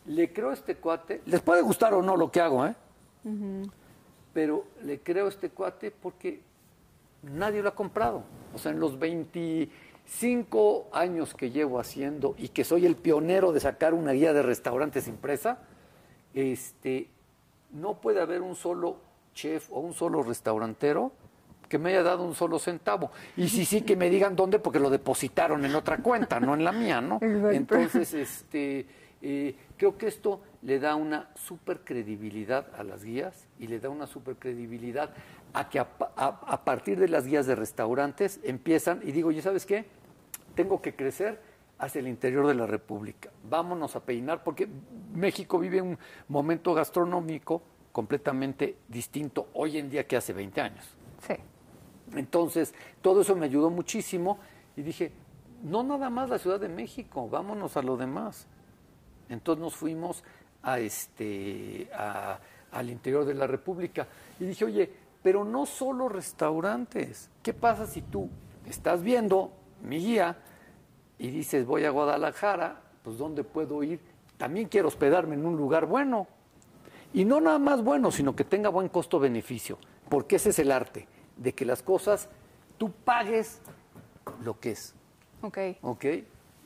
le 0.05 0.33
creo 0.33 0.49
a 0.49 0.53
este 0.53 0.75
cuate, 0.75 1.21
les 1.25 1.41
puede 1.41 1.61
gustar 1.61 1.93
o 1.93 2.01
no 2.01 2.17
lo 2.17 2.29
que 2.31 2.41
hago, 2.41 2.65
¿eh? 2.65 2.75
Pero 4.33 4.65
le 4.83 4.99
creo 4.99 5.27
a 5.27 5.29
este 5.29 5.49
cuate 5.49 5.91
porque 5.91 6.41
nadie 7.21 7.61
lo 7.61 7.69
ha 7.69 7.75
comprado. 7.75 8.23
O 8.53 8.57
sea, 8.57 8.71
en 8.71 8.79
los 8.79 8.99
25 8.99 10.87
años 10.91 11.33
que 11.33 11.51
llevo 11.51 11.79
haciendo 11.79 12.35
y 12.37 12.49
que 12.49 12.63
soy 12.63 12.85
el 12.85 12.95
pionero 12.95 13.51
de 13.51 13.59
sacar 13.59 13.93
una 13.93 14.11
guía 14.11 14.33
de 14.33 14.43
restaurantes 14.43 15.07
impresa, 15.07 15.59
este, 16.33 17.09
no 17.71 17.95
puede 17.95 18.21
haber 18.21 18.41
un 18.41 18.55
solo 18.55 18.97
chef 19.33 19.71
o 19.71 19.79
un 19.79 19.93
solo 19.93 20.23
restaurantero 20.23 21.11
que 21.67 21.79
me 21.79 21.89
haya 21.89 22.03
dado 22.03 22.23
un 22.23 22.35
solo 22.35 22.59
centavo. 22.59 23.11
Y 23.35 23.49
sí, 23.49 23.65
sí, 23.65 23.81
que 23.81 23.95
me 23.95 24.09
digan 24.09 24.35
dónde, 24.35 24.59
porque 24.59 24.79
lo 24.79 24.91
depositaron 24.91 25.65
en 25.65 25.73
otra 25.73 25.97
cuenta, 25.97 26.39
no 26.39 26.53
en 26.53 26.63
la 26.63 26.71
mía, 26.71 27.01
¿no? 27.01 27.17
Entonces, 27.51 28.13
este, 28.13 28.85
eh, 29.21 29.55
creo 29.77 29.97
que 29.97 30.07
esto 30.07 30.41
le 30.61 30.79
da 30.79 30.95
una 30.95 31.29
super 31.35 31.79
credibilidad 31.79 32.67
a 32.77 32.83
las 32.83 33.03
guías 33.03 33.47
y 33.57 33.67
le 33.67 33.79
da 33.79 33.89
una 33.89 34.05
super 34.05 34.35
credibilidad 34.35 35.11
a 35.53 35.69
que 35.69 35.79
a, 35.79 36.63
partir 36.65 36.99
de 36.99 37.07
las 37.07 37.27
guías 37.27 37.45
de 37.45 37.55
restaurantes 37.55 38.39
empiezan 38.43 39.01
y 39.03 39.11
digo, 39.11 39.31
¿y 39.31 39.41
sabes 39.41 39.65
qué? 39.65 39.85
Tengo 40.55 40.81
que 40.81 40.95
crecer 40.95 41.39
hacia 41.77 41.99
el 41.99 42.07
interior 42.07 42.47
de 42.47 42.55
la 42.55 42.65
República. 42.65 43.29
Vámonos 43.49 43.95
a 43.95 43.99
peinar 43.99 44.43
porque 44.43 44.67
México 45.13 45.59
vive 45.59 45.81
un 45.81 45.97
momento 46.29 46.73
gastronómico 46.73 47.61
completamente 47.91 48.77
distinto 48.87 49.49
hoy 49.53 49.77
en 49.77 49.89
día 49.89 50.07
que 50.07 50.17
hace 50.17 50.33
20 50.33 50.61
años. 50.61 50.85
Sí. 51.27 51.35
Entonces, 52.15 52.73
todo 53.01 53.21
eso 53.21 53.35
me 53.35 53.45
ayudó 53.45 53.69
muchísimo 53.69 54.39
y 54.75 54.81
dije, 54.81 55.11
no 55.63 55.83
nada 55.83 56.09
más 56.09 56.29
la 56.29 56.39
Ciudad 56.39 56.59
de 56.59 56.69
México, 56.69 57.29
vámonos 57.29 57.77
a 57.77 57.83
lo 57.83 57.95
demás. 57.95 58.47
Entonces 59.29 59.61
nos 59.61 59.75
fuimos 59.75 60.23
a 60.63 60.79
este, 60.79 61.89
al 62.71 62.89
interior 62.89 63.25
de 63.25 63.33
la 63.33 63.47
República 63.47 64.07
y 64.39 64.45
dije, 64.45 64.65
oye, 64.65 65.02
pero 65.23 65.45
no 65.45 65.65
solo 65.65 66.09
restaurantes. 66.09 67.29
¿Qué 67.41 67.53
pasa 67.53 67.87
si 67.87 68.01
tú 68.01 68.29
estás 68.67 69.01
viendo 69.01 69.51
mi 69.81 69.97
guía 69.97 70.37
y 71.17 71.29
dices, 71.29 71.65
voy 71.65 71.85
a 71.85 71.89
Guadalajara, 71.89 72.81
pues 73.03 73.17
¿dónde 73.17 73.43
puedo 73.43 73.81
ir? 73.83 73.99
También 74.37 74.67
quiero 74.67 74.89
hospedarme 74.89 75.35
en 75.35 75.45
un 75.45 75.55
lugar 75.55 75.85
bueno. 75.85 76.27
Y 77.13 77.25
no 77.25 77.39
nada 77.39 77.59
más 77.59 77.83
bueno, 77.83 78.11
sino 78.11 78.35
que 78.35 78.43
tenga 78.43 78.69
buen 78.69 78.89
costo-beneficio, 78.89 79.77
porque 80.09 80.37
ese 80.37 80.49
es 80.49 80.59
el 80.59 80.71
arte, 80.71 81.07
de 81.37 81.53
que 81.53 81.65
las 81.65 81.83
cosas 81.83 82.27
tú 82.77 82.91
pagues 82.91 83.61
lo 84.43 84.59
que 84.59 84.71
es. 84.71 84.93
Ok. 85.41 85.57
Ok. 85.81 86.05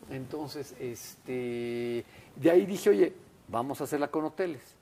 Entonces, 0.10 0.74
este, 0.80 2.06
de 2.36 2.50
ahí 2.50 2.66
dije, 2.66 2.90
oye, 2.90 3.14
vamos 3.50 3.82
a 3.82 3.84
hacerla 3.84 4.08
con 4.08 4.26
hoteles. 4.26 4.76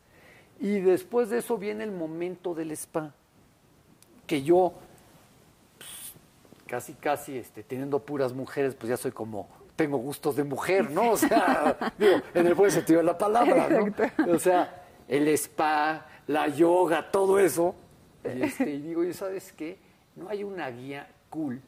Y 0.60 0.80
después 0.80 1.30
de 1.30 1.40
eso 1.40 1.58
viene 1.58 1.84
el 1.84 1.92
momento 1.92 2.54
del 2.54 2.72
spa, 2.72 3.14
que 4.26 4.44
yo, 4.44 4.74
pues, 5.78 5.90
casi, 6.68 6.94
casi, 6.94 7.38
este, 7.38 7.64
teniendo 7.64 8.00
puras 8.00 8.34
mujeres, 8.34 8.76
pues 8.76 8.90
ya 8.90 8.98
soy 8.98 9.12
como, 9.12 9.48
tengo 9.76 9.98
gustos 9.98 10.36
de 10.36 10.44
mujer, 10.44 10.90
¿no? 10.92 11.12
O 11.12 11.18
sea, 11.18 11.94
digo, 11.98 12.22
en 12.34 12.48
el 12.48 12.56
buen 12.56 12.72
sentido 12.72 13.00
de 13.00 13.06
la 13.06 13.18
palabra, 13.18 13.70
¿no? 13.70 14.34
O 14.34 14.40
sea, 14.40 14.84
el 15.08 15.28
spa, 15.30 16.08
la 16.28 16.48
yoga, 16.48 17.12
todo 17.12 17.40
eso. 17.40 17.76
Y, 18.24 18.42
este, 18.44 18.70
y 18.70 18.82
digo, 18.82 19.04
¿y 19.04 19.14
sabes 19.14 19.52
qué? 19.52 19.78
No 20.16 20.30
hay 20.30 20.44
una 20.44 20.70
guía 20.70 21.08
cool 21.30 21.62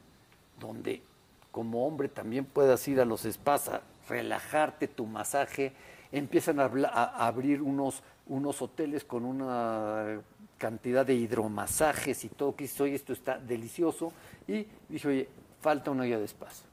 donde 0.58 1.02
como 1.50 1.86
hombre 1.86 2.08
también 2.08 2.44
puedas 2.44 2.86
ir 2.88 3.00
a 3.00 3.04
los 3.04 3.22
spas 3.22 3.68
a 3.68 3.82
relajarte, 4.08 4.88
tu 4.88 5.06
masaje, 5.06 5.72
empiezan 6.12 6.60
a, 6.60 6.66
abrir 7.26 7.62
unos, 7.62 8.02
unos 8.26 8.62
hoteles 8.62 9.04
con 9.04 9.24
una 9.24 10.20
cantidad 10.58 11.06
de 11.06 11.14
hidromasajes 11.14 12.24
y 12.24 12.28
todo, 12.28 12.54
que 12.54 12.64
dices, 12.64 12.80
oye, 12.80 12.94
esto 12.94 13.12
está 13.12 13.38
delicioso, 13.38 14.12
y 14.46 14.66
dije, 14.88 15.08
oye, 15.08 15.28
falta 15.60 15.90
una 15.90 16.04
guía 16.04 16.18
de 16.18 16.28
spas. 16.28 16.64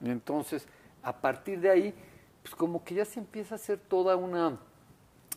Y 0.00 0.10
entonces, 0.10 0.66
a 1.02 1.14
partir 1.16 1.60
de 1.60 1.70
ahí, 1.70 1.94
pues 2.42 2.54
como 2.54 2.82
que 2.84 2.94
ya 2.94 3.04
se 3.04 3.20
empieza 3.20 3.54
a 3.54 3.56
hacer 3.56 3.78
toda 3.78 4.16
una 4.16 4.58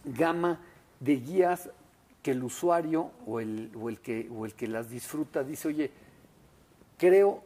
gama 0.06 0.62
de 1.00 1.18
guías 1.18 1.70
que 2.22 2.32
el 2.32 2.44
usuario 2.44 3.12
o 3.28 3.40
el, 3.40 3.72
o 3.80 3.90
el, 3.90 4.00
que, 4.00 4.30
o 4.34 4.46
el 4.46 4.54
que 4.54 4.68
las 4.68 4.90
disfruta 4.90 5.44
dice, 5.44 5.68
oye, 5.68 5.92
creo 6.98 7.44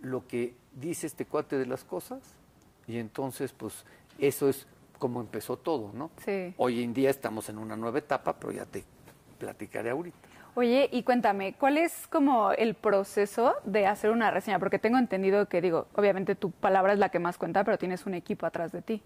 lo 0.00 0.26
que 0.26 0.54
dice 0.74 1.06
este 1.06 1.24
cuate 1.24 1.56
de 1.56 1.66
las 1.66 1.84
cosas 1.84 2.20
y 2.86 2.98
entonces 2.98 3.52
pues 3.52 3.84
eso 4.18 4.48
es 4.48 4.66
como 4.98 5.20
empezó 5.20 5.56
todo, 5.56 5.92
¿no? 5.94 6.10
Sí. 6.24 6.54
Hoy 6.56 6.82
en 6.82 6.92
día 6.92 7.10
estamos 7.10 7.48
en 7.48 7.58
una 7.58 7.76
nueva 7.76 7.98
etapa, 7.98 8.38
pero 8.38 8.52
ya 8.52 8.66
te 8.66 8.84
platicaré 9.38 9.90
ahorita. 9.90 10.18
Oye, 10.54 10.88
y 10.90 11.04
cuéntame, 11.04 11.54
¿cuál 11.54 11.78
es 11.78 12.08
como 12.08 12.50
el 12.50 12.74
proceso 12.74 13.54
de 13.64 13.86
hacer 13.86 14.10
una 14.10 14.30
reseña? 14.30 14.58
Porque 14.58 14.78
tengo 14.80 14.98
entendido 14.98 15.48
que, 15.48 15.60
digo, 15.60 15.86
obviamente 15.94 16.34
tu 16.34 16.50
palabra 16.50 16.92
es 16.92 16.98
la 16.98 17.10
que 17.10 17.20
más 17.20 17.38
cuenta, 17.38 17.62
pero 17.62 17.78
tienes 17.78 18.06
un 18.06 18.14
equipo 18.14 18.44
atrás 18.44 18.72
de 18.72 18.82
ti. 18.82 19.02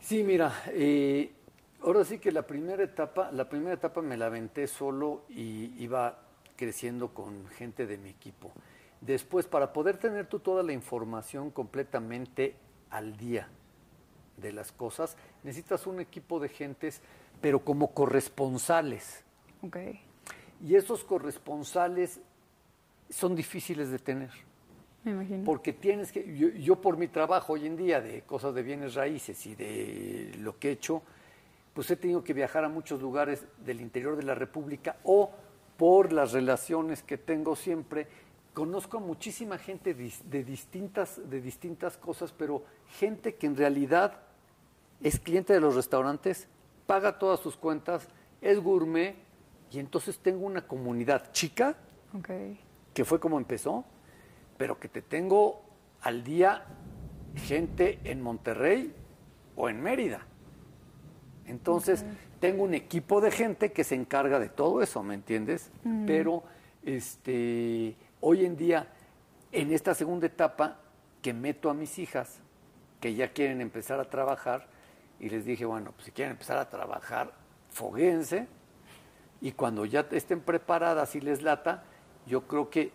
Sí, 0.00 0.24
mira, 0.24 0.52
eh, 0.68 1.32
ahora 1.82 2.04
sí 2.04 2.18
que 2.18 2.32
la 2.32 2.42
primera 2.42 2.82
etapa, 2.82 3.30
la 3.30 3.48
primera 3.48 3.74
etapa 3.74 4.02
me 4.02 4.16
la 4.16 4.26
aventé 4.26 4.66
solo 4.66 5.22
y 5.28 5.74
iba 5.82 6.18
creciendo 6.56 7.14
con 7.14 7.46
gente 7.50 7.86
de 7.86 7.96
mi 7.98 8.10
equipo. 8.10 8.50
Después, 9.00 9.46
para 9.46 9.72
poder 9.72 9.96
tener 9.96 10.26
tú 10.26 10.40
toda 10.40 10.64
la 10.64 10.72
información 10.72 11.50
completamente 11.50 12.56
al 12.90 13.16
día 13.16 13.48
de 14.38 14.52
las 14.52 14.72
cosas, 14.72 15.16
necesitas 15.44 15.86
un 15.86 16.00
equipo 16.00 16.40
de 16.40 16.48
gentes, 16.48 17.00
pero 17.40 17.60
como 17.60 17.92
corresponsales. 17.94 19.24
Okay. 19.62 20.00
Y 20.64 20.74
esos 20.74 21.04
corresponsales 21.04 22.20
son 23.10 23.34
difíciles 23.34 23.90
de 23.90 23.98
tener. 23.98 24.30
Me 25.04 25.12
imagino. 25.12 25.44
Porque 25.44 25.72
tienes 25.72 26.12
que, 26.12 26.36
yo, 26.36 26.48
yo, 26.48 26.76
por 26.76 26.96
mi 26.96 27.08
trabajo 27.08 27.54
hoy 27.54 27.66
en 27.66 27.76
día 27.76 28.00
de 28.00 28.22
cosas 28.22 28.54
de 28.54 28.62
bienes 28.62 28.94
raíces 28.94 29.46
y 29.46 29.54
de 29.54 30.34
lo 30.38 30.58
que 30.58 30.68
he 30.68 30.72
hecho, 30.72 31.02
pues 31.72 31.90
he 31.90 31.96
tenido 31.96 32.24
que 32.24 32.32
viajar 32.32 32.64
a 32.64 32.68
muchos 32.68 33.00
lugares 33.00 33.44
del 33.64 33.80
interior 33.80 34.16
de 34.16 34.24
la 34.24 34.34
República 34.34 34.96
o 35.04 35.30
por 35.76 36.12
las 36.12 36.32
relaciones 36.32 37.04
que 37.04 37.16
tengo 37.16 37.54
siempre, 37.54 38.08
conozco 38.52 38.96
a 38.96 39.00
muchísima 39.00 39.58
gente 39.58 39.94
de 39.94 40.44
distintas, 40.44 41.30
de 41.30 41.40
distintas 41.40 41.96
cosas, 41.96 42.34
pero 42.36 42.64
gente 42.98 43.36
que 43.36 43.46
en 43.46 43.56
realidad 43.56 44.20
es 45.00 45.20
cliente 45.20 45.52
de 45.52 45.60
los 45.60 45.76
restaurantes, 45.76 46.48
paga 46.88 47.20
todas 47.20 47.38
sus 47.38 47.56
cuentas, 47.56 48.08
es 48.40 48.58
gourmet 48.58 49.14
y 49.70 49.78
entonces 49.78 50.18
tengo 50.18 50.46
una 50.46 50.66
comunidad 50.66 51.32
chica, 51.32 51.76
que 52.94 53.04
fue 53.04 53.20
como 53.20 53.38
empezó, 53.38 53.84
pero 54.56 54.78
que 54.78 54.88
te 54.88 55.02
tengo 55.02 55.62
al 56.02 56.24
día 56.24 56.64
gente 57.36 57.98
en 58.04 58.22
Monterrey 58.22 58.94
o 59.56 59.68
en 59.68 59.82
Mérida. 59.82 60.26
Entonces, 61.46 62.04
tengo 62.40 62.62
un 62.64 62.74
equipo 62.74 63.20
de 63.20 63.30
gente 63.30 63.72
que 63.72 63.84
se 63.84 63.94
encarga 63.94 64.38
de 64.38 64.48
todo 64.48 64.82
eso, 64.82 65.02
¿me 65.02 65.14
entiendes? 65.14 65.70
Mm. 65.84 66.06
Pero 66.06 66.42
este, 66.84 67.96
hoy 68.20 68.44
en 68.44 68.56
día, 68.56 68.88
en 69.52 69.72
esta 69.72 69.94
segunda 69.94 70.26
etapa, 70.26 70.78
que 71.22 71.32
meto 71.32 71.70
a 71.70 71.74
mis 71.74 71.98
hijas, 71.98 72.40
que 73.00 73.14
ya 73.14 73.32
quieren 73.32 73.60
empezar 73.60 73.98
a 74.00 74.08
trabajar, 74.08 74.66
y 75.20 75.28
les 75.28 75.44
dije, 75.44 75.64
bueno, 75.64 75.92
pues 75.92 76.06
si 76.06 76.12
quieren 76.12 76.32
empezar 76.32 76.58
a 76.58 76.68
trabajar, 76.68 77.32
foguense, 77.70 78.46
y 79.40 79.52
cuando 79.52 79.84
ya 79.84 80.06
estén 80.10 80.40
preparadas 80.40 81.14
y 81.14 81.20
les 81.20 81.42
lata, 81.42 81.84
yo 82.26 82.42
creo 82.46 82.70
que 82.70 82.92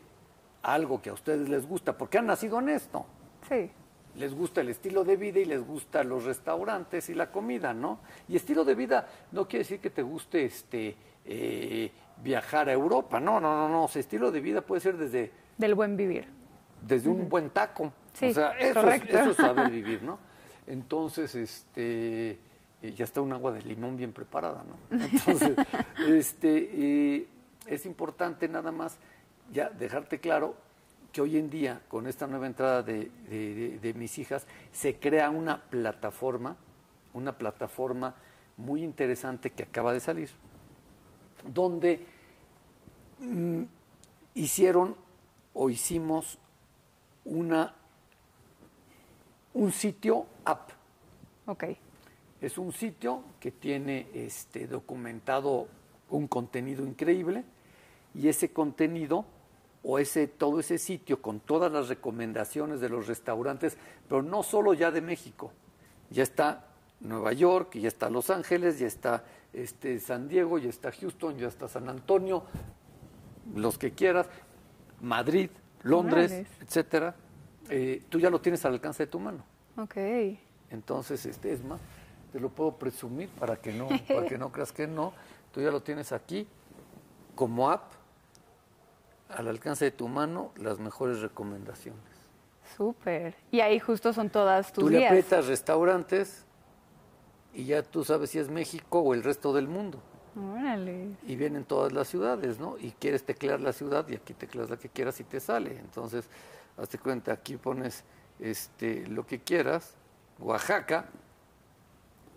algo 0.61 1.01
que 1.01 1.09
a 1.09 1.13
ustedes 1.13 1.49
les 1.49 1.67
gusta, 1.67 1.97
porque 1.97 2.17
han 2.17 2.27
nacido 2.27 2.59
en 2.59 2.69
esto. 2.69 3.05
Sí 3.47 3.71
les 4.15 4.33
gusta 4.33 4.61
el 4.61 4.69
estilo 4.69 5.03
de 5.03 5.17
vida 5.17 5.39
y 5.39 5.45
les 5.45 5.65
gusta 5.65 6.03
los 6.03 6.25
restaurantes 6.25 7.09
y 7.09 7.15
la 7.15 7.31
comida, 7.31 7.73
¿no? 7.73 7.99
Y 8.27 8.35
estilo 8.35 8.63
de 8.63 8.75
vida 8.75 9.07
no 9.31 9.47
quiere 9.47 9.63
decir 9.63 9.79
que 9.79 9.89
te 9.89 10.01
guste 10.01 10.45
este 10.45 10.95
eh, 11.25 11.91
viajar 12.21 12.69
a 12.69 12.73
Europa, 12.73 13.19
no, 13.19 13.39
no, 13.39 13.55
no, 13.55 13.69
no, 13.69 13.89
estilo 13.93 14.31
de 14.31 14.39
vida 14.39 14.61
puede 14.61 14.81
ser 14.81 14.97
desde... 14.97 15.31
Del 15.57 15.73
buen 15.75 15.97
vivir. 15.97 16.27
Desde 16.81 17.09
un 17.09 17.29
buen 17.29 17.49
taco. 17.49 17.91
Sí, 18.13 18.27
o 18.27 18.33
sea, 18.33 18.51
eso, 18.59 18.81
correcto. 18.81 19.17
Es, 19.17 19.27
eso 19.27 19.33
saber 19.33 19.71
vivir, 19.71 20.03
¿no? 20.03 20.19
Entonces, 20.67 21.33
este, 21.35 22.39
ya 22.91 23.05
está 23.05 23.21
un 23.21 23.31
agua 23.31 23.51
de 23.51 23.61
limón 23.61 23.95
bien 23.95 24.11
preparada, 24.11 24.63
¿no? 24.63 24.97
Entonces, 25.05 25.55
este, 26.07 27.27
es 27.65 27.85
importante 27.85 28.47
nada 28.47 28.71
más 28.71 28.97
ya 29.51 29.69
dejarte 29.69 30.19
claro 30.19 30.55
que 31.11 31.21
hoy 31.21 31.37
en 31.37 31.49
día, 31.49 31.81
con 31.87 32.07
esta 32.07 32.27
nueva 32.27 32.47
entrada 32.47 32.81
de, 32.81 33.93
mis 33.95 34.17
hijas, 34.17 34.45
se 34.71 34.99
crea 34.99 35.29
una 35.29 35.61
plataforma, 35.61 36.57
una 37.13 37.37
plataforma 37.37 38.15
muy 38.57 38.83
interesante 38.83 39.51
que 39.51 39.63
acaba 39.63 39.93
de 39.93 39.99
salir, 39.99 40.29
donde 41.45 42.05
mm, 43.19 43.63
hicieron 44.33 44.95
o 45.53 45.69
hicimos 45.69 46.39
una 47.25 47.75
un 49.53 49.71
sitio 49.71 50.25
app. 50.45 50.71
Ok. 51.45 51.63
Es 52.43 52.57
un 52.57 52.73
sitio 52.73 53.23
que 53.39 53.51
tiene 53.51 54.07
este 54.13 54.67
documentado 54.67 55.69
un 56.09 56.27
contenido 56.27 56.85
increíble 56.85 57.45
y 58.13 58.27
ese 58.27 58.51
contenido 58.51 59.23
o 59.81 59.97
ese, 59.97 60.27
todo 60.27 60.59
ese 60.59 60.77
sitio 60.77 61.21
con 61.21 61.39
todas 61.39 61.71
las 61.71 61.87
recomendaciones 61.87 62.81
de 62.81 62.89
los 62.89 63.07
restaurantes, 63.07 63.77
pero 64.09 64.21
no 64.21 64.43
solo 64.43 64.73
ya 64.73 64.91
de 64.91 64.99
México, 64.99 65.53
ya 66.09 66.23
está 66.23 66.67
Nueva 66.99 67.31
York, 67.31 67.77
ya 67.77 67.87
está 67.87 68.09
Los 68.09 68.29
Ángeles, 68.29 68.77
ya 68.77 68.87
está 68.87 69.23
este, 69.53 70.01
San 70.01 70.27
Diego, 70.27 70.57
ya 70.57 70.69
está 70.69 70.91
Houston, 70.91 71.37
ya 71.37 71.47
está 71.47 71.69
San 71.69 71.87
Antonio, 71.87 72.43
los 73.55 73.77
que 73.77 73.93
quieras, 73.93 74.27
Madrid, 74.99 75.49
Londres, 75.83 76.45
etcétera. 76.59 77.15
Eh, 77.69 78.03
tú 78.09 78.19
ya 78.19 78.29
lo 78.29 78.41
tienes 78.41 78.65
al 78.65 78.73
alcance 78.73 79.03
de 79.03 79.07
tu 79.07 79.19
mano. 79.21 79.45
Ok. 79.77 79.95
Entonces, 80.69 81.25
este 81.25 81.53
es 81.53 81.63
más, 81.63 81.79
te 82.33 82.39
lo 82.39 82.49
puedo 82.49 82.71
presumir 82.71 83.29
para 83.29 83.57
que 83.57 83.71
no, 83.71 83.87
para 84.07 84.25
que 84.25 84.39
no 84.39 84.51
creas 84.51 84.71
que 84.71 84.87
no. 84.87 85.13
Tú 85.53 85.61
ya 85.61 85.69
lo 85.69 85.83
tienes 85.83 86.11
aquí 86.11 86.47
como 87.35 87.69
app 87.69 87.91
al 89.29 89.47
alcance 89.47 89.85
de 89.85 89.91
tu 89.91 90.07
mano 90.07 90.51
las 90.57 90.79
mejores 90.79 91.21
recomendaciones. 91.21 92.01
Súper. 92.75 93.35
Y 93.51 93.59
ahí 93.59 93.79
justo 93.79 94.13
son 94.13 94.31
todas 94.31 94.73
tus 94.73 94.83
Tú 94.83 94.89
le 94.89 95.05
aprietas 95.05 95.45
restaurantes 95.45 96.45
y 97.53 97.65
ya 97.65 97.83
tú 97.83 98.03
sabes 98.03 98.31
si 98.31 98.39
es 98.39 98.49
México 98.49 98.99
o 98.99 99.13
el 99.13 99.23
resto 99.23 99.53
del 99.53 99.67
mundo. 99.67 99.99
Órale. 100.35 101.09
Y 101.27 101.35
vienen 101.35 101.65
todas 101.65 101.93
las 101.93 102.07
ciudades, 102.07 102.59
¿no? 102.59 102.79
Y 102.79 102.93
quieres 102.93 103.23
teclear 103.23 103.59
la 103.59 103.73
ciudad 103.73 104.07
y 104.09 104.15
aquí 104.15 104.33
tecleas 104.33 104.71
la 104.71 104.77
que 104.77 104.89
quieras 104.89 105.19
y 105.19 105.23
te 105.23 105.39
sale. 105.39 105.77
Entonces, 105.77 106.27
hazte 106.77 106.97
cuenta, 106.97 107.31
aquí 107.31 107.57
pones 107.57 108.03
este, 108.39 109.05
lo 109.05 109.27
que 109.27 109.41
quieras, 109.41 109.93
Oaxaca, 110.39 111.05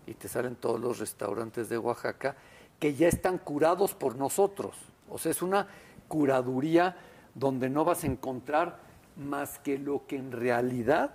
y 0.06 0.14
te 0.14 0.28
salen 0.28 0.56
todos 0.56 0.80
los 0.80 0.98
restaurantes 0.98 1.68
de 1.68 1.78
Oaxaca 1.78 2.36
que 2.78 2.94
ya 2.94 3.08
están 3.08 3.38
curados 3.38 3.94
por 3.94 4.16
nosotros. 4.16 4.76
O 5.08 5.18
sea, 5.18 5.30
es 5.30 5.42
una 5.42 5.68
curaduría 6.08 6.96
donde 7.34 7.68
no 7.68 7.84
vas 7.84 8.04
a 8.04 8.06
encontrar 8.06 8.78
más 9.16 9.58
que 9.58 9.78
lo 9.78 10.06
que 10.06 10.16
en 10.16 10.32
realidad 10.32 11.14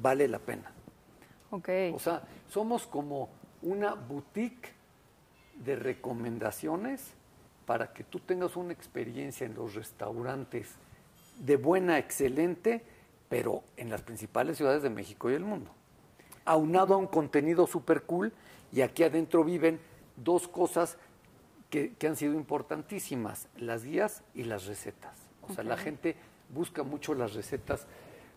vale 0.00 0.28
la 0.28 0.38
pena. 0.38 0.72
Okay. 1.50 1.92
O 1.92 1.98
sea, 1.98 2.22
somos 2.48 2.86
como 2.86 3.28
una 3.62 3.94
boutique 3.94 4.72
de 5.64 5.76
recomendaciones 5.76 7.12
para 7.66 7.92
que 7.92 8.04
tú 8.04 8.20
tengas 8.20 8.56
una 8.56 8.72
experiencia 8.72 9.46
en 9.46 9.54
los 9.54 9.74
restaurantes 9.74 10.74
de 11.38 11.56
buena, 11.56 11.98
excelente, 11.98 12.82
pero 13.28 13.62
en 13.76 13.90
las 13.90 14.02
principales 14.02 14.56
ciudades 14.56 14.82
de 14.82 14.90
México 14.90 15.30
y 15.30 15.34
el 15.34 15.44
mundo. 15.44 15.70
Aunado 16.46 16.94
a 16.94 16.96
un 16.96 17.06
contenido 17.06 17.66
súper 17.66 18.02
cool 18.04 18.32
y 18.72 18.80
aquí 18.80 19.02
adentro 19.02 19.44
viven 19.44 19.78
dos 20.16 20.48
cosas 20.48 20.96
que, 21.70 21.94
han 22.06 22.16
sido 22.16 22.34
importantísimas, 22.34 23.48
las 23.58 23.84
guías 23.84 24.22
y 24.34 24.44
las 24.44 24.66
recetas. 24.66 25.14
O 25.42 25.52
sea, 25.52 25.64
la 25.64 25.76
gente 25.76 26.16
busca 26.48 26.82
mucho 26.82 27.14
las 27.14 27.34
recetas 27.34 27.86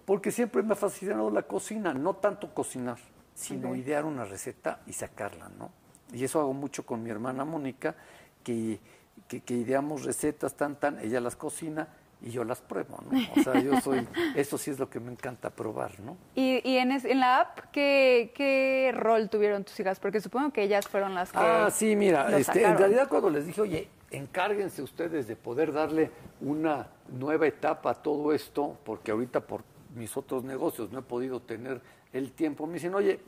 porque 0.05 0.31
siempre 0.31 0.63
me 0.63 0.73
ha 0.73 0.75
fascinado 0.75 1.29
la 1.29 1.43
cocina, 1.43 1.93
no 1.93 2.15
tanto 2.15 2.53
cocinar, 2.53 2.97
sino 3.35 3.75
idear 3.75 4.05
una 4.05 4.25
receta 4.25 4.81
y 4.87 4.93
sacarla, 4.93 5.49
¿no? 5.49 5.71
Y 6.11 6.23
eso 6.23 6.39
hago 6.39 6.53
mucho 6.53 6.85
con 6.85 7.03
mi 7.03 7.11
hermana 7.11 7.45
Mónica, 7.45 7.95
que, 8.43 8.79
que, 9.27 9.41
que 9.41 9.53
ideamos 9.53 10.03
recetas 10.03 10.55
tan, 10.55 10.75
tan, 10.77 10.99
ella 10.99 11.21
las 11.21 11.35
cocina 11.35 11.87
y 12.21 12.31
yo 12.31 12.43
las 12.43 12.61
pruebo, 12.61 12.99
¿no? 13.09 13.19
O 13.35 13.43
sea, 13.43 13.59
yo 13.61 13.79
soy, 13.79 14.05
eso 14.35 14.57
sí 14.57 14.71
es 14.71 14.79
lo 14.79 14.89
que 14.89 14.99
me 14.99 15.11
encanta 15.11 15.49
probar, 15.49 15.99
¿no? 16.01 16.17
¿Y, 16.35 16.61
y 16.69 16.77
en, 16.77 16.91
en, 16.91 17.19
la 17.19 17.41
app 17.41 17.59
¿qué, 17.71 18.31
qué 18.35 18.91
rol 18.93 19.29
tuvieron 19.29 19.63
tus 19.63 19.79
hijas? 19.79 19.99
Porque 19.99 20.19
supongo 20.19 20.51
que 20.51 20.63
ellas 20.63 20.87
fueron 20.87 21.15
las 21.15 21.31
que 21.31 21.37
Ah, 21.39 21.69
sí, 21.71 21.95
mira, 21.95 22.37
este, 22.37 22.63
en 22.63 22.77
realidad 22.77 23.07
cuando 23.07 23.29
les 23.29 23.45
dije, 23.45 23.61
oye, 23.61 23.89
encárguense 24.11 24.81
ustedes 24.81 25.27
de 25.27 25.35
poder 25.35 25.71
darle 25.71 26.11
una 26.41 26.87
nueva 27.07 27.47
etapa 27.47 27.91
a 27.91 27.95
todo 27.95 28.33
esto, 28.33 28.77
porque 28.83 29.11
ahorita 29.11 29.39
por 29.39 29.63
mis 29.95 30.15
otros 30.17 30.43
negocios 30.43 30.91
no 30.91 30.99
he 30.99 31.03
podido 31.03 31.41
tener 31.41 31.81
el 32.11 32.31
tiempo, 32.33 32.67
me 32.67 32.73
dicen, 32.73 32.93
oye, 32.95 33.19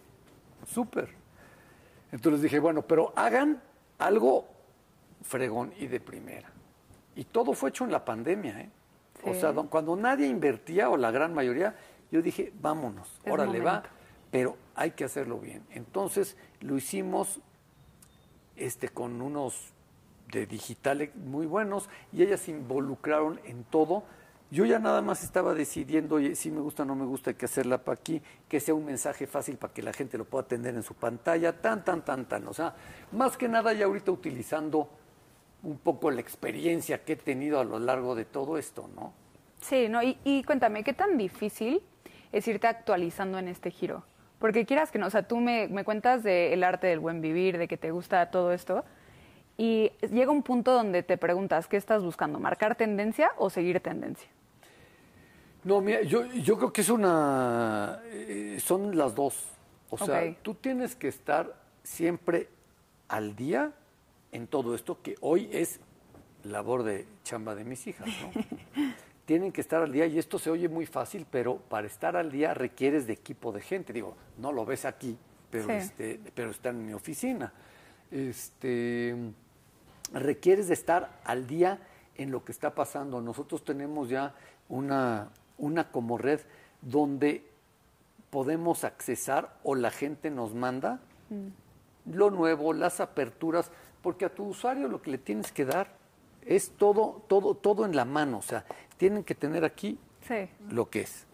súper. 0.68 1.10
Entonces 2.12 2.42
dije, 2.42 2.60
bueno, 2.60 2.82
pero 2.82 3.14
hagan 3.16 3.62
algo 4.00 4.48
fregón 5.22 5.74
y 5.80 5.88
de 5.88 6.00
primera. 6.02 6.52
Y 7.16 7.24
todo 7.26 7.54
fue 7.54 7.70
hecho 7.70 7.86
en 7.86 7.92
la 7.92 8.04
pandemia, 8.04 8.60
¿eh? 8.60 8.70
O 9.26 9.34
sea, 9.34 9.54
cuando 9.54 9.96
nadie 9.96 10.28
invertía, 10.28 10.90
o 10.90 10.98
la 10.98 11.12
gran 11.12 11.34
mayoría, 11.34 11.76
yo 12.12 12.22
dije, 12.22 12.52
vámonos, 12.62 13.20
órale 13.26 13.60
va, 13.60 13.84
pero 14.32 14.58
hay 14.76 14.92
que 14.92 15.04
hacerlo 15.04 15.40
bien. 15.40 15.64
Entonces 15.72 16.38
lo 16.60 16.78
hicimos 16.78 17.40
este, 18.56 18.90
con 18.90 19.22
unos 19.22 19.74
de 20.32 20.46
digitales 20.46 21.16
muy 21.16 21.46
buenos 21.46 21.90
y 22.12 22.24
ellas 22.24 22.42
se 22.42 22.52
involucraron 22.52 23.40
en 23.46 23.64
todo. 23.64 24.04
Yo 24.50 24.66
ya 24.66 24.80
nada 24.80 25.02
más 25.02 25.24
estaba 25.24 25.54
decidiendo, 25.54 26.16
oye, 26.16 26.36
si 26.36 26.52
me 26.52 26.60
gusta 26.60 26.84
o 26.84 26.86
no 26.86 26.96
me 26.96 27.06
gusta, 27.06 27.30
hay 27.30 27.36
que 27.36 27.46
hacerla 27.46 27.78
para 27.84 28.00
aquí, 28.00 28.22
que 28.50 28.60
sea 28.60 28.74
un 28.74 28.86
mensaje 28.86 29.26
fácil 29.26 29.58
para 29.58 29.74
que 29.74 29.82
la 29.82 29.94
gente 29.94 30.18
lo 30.18 30.26
pueda 30.26 30.44
atender 30.44 30.76
en 30.76 30.84
su 30.84 30.94
pantalla, 30.94 31.62
tan, 31.62 31.86
tan, 31.86 32.04
tan, 32.04 32.26
tan. 32.26 32.48
O 32.48 32.54
sea, 32.54 32.76
más 33.14 33.38
que 33.38 33.48
nada 33.48 33.72
ya 33.72 33.86
ahorita 33.86 34.12
utilizando 34.12 34.90
un 35.64 35.78
poco 35.78 36.12
la 36.12 36.22
experiencia 36.22 37.04
que 37.04 37.14
he 37.14 37.16
tenido 37.16 37.60
a 37.60 37.64
lo 37.64 37.80
largo 37.80 38.16
de 38.16 38.26
todo 38.26 38.58
esto, 38.58 38.90
¿no? 38.96 39.14
Sí, 39.62 39.88
no, 39.90 40.00
y, 40.02 40.44
cuéntame, 40.44 40.84
¿qué 40.84 40.94
tan 40.94 41.18
difícil 41.18 41.82
es 42.32 42.48
irte 42.48 42.68
actualizando 42.68 43.38
en 43.38 43.48
este 43.48 43.70
giro? 43.70 44.04
Porque 44.40 44.66
quieras 44.66 44.92
que 44.92 44.98
no, 44.98 45.06
o 45.06 45.10
sea, 45.12 45.28
tú 45.28 45.38
me, 45.38 45.70
cuentas 45.84 46.24
del 46.24 46.64
arte 46.64 46.88
del 46.88 47.00
buen 47.00 47.22
vivir, 47.22 47.60
de 47.60 47.68
que 47.68 47.78
te 47.78 47.92
gusta 47.92 48.32
todo 48.32 48.52
esto, 48.54 48.84
y 49.58 49.92
llega 50.12 50.32
un 50.32 50.42
punto 50.42 50.74
donde 50.74 51.04
te 51.04 51.18
preguntas, 51.18 51.68
¿qué 51.68 51.78
estás 51.78 52.04
buscando? 52.04 52.40
¿Marcar 52.40 52.76
tendencia 52.76 53.32
o 53.38 53.52
seguir 53.52 53.80
tendencia? 53.82 54.30
No, 55.64 55.80
mira, 55.80 56.02
yo, 56.02 56.26
yo 56.26 56.58
creo 56.58 56.74
que 56.74 56.82
es 56.82 56.90
una... 56.90 58.00
Eh, 58.06 58.58
son 58.60 58.98
las 58.98 59.14
dos. 59.14 59.46
O 59.92 59.98
sea, 59.98 60.34
tú 60.42 60.56
tienes 60.56 60.96
que 60.96 61.08
estar 61.08 61.54
siempre 61.84 62.50
al 63.08 63.36
día 63.36 63.72
en 64.32 64.48
todo 64.48 64.76
esto 64.76 65.02
que 65.02 65.16
hoy 65.22 65.50
es 65.52 65.80
labor 66.44 66.84
de 66.84 67.06
chamba 67.24 67.56
de 67.56 67.64
mis 67.64 67.86
hijas, 67.88 68.08
¿no? 68.08 68.32
Tienen 69.26 69.52
que 69.52 69.62
estar 69.62 69.82
al 69.82 69.92
día 69.92 70.08
y 70.08 70.18
esto 70.18 70.40
se 70.40 70.50
oye 70.50 70.68
muy 70.68 70.86
fácil, 70.86 71.26
pero 71.30 71.58
para 71.58 71.88
estar 71.88 72.18
al 72.18 72.32
día 72.32 72.54
requieres 72.54 73.08
de 73.08 73.14
equipo 73.14 73.52
de 73.52 73.62
gente. 73.62 73.94
Digo, 73.94 74.16
no 74.38 74.52
lo 74.52 74.66
ves 74.66 74.84
aquí, 74.84 75.18
pero, 75.50 75.70
este, 75.70 76.20
pero 76.34 76.52
está 76.52 76.70
en 76.70 76.86
mi 76.86 76.94
oficina. 76.94 77.54
Este, 78.10 79.16
requieres 80.12 80.68
de 80.68 80.74
estar 80.74 81.22
al 81.24 81.48
día 81.48 81.80
en 82.16 82.32
lo 82.32 82.44
que 82.44 82.52
está 82.52 82.76
pasando. 82.76 83.22
Nosotros 83.22 83.64
tenemos 83.64 84.10
ya 84.10 84.36
una, 84.68 85.30
una 85.58 85.92
como 85.92 86.18
red 86.18 86.42
donde 86.82 87.46
podemos 88.32 88.84
accesar 88.84 89.56
o 89.64 89.76
la 89.76 89.92
gente 89.92 90.32
nos 90.32 90.56
manda 90.56 91.00
mm. 91.30 92.16
lo 92.16 92.32
nuevo, 92.32 92.74
las 92.74 93.00
aperturas, 93.00 93.72
porque 94.02 94.26
a 94.26 94.34
tu 94.34 94.46
usuario 94.46 94.88
lo 94.88 95.02
que 95.02 95.12
le 95.12 95.18
tienes 95.18 95.52
que 95.52 95.66
dar 95.66 95.96
es 96.46 96.72
todo, 96.72 97.24
todo, 97.28 97.56
todo 97.56 97.86
en 97.86 97.96
la 97.96 98.06
mano. 98.06 98.40
O 98.40 98.42
sea, 98.42 98.66
tienen 98.98 99.24
que 99.24 99.36
tener 99.36 99.64
aquí 99.64 99.98
lo 100.70 100.90
que 100.90 101.02
es. 101.02 101.26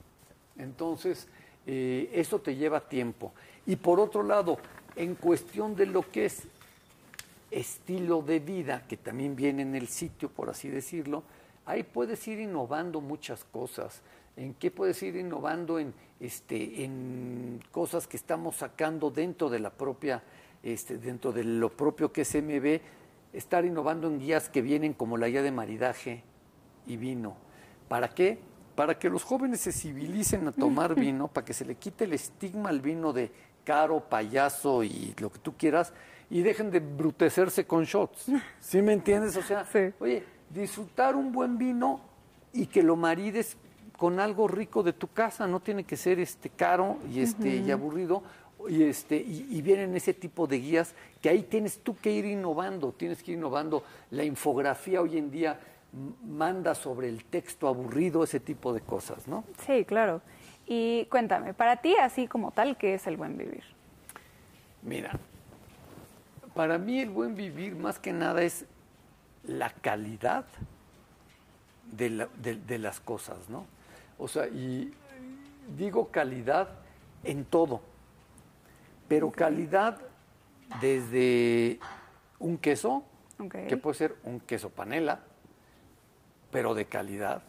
Entonces, 0.58 1.28
eh, 1.66 2.10
eso 2.14 2.40
te 2.40 2.56
lleva 2.56 2.82
tiempo. 2.82 3.34
Y 3.66 3.76
por 3.76 4.00
otro 4.00 4.24
lado, 4.24 4.58
en 4.96 5.16
cuestión 5.16 5.76
de 5.76 5.86
lo 5.86 6.02
que 6.10 6.26
es 6.26 6.48
estilo 7.52 8.22
de 8.22 8.40
vida, 8.40 8.86
que 8.88 8.98
también 8.98 9.36
viene 9.36 9.62
en 9.62 9.76
el 9.76 9.88
sitio, 9.88 10.30
por 10.30 10.50
así 10.50 10.70
decirlo, 10.70 11.24
ahí 11.66 11.84
puedes 11.84 12.28
ir 12.28 12.40
innovando 12.40 13.02
muchas 13.02 13.44
cosas. 13.44 14.02
¿En 14.36 14.54
qué 14.54 14.72
puedes 14.72 15.02
ir 15.04 15.16
innovando? 15.16 15.80
En, 15.80 15.94
este, 16.20 16.84
en 16.84 17.62
cosas 17.72 18.08
que 18.08 18.18
estamos 18.18 18.56
sacando 18.58 19.12
dentro 19.12 19.50
de 19.50 19.60
la 19.60 19.70
propia, 19.70 20.24
este, 20.64 20.98
dentro 20.98 21.32
de 21.32 21.44
lo 21.44 21.70
propio 21.70 22.12
que 22.12 22.22
es 22.22 22.36
MB, 22.36 22.82
estar 23.34 23.66
innovando 23.66 24.08
en 24.08 24.20
guías 24.20 24.50
que 24.50 24.62
vienen 24.62 24.94
como 24.94 25.18
la 25.18 25.28
guía 25.28 25.42
de 25.42 25.52
maridaje 25.52 26.24
y 26.86 26.98
vino. 26.98 27.36
¿Para 27.88 28.10
qué? 28.10 28.40
Para 28.76 28.98
que 28.98 29.10
los 29.10 29.24
jóvenes 29.24 29.62
se 29.62 29.72
civilicen 29.72 30.48
a 30.48 30.52
tomar 30.52 30.96
vino, 30.96 31.28
para 31.28 31.46
que 31.46 31.54
se 31.54 31.66
le 31.66 31.76
quite 31.76 32.06
el 32.06 32.14
estigma 32.14 32.70
al 32.70 32.82
vino 32.82 33.14
de 33.14 33.32
caro, 33.64 34.00
payaso 34.00 34.84
y 34.84 35.14
lo 35.20 35.32
que 35.32 35.40
tú 35.40 35.56
quieras, 35.58 35.94
y 36.30 36.42
dejen 36.42 36.72
de 36.72 36.80
brutecerse 36.80 37.66
con 37.66 37.84
shots. 37.86 38.28
¿Sí 38.60 38.82
me 38.82 38.94
entiendes? 38.94 39.36
O 39.36 39.42
sea, 39.42 39.66
oye, 40.00 40.24
disfrutar 40.50 41.16
un 41.16 41.32
buen 41.32 41.58
vino 41.58 42.02
y 42.54 42.68
que 42.68 42.84
lo 42.84 42.96
marides 42.96 43.58
con 43.98 44.20
algo 44.20 44.48
rico 44.48 44.84
de 44.84 44.94
tu 44.94 45.08
casa, 45.08 45.48
no 45.48 45.60
tiene 45.60 45.84
que 45.84 45.98
ser 45.98 46.20
este 46.20 46.50
caro 46.50 46.98
y 47.12 47.22
este 47.22 47.58
y 47.58 47.72
aburrido 47.72 48.22
y 48.70 48.84
este 48.84 49.16
y, 49.18 49.62
vienen 49.62 49.96
ese 49.96 50.14
tipo 50.14 50.48
de 50.48 50.60
guías 50.60 50.94
que 51.22 51.30
ahí 51.30 51.44
tienes 51.44 51.80
tú 51.80 51.96
que 51.96 52.12
ir 52.12 52.26
innovando, 52.26 52.92
tienes 52.92 53.24
que 53.24 53.32
ir 53.32 53.38
innovando. 53.38 53.84
La 54.12 54.24
infografía 54.24 55.02
hoy 55.02 55.18
en 55.18 55.32
día 55.32 55.60
manda 56.26 56.76
sobre 56.76 57.10
el 57.10 57.24
texto 57.26 57.68
aburrido 57.68 58.24
ese 58.24 58.40
tipo 58.40 58.74
de 58.74 58.82
cosas, 58.82 59.28
¿no? 59.28 59.44
Sí, 59.66 59.86
claro. 59.86 60.22
Y 60.66 61.06
cuéntame, 61.06 61.54
para 61.54 61.78
ti 61.78 61.96
así 61.96 62.28
como 62.28 62.52
tal, 62.52 62.78
¿qué 62.78 62.96
es 62.96 63.08
el 63.08 63.16
buen 63.16 63.38
vivir? 63.38 63.64
Mira, 64.82 65.18
para 66.54 66.78
mí 66.78 67.00
el 67.00 67.10
buen 67.10 67.36
vivir 67.36 67.76
más 67.76 68.00
que 68.00 68.12
nada 68.12 68.42
es 68.42 68.66
la 69.46 69.70
calidad 69.70 70.46
de, 71.92 72.28
de, 72.42 72.80
las 72.80 73.00
cosas, 73.00 73.38
¿no? 73.50 73.66
O 74.18 74.28
sea, 74.28 74.48
y 74.48 74.92
digo 75.78 76.10
calidad 76.10 76.68
en 77.24 77.46
todo, 77.46 77.82
pero 79.08 79.32
calidad 79.32 80.00
desde 80.82 81.80
un 82.40 82.58
queso, 82.58 83.04
que 83.68 83.78
puede 83.78 83.96
ser 83.96 84.16
un 84.24 84.40
queso 84.40 84.70
panela, 84.70 85.24
pero 86.52 86.74
de 86.74 86.86
calidad, 86.86 87.44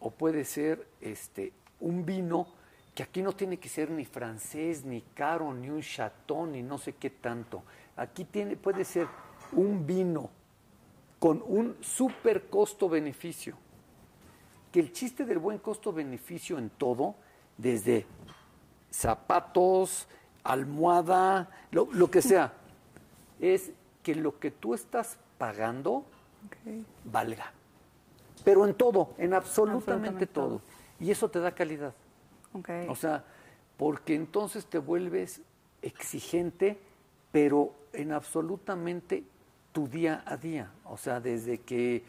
o 0.00 0.10
puede 0.10 0.44
ser 0.44 0.86
este 1.00 1.52
un 1.80 2.04
vino 2.04 2.46
que 2.94 3.02
aquí 3.02 3.22
no 3.22 3.32
tiene 3.32 3.58
que 3.58 3.68
ser 3.68 3.90
ni 3.90 4.04
francés, 4.04 4.84
ni 4.84 5.02
caro, 5.02 5.52
ni 5.52 5.68
un 5.68 5.82
chatón, 5.82 6.52
ni 6.52 6.62
no 6.62 6.78
sé 6.78 6.94
qué 6.94 7.10
tanto. 7.10 7.64
Aquí 7.96 8.24
tiene, 8.24 8.56
puede 8.56 8.84
ser 8.84 9.08
un 9.52 9.84
vino 9.84 10.30
con 11.18 11.42
un 11.44 11.76
super 11.80 12.48
costo-beneficio. 12.48 13.56
Que 14.70 14.78
el 14.80 14.92
chiste 14.92 15.24
del 15.24 15.38
buen 15.38 15.58
costo-beneficio 15.58 16.56
en 16.56 16.70
todo, 16.70 17.16
desde 17.56 18.06
zapatos, 18.90 20.06
almohada, 20.44 21.50
lo, 21.70 22.10
que 22.10 22.22
sea, 22.22 22.52
es 23.40 23.72
que 24.02 24.14
lo 24.14 24.38
que 24.38 24.50
tú 24.50 24.74
estás 24.74 25.18
pagando 25.38 26.04
valga. 27.04 27.52
Pero 28.44 28.66
en 28.66 28.74
todo, 28.74 29.14
en 29.18 29.34
absolutamente, 29.34 30.26
todo. 30.26 30.60
Y 31.00 31.10
eso 31.10 31.28
te 31.28 31.40
da 31.40 31.52
calidad. 31.52 31.94
O 32.88 32.94
sea, 32.94 33.24
porque 33.76 34.14
entonces 34.14 34.66
te 34.66 34.78
vuelves 34.78 35.40
exigente 35.82 36.78
pero 37.34 37.74
en 37.92 38.12
absolutamente 38.12 39.24
tu 39.72 39.88
día 39.88 40.22
a 40.24 40.36
día. 40.36 40.70
O 40.84 40.96
sea, 40.96 41.18
desde 41.18 41.58
que 41.58 42.04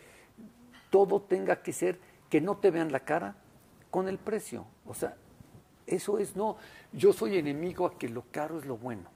todo 0.91 1.19
tenga 1.19 1.63
que 1.63 1.73
ser 1.73 1.97
que 2.29 2.41
no 2.41 2.57
te 2.57 2.69
vean 2.69 2.91
la 2.91 2.99
cara 2.99 3.35
con 3.89 4.07
el 4.07 4.19
precio. 4.19 4.67
O 4.85 4.93
sea, 4.93 5.17
eso 5.87 6.19
es 6.19 6.35
no. 6.35 6.57
Yo 6.91 7.13
soy 7.13 7.37
enemigo 7.37 7.85
a 7.85 7.97
que 7.97 8.09
lo 8.09 8.23
caro 8.31 8.59
es 8.59 8.65
lo 8.65 8.77
bueno. 8.77 9.09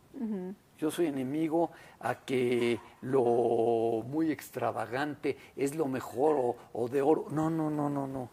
Yo 0.77 0.91
soy 0.91 1.07
enemigo 1.07 1.71
a 1.99 2.15
que 2.15 2.79
lo 3.01 4.03
muy 4.07 4.31
extravagante 4.31 5.37
es 5.55 5.75
lo 5.75 5.87
mejor 5.87 6.35
o, 6.37 6.55
o, 6.73 6.87
de 6.87 7.01
oro. 7.01 7.27
No, 7.31 7.49
no, 7.49 7.69
no, 7.69 7.89
no, 7.89 8.07
no. 8.07 8.29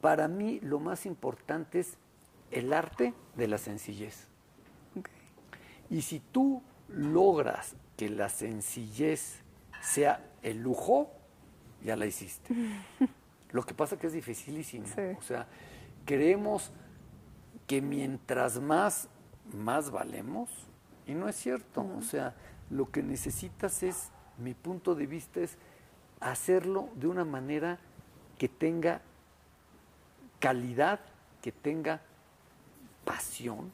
Para 0.00 0.28
mí 0.28 0.60
lo 0.62 0.78
más 0.78 1.06
importante 1.06 1.80
es 1.80 1.96
el 2.50 2.72
arte 2.72 3.14
de 3.36 3.48
la 3.48 3.58
sencillez. 3.58 4.28
Y 5.90 6.02
si 6.02 6.20
tú 6.20 6.62
logras 6.88 7.76
que 7.96 8.08
la 8.08 8.28
sencillez 8.28 9.40
sea 9.82 10.24
el 10.42 10.62
lujo, 10.62 11.10
ya 11.84 11.96
la 11.96 12.06
hiciste. 12.06 12.54
Lo 13.50 13.64
que 13.64 13.74
pasa 13.74 13.98
que 13.98 14.08
es 14.08 14.12
dificilísimo. 14.12 14.86
O 15.18 15.22
sea, 15.22 15.46
creemos 16.04 16.72
que 17.66 17.80
mientras 17.80 18.60
más, 18.60 19.08
más 19.52 19.90
valemos, 19.90 20.50
y 21.06 21.14
no 21.14 21.28
es 21.28 21.36
cierto. 21.36 21.86
O 21.96 22.02
sea, 22.02 22.34
lo 22.70 22.90
que 22.90 23.02
necesitas 23.02 23.82
es, 23.82 24.10
mi 24.38 24.54
punto 24.54 24.94
de 24.94 25.06
vista 25.06 25.40
es 25.40 25.56
hacerlo 26.20 26.88
de 26.94 27.06
una 27.06 27.24
manera 27.24 27.78
que 28.38 28.48
tenga 28.48 29.00
calidad, 30.40 31.00
que 31.42 31.52
tenga 31.52 32.02
pasión 33.04 33.70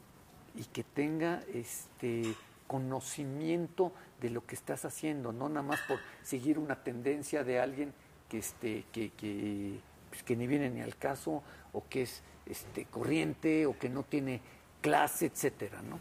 y 0.55 0.63
que 0.65 0.83
tenga 0.83 1.41
este 1.53 2.35
conocimiento 2.67 3.91
de 4.21 4.29
lo 4.29 4.45
que 4.45 4.55
estás 4.55 4.85
haciendo, 4.85 5.33
no 5.33 5.49
nada 5.49 5.63
más 5.63 5.79
por 5.81 5.99
seguir 6.21 6.57
una 6.57 6.83
tendencia 6.83 7.43
de 7.43 7.59
alguien 7.59 7.93
que, 8.29 8.37
este, 8.37 8.85
que, 8.91 9.09
que, 9.11 9.79
pues, 10.09 10.23
que 10.23 10.35
ni 10.35 10.47
viene 10.47 10.69
ni 10.69 10.81
al 10.81 10.95
caso, 10.95 11.43
o 11.73 11.83
que 11.89 12.03
es 12.03 12.23
este, 12.45 12.85
corriente, 12.85 13.65
o 13.65 13.77
que 13.77 13.89
no 13.89 14.03
tiene 14.03 14.41
clase, 14.81 15.27
etcétera, 15.27 15.81
¿no? 15.81 15.99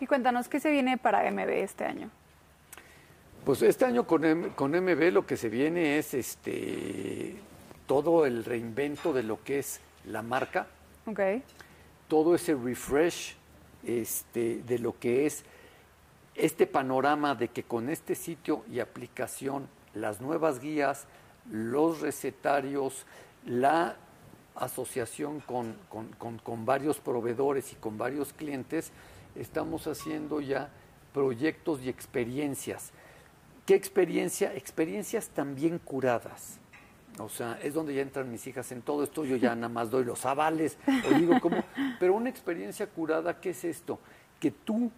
Y 0.00 0.06
cuéntanos, 0.06 0.48
¿qué 0.48 0.58
se 0.58 0.70
viene 0.70 0.98
para 0.98 1.30
MB 1.30 1.48
este 1.48 1.84
año? 1.84 2.10
Pues 3.44 3.62
este 3.62 3.84
año 3.84 4.06
con, 4.06 4.50
con 4.50 4.70
MB 4.72 5.12
lo 5.12 5.26
que 5.26 5.36
se 5.36 5.48
viene 5.48 5.98
es 5.98 6.14
este 6.14 7.36
todo 7.86 8.24
el 8.24 8.44
reinvento 8.44 9.12
de 9.12 9.22
lo 9.22 9.42
que 9.42 9.58
es 9.58 9.80
la 10.06 10.22
marca. 10.22 10.66
Okay. 11.06 11.42
Todo 12.08 12.34
ese 12.34 12.54
refresh 12.54 13.36
este, 13.84 14.62
de 14.62 14.78
lo 14.78 14.98
que 14.98 15.26
es 15.26 15.44
este 16.34 16.66
panorama 16.66 17.34
de 17.34 17.48
que 17.48 17.64
con 17.64 17.88
este 17.88 18.14
sitio 18.14 18.64
y 18.70 18.80
aplicación, 18.80 19.68
las 19.94 20.20
nuevas 20.20 20.60
guías, 20.60 21.06
los 21.50 22.00
recetarios, 22.00 23.04
la 23.44 23.96
asociación 24.54 25.40
con, 25.40 25.76
con, 26.18 26.66
varios 26.66 26.98
proveedores 26.98 27.72
y 27.72 27.76
con 27.76 27.98
varios 27.98 28.32
clientes, 28.32 28.92
estamos 29.34 29.86
haciendo 29.86 30.40
ya 30.40 30.70
proyectos 31.12 31.80
y 31.82 31.88
experiencias. 31.88 32.92
¿Qué 33.66 33.74
experiencia? 33.74 34.54
Experiencias 34.54 35.28
también 35.28 35.78
curadas. 35.78 36.58
O 37.18 37.28
sea, 37.28 37.58
es 37.62 37.74
donde 37.74 37.94
ya 37.94 38.02
entran 38.02 38.30
mis 38.30 38.46
hijas 38.46 38.72
en 38.72 38.82
todo 38.82 39.04
esto, 39.04 39.24
yo 39.24 39.36
ya 39.36 39.54
nada 39.54 39.68
más 39.68 39.90
doy 39.90 40.04
los 40.04 40.24
avales, 40.24 40.78
o 40.86 41.14
digo 41.14 41.34
cómo, 41.40 41.62
pero 42.00 42.14
una 42.14 42.30
experiencia 42.30 42.86
curada, 42.86 43.40
¿qué 43.40 43.50
es 43.50 43.64
esto? 43.64 43.98
Que 44.40 44.50
tú 44.50 44.90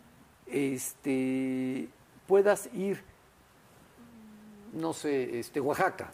este, 0.46 1.88
puedas 2.26 2.68
ir, 2.74 3.02
no 4.72 4.92
sé, 4.92 5.38
este, 5.38 5.60
Oaxaca, 5.60 6.10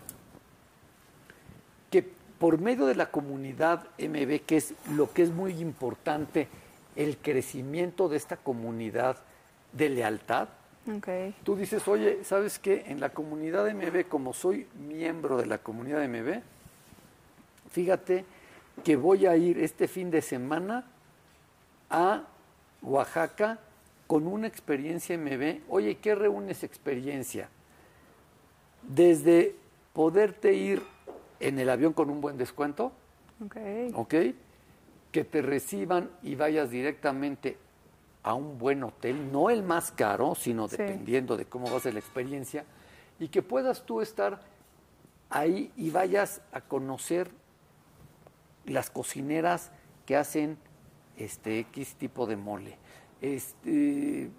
por 2.40 2.58
medio 2.58 2.86
de 2.86 2.96
la 2.96 3.12
comunidad 3.12 3.86
MB, 3.98 4.40
que 4.46 4.56
es 4.56 4.74
lo 4.96 5.12
que 5.12 5.22
es 5.22 5.30
muy 5.30 5.60
importante, 5.60 6.48
el 6.96 7.18
crecimiento 7.18 8.08
de 8.08 8.16
esta 8.16 8.36
comunidad 8.36 9.18
de 9.72 9.90
lealtad, 9.90 10.48
Okay. 10.96 11.34
Tú 11.44 11.56
dices, 11.56 11.86
oye, 11.88 12.24
¿sabes 12.24 12.58
qué? 12.58 12.84
En 12.86 13.00
la 13.00 13.10
comunidad 13.10 13.70
MB, 13.70 14.08
como 14.08 14.32
soy 14.32 14.66
miembro 14.88 15.36
de 15.36 15.46
la 15.46 15.58
comunidad 15.58 16.06
MB, 16.08 16.40
fíjate 17.70 18.24
que 18.82 18.96
voy 18.96 19.26
a 19.26 19.36
ir 19.36 19.58
este 19.58 19.88
fin 19.88 20.10
de 20.10 20.22
semana 20.22 20.86
a 21.90 22.24
Oaxaca 22.82 23.58
con 24.06 24.26
una 24.26 24.46
experiencia 24.46 25.18
MB. 25.18 25.60
Oye, 25.68 25.98
¿qué 25.98 26.14
reúnes 26.14 26.64
experiencia? 26.64 27.50
Desde 28.82 29.54
poderte 29.92 30.54
ir 30.54 30.82
en 31.40 31.58
el 31.58 31.68
avión 31.70 31.92
con 31.92 32.10
un 32.10 32.20
buen 32.20 32.36
descuento, 32.38 32.92
Okay. 33.46 33.90
¿ok? 33.94 34.14
Que 35.10 35.24
te 35.24 35.40
reciban 35.40 36.10
y 36.22 36.34
vayas 36.34 36.70
directamente 36.70 37.56
a 38.22 38.34
un 38.34 38.58
buen 38.58 38.84
hotel, 38.84 39.32
no 39.32 39.48
el 39.48 39.62
más 39.62 39.90
caro, 39.92 40.34
sino 40.34 40.68
Sí. 40.68 40.76
dependiendo 40.76 41.38
de 41.38 41.46
cómo 41.46 41.70
va 41.70 41.78
a 41.78 41.80
ser 41.80 41.94
la 41.94 42.00
experiencia, 42.00 42.66
y 43.18 43.28
que 43.28 43.40
puedas 43.42 43.86
tú 43.86 44.02
estar 44.02 44.40
ahí 45.30 45.72
y 45.76 45.88
vayas 45.90 46.42
a 46.52 46.60
conocer 46.60 47.30
las 48.66 48.90
cocineras 48.90 49.70
que 50.04 50.16
hacen 50.16 50.58
este 51.16 51.60
X 51.60 51.94
tipo 51.94 52.26
de 52.26 52.36
mole. 52.36 52.76
Este, 53.22 54.30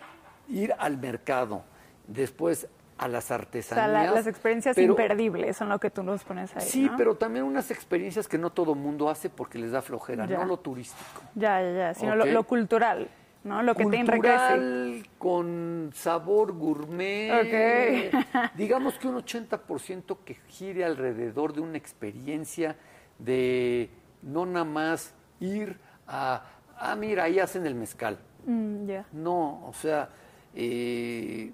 ir 0.47 0.73
al 0.77 0.97
mercado, 0.99 1.63
después 2.07 2.67
a 3.01 3.07
las 3.07 3.25
O 3.25 3.27
sea, 3.29 3.35
artesanías. 3.37 3.89
la- 3.91 4.11
las 4.11 4.27
experiencias 4.27 4.75
pero- 4.75 4.89
imperdibles 4.93 5.57
son 5.57 5.69
lo 5.69 5.79
que 5.79 5.89
tú 5.89 6.03
nos 6.03 6.23
pones 6.23 6.55
ahí. 6.55 6.61
Sí, 6.61 6.83
¿no? 6.83 6.95
pero 6.97 7.15
también 7.15 7.43
unas 7.45 7.71
experiencias 7.71 8.27
que 8.27 8.37
no 8.37 8.51
todo 8.51 8.75
mundo 8.75 9.09
hace 9.09 9.29
porque 9.29 9.57
les 9.57 9.71
da 9.71 9.81
flojera, 9.81 10.27
Ya. 10.27 10.37
no 10.37 10.45
lo 10.45 10.57
turístico. 10.57 11.21
Ya, 11.33 11.59
ya, 11.61 11.71
ya. 11.73 11.93
Sino 11.95 12.15
lo, 12.15 12.43
cultural, 12.43 13.07
¿no? 13.43 13.63
Lo 13.63 13.73
que 13.73 13.85
te 13.87 13.97
enriquece. 13.97 14.33
Cultural, 14.33 15.03
con 15.17 15.89
sabor 15.95 16.51
gourmet. 16.53 17.31
Digamos 18.55 18.99
que 18.99 19.07
un 19.07 19.15
80% 19.17 20.17
que 20.23 20.35
gire 20.47 20.85
alrededor 20.85 21.53
de 21.53 21.61
una 21.61 21.77
experiencia 21.77 22.75
de 23.17 23.89
no 24.21 24.45
nada 24.45 24.63
más 24.65 25.15
ir 25.39 25.79
a, 26.05 26.43
ah, 26.77 26.95
mira, 26.95 27.23
ahí 27.23 27.39
hacen 27.39 27.65
el 27.65 27.73
mezcal. 27.73 28.19
Mm, 28.45 28.85
ya. 28.85 29.05
No, 29.11 29.65
o 29.65 29.73
sea, 29.73 30.09
eh, 30.53 31.51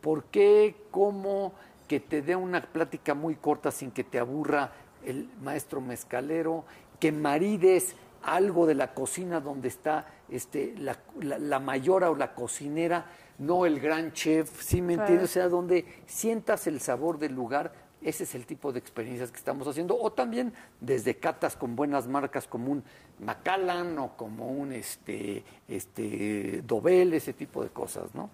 ¿por 0.00 0.24
qué, 0.24 0.74
cómo 0.90 1.52
que 1.88 2.00
te 2.00 2.22
dé 2.22 2.34
una 2.36 2.60
plática 2.62 3.14
muy 3.14 3.36
corta 3.36 3.70
sin 3.70 3.90
que 3.90 4.04
te 4.04 4.18
aburra 4.18 4.72
el 5.04 5.28
maestro 5.42 5.80
mezcalero, 5.80 6.64
que 6.98 7.12
marides 7.12 7.94
algo 8.22 8.66
de 8.66 8.74
la 8.74 8.92
cocina 8.94 9.40
donde 9.40 9.68
está 9.68 10.06
este, 10.28 10.74
la, 10.78 10.98
la- 11.20 11.38
la 11.38 11.60
mayora 11.60 12.10
o 12.10 12.16
la 12.16 12.34
cocinera, 12.34 13.06
no 13.38 13.66
el 13.66 13.78
gran 13.78 14.12
chef, 14.12 14.62
¿sí 14.62 14.82
me 14.82 14.94
Claro. 14.94 15.02
entiendes? 15.02 15.30
O 15.30 15.32
sea, 15.32 15.48
donde 15.48 15.84
sientas 16.06 16.66
el 16.66 16.80
sabor 16.80 17.18
del 17.18 17.34
lugar, 17.34 17.72
ese 18.02 18.24
es 18.24 18.34
el 18.34 18.46
tipo 18.46 18.72
de 18.72 18.78
experiencias 18.80 19.30
que 19.30 19.36
estamos 19.36 19.68
haciendo, 19.68 19.96
o 19.96 20.12
también 20.12 20.52
desde 20.80 21.16
catas 21.16 21.54
con 21.56 21.76
buenas 21.76 22.08
marcas 22.08 22.46
como 22.48 22.72
un 22.72 22.82
Macallan 23.20 23.98
o 23.98 24.16
como 24.16 24.48
un 24.48 24.72
este, 24.72 25.44
este, 25.68 26.62
Dobel, 26.66 27.14
ese 27.14 27.32
tipo 27.32 27.62
de 27.62 27.70
cosas, 27.70 28.14
¿no? 28.14 28.28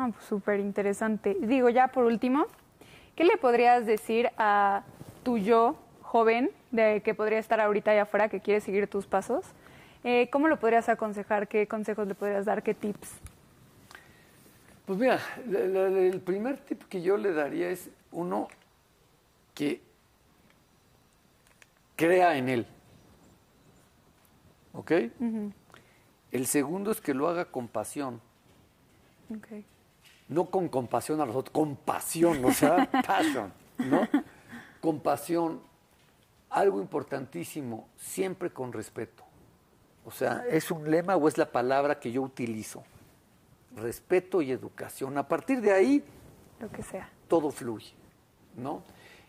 Ah, 0.00 0.10
pues 0.12 0.24
súper 0.26 0.60
interesante. 0.60 1.36
Digo, 1.40 1.68
ya 1.70 1.88
por 1.88 2.04
último, 2.04 2.46
¿qué 3.16 3.24
le 3.24 3.36
podrías 3.36 3.84
decir 3.84 4.30
a 4.38 4.84
tu 5.24 5.38
yo 5.38 5.76
joven 6.02 6.50
de 6.70 7.02
que 7.02 7.14
podría 7.14 7.38
estar 7.40 7.60
ahorita 7.60 7.90
allá 7.90 8.02
afuera, 8.02 8.28
que 8.28 8.40
quiere 8.40 8.60
seguir 8.60 8.86
tus 8.88 9.06
pasos? 9.06 9.44
Eh, 10.04 10.28
¿Cómo 10.30 10.46
lo 10.46 10.60
podrías 10.60 10.88
aconsejar? 10.88 11.48
¿Qué 11.48 11.66
consejos 11.66 12.06
le 12.06 12.14
podrías 12.14 12.44
dar? 12.44 12.62
¿Qué 12.62 12.74
tips? 12.74 13.10
Pues 14.86 14.98
mira, 15.00 15.18
la- 15.48 15.58
la- 15.66 15.90
la- 15.90 15.98
el 15.98 16.20
primer 16.20 16.58
tip 16.58 16.84
que 16.84 17.02
yo 17.02 17.16
le 17.16 17.32
daría 17.32 17.68
es 17.68 17.90
uno 18.12 18.46
que 19.54 19.82
crea 21.96 22.36
en 22.38 22.48
él. 22.48 22.66
¿Ok? 24.72 24.92
El 26.30 26.46
segundo 26.46 26.92
es 26.92 27.00
que 27.00 27.12
lo 27.14 27.28
haga 27.28 27.46
con 27.46 27.66
pasión. 27.66 28.20
Okay. 29.36 29.64
No 30.28 30.46
con 30.46 30.68
compasión 30.68 31.20
a 31.20 31.26
los 31.26 31.36
otros, 31.36 31.52
con 31.52 31.76
pasión, 31.76 32.44
o 32.44 32.52
sea, 32.52 32.88
passion, 33.06 33.52
¿no? 33.78 34.06
Compasión, 34.80 35.60
algo 36.50 36.80
importantísimo, 36.80 37.88
siempre 37.96 38.50
con 38.50 38.72
respeto. 38.72 39.24
O 40.04 40.10
sea, 40.10 40.44
¿es 40.48 40.70
un 40.70 40.90
lema 40.90 41.16
o 41.16 41.28
es 41.28 41.36
la 41.36 41.50
palabra 41.50 41.98
que 41.98 42.12
yo 42.12 42.22
utilizo? 42.22 42.82
Respeto 43.76 44.40
y 44.40 44.50
educación. 44.50 45.18
A 45.18 45.28
partir 45.28 45.60
de 45.60 45.72
ahí, 45.72 46.04
Lo 46.60 46.70
que 46.70 46.82
sea. 46.82 47.10
todo 47.28 47.50
fluye, 47.50 47.92
¿no? 48.56 48.82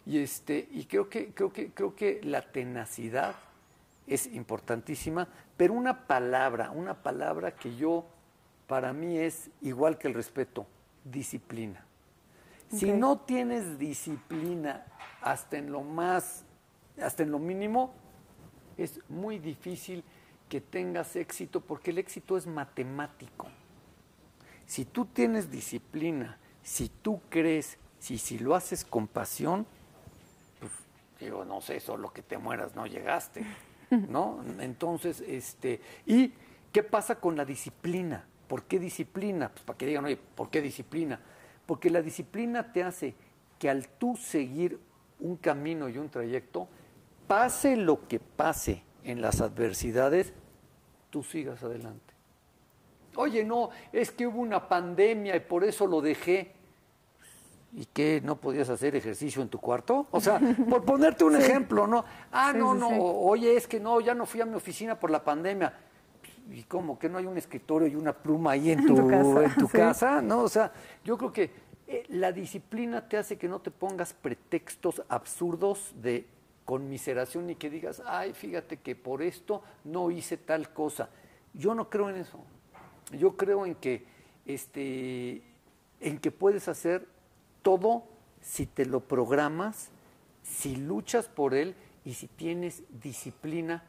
Y 0.06 0.20
este, 0.20 0.68
y 0.72 0.86
creo 0.86 1.10
que, 1.10 1.34
creo 1.34 1.52
que, 1.52 1.72
creo 1.72 1.96
que 1.96 2.22
la 2.24 2.42
tenacidad 2.42 3.36
es 4.08 4.28
importantísima, 4.28 5.28
pero 5.56 5.74
una 5.74 6.08
palabra, 6.08 6.72
una 6.72 6.96
palabra 6.96 7.56
que 7.56 7.76
yo, 7.76 8.06
para 8.66 8.94
mí 8.94 9.18
es 9.18 9.50
igual 9.62 9.98
que 9.98 10.08
el 10.08 10.14
respeto, 10.14 10.66
disciplina. 11.04 11.86
Si 12.72 12.92
no 12.92 13.20
tienes 13.20 13.80
disciplina 13.80 14.86
hasta 15.22 15.58
en 15.58 15.72
lo 15.72 15.82
más, 15.82 16.44
hasta 17.02 17.24
en 17.24 17.32
lo 17.32 17.40
mínimo, 17.40 17.94
es 18.78 19.00
muy 19.10 19.40
difícil 19.40 20.04
que 20.48 20.62
tengas 20.62 21.16
éxito 21.16 21.62
porque 21.62 21.92
el 21.92 21.98
éxito 21.98 22.38
es 22.38 22.46
matemático. 22.46 23.48
Si 24.66 24.86
tú 24.86 25.06
tienes 25.06 25.50
disciplina, 25.50 26.38
si 26.62 26.90
tú 26.90 27.22
crees, 27.30 27.78
si, 28.00 28.18
si 28.20 28.38
lo 28.38 28.54
haces 28.54 28.86
con 28.86 29.08
pasión, 29.08 29.66
pues, 30.60 30.72
digo, 31.20 31.44
no 31.46 31.62
sé, 31.62 31.80
solo 31.80 32.14
que 32.14 32.22
te 32.22 32.38
mueras 32.38 32.76
no 32.76 32.86
llegaste, 32.86 33.46
¿no? 33.90 34.44
Entonces, 34.60 35.22
este, 35.22 35.82
¿y 36.06 36.34
qué 36.72 36.84
pasa 36.84 37.16
con 37.16 37.36
la 37.36 37.46
disciplina? 37.46 38.26
¿Por 38.50 38.64
qué 38.64 38.80
disciplina? 38.80 39.50
Pues 39.50 39.64
para 39.64 39.78
que 39.78 39.86
digan, 39.86 40.06
oye, 40.06 40.18
¿por 40.18 40.50
qué 40.50 40.60
disciplina? 40.60 41.20
Porque 41.68 41.92
la 41.92 42.02
disciplina 42.02 42.74
te 42.74 42.84
hace 42.84 43.14
que 43.60 43.70
al 43.70 43.88
tú 43.88 44.18
seguir 44.18 44.80
un 45.20 45.38
camino 45.38 45.88
y 45.88 46.00
un 46.00 46.10
trayecto, 46.10 46.68
pase 47.28 47.76
lo 47.76 48.08
que 48.08 48.20
pase 48.20 48.82
en 49.04 49.22
las 49.22 49.40
adversidades, 49.40 50.34
tú 51.12 51.22
sigas 51.22 51.62
adelante. 51.62 52.16
Oye, 53.16 53.44
no, 53.44 53.70
es 53.94 54.10
que 54.10 54.26
hubo 54.26 54.42
una 54.42 54.68
pandemia 54.68 55.36
y 55.36 55.42
por 55.42 55.64
eso 55.64 55.86
lo 55.86 56.02
dejé. 56.02 56.54
¿Y 57.74 57.86
qué? 57.86 58.20
¿No 58.24 58.38
podías 58.38 58.70
hacer 58.70 58.96
ejercicio 58.96 59.44
en 59.44 59.50
tu 59.50 59.60
cuarto? 59.60 60.08
O 60.10 60.20
sea, 60.20 60.40
por 60.70 60.84
ponerte 60.84 61.24
un 61.24 61.36
ejemplo, 61.36 61.86
¿no? 61.86 62.04
Ah, 62.32 62.50
Sí, 62.52 62.58
no, 62.58 62.74
sí, 62.74 62.80
no, 62.80 62.88
oye, 62.98 63.56
es 63.56 63.68
que 63.68 63.80
no, 63.80 64.02
ya 64.02 64.16
no 64.16 64.26
fui 64.26 64.42
a 64.42 64.46
mi 64.46 64.56
oficina 64.56 65.00
por 65.00 65.12
la 65.12 65.24
pandemia. 65.24 65.72
¿Y 66.52 66.64
cómo? 66.64 66.98
¿Que 66.98 67.10
no 67.10 67.18
hay 67.18 67.26
un 67.26 67.38
escritorio 67.38 67.88
y 67.88 67.96
una 67.96 68.14
pluma 68.14 68.52
ahí 68.52 68.72
en 68.72 68.86
tu, 68.86 68.96
tu 68.96 69.08
casa, 69.08 69.44
en 69.44 69.56
tu 69.56 69.68
sí. 69.68 69.78
casa? 69.78 70.22
¿No? 70.22 70.42
O 70.42 70.50
sea, 70.50 70.72
yo 71.04 71.18
creo 71.18 71.32
que 71.32 71.52
eh, 71.88 72.04
la 72.10 72.32
disciplina 72.32 73.08
te 73.08 73.18
hace 73.18 73.38
que 73.38 73.48
no 73.48 73.60
te 73.60 73.72
pongas 73.72 74.14
pretextos 74.14 75.02
absurdos 75.10 75.94
de 76.02 76.26
conmiseración 76.66 77.50
y 77.50 77.56
que 77.56 77.70
digas, 77.70 78.02
ay, 78.06 78.34
fíjate 78.34 78.78
que 78.78 78.96
por 78.96 79.22
esto 79.22 79.64
no 79.84 80.12
hice 80.12 80.38
tal 80.38 80.72
cosa. 80.72 81.10
Yo 81.54 81.74
no 81.74 81.90
creo 81.90 82.10
en 82.10 82.18
eso. 82.18 82.40
Yo 83.12 83.36
creo 83.36 83.66
en 83.66 83.74
que, 83.74 84.06
este, 84.46 85.42
en 86.00 86.20
que 86.20 86.30
puedes 86.30 86.68
hacer 86.68 87.08
todo 87.64 88.04
si 88.42 88.68
te 88.68 88.86
lo 88.86 89.00
programas, 89.00 89.90
si 90.44 90.76
luchas 90.76 91.28
por 91.28 91.56
él 91.56 91.76
y 92.06 92.14
si 92.14 92.28
tienes 92.28 92.84
disciplina 93.02 93.84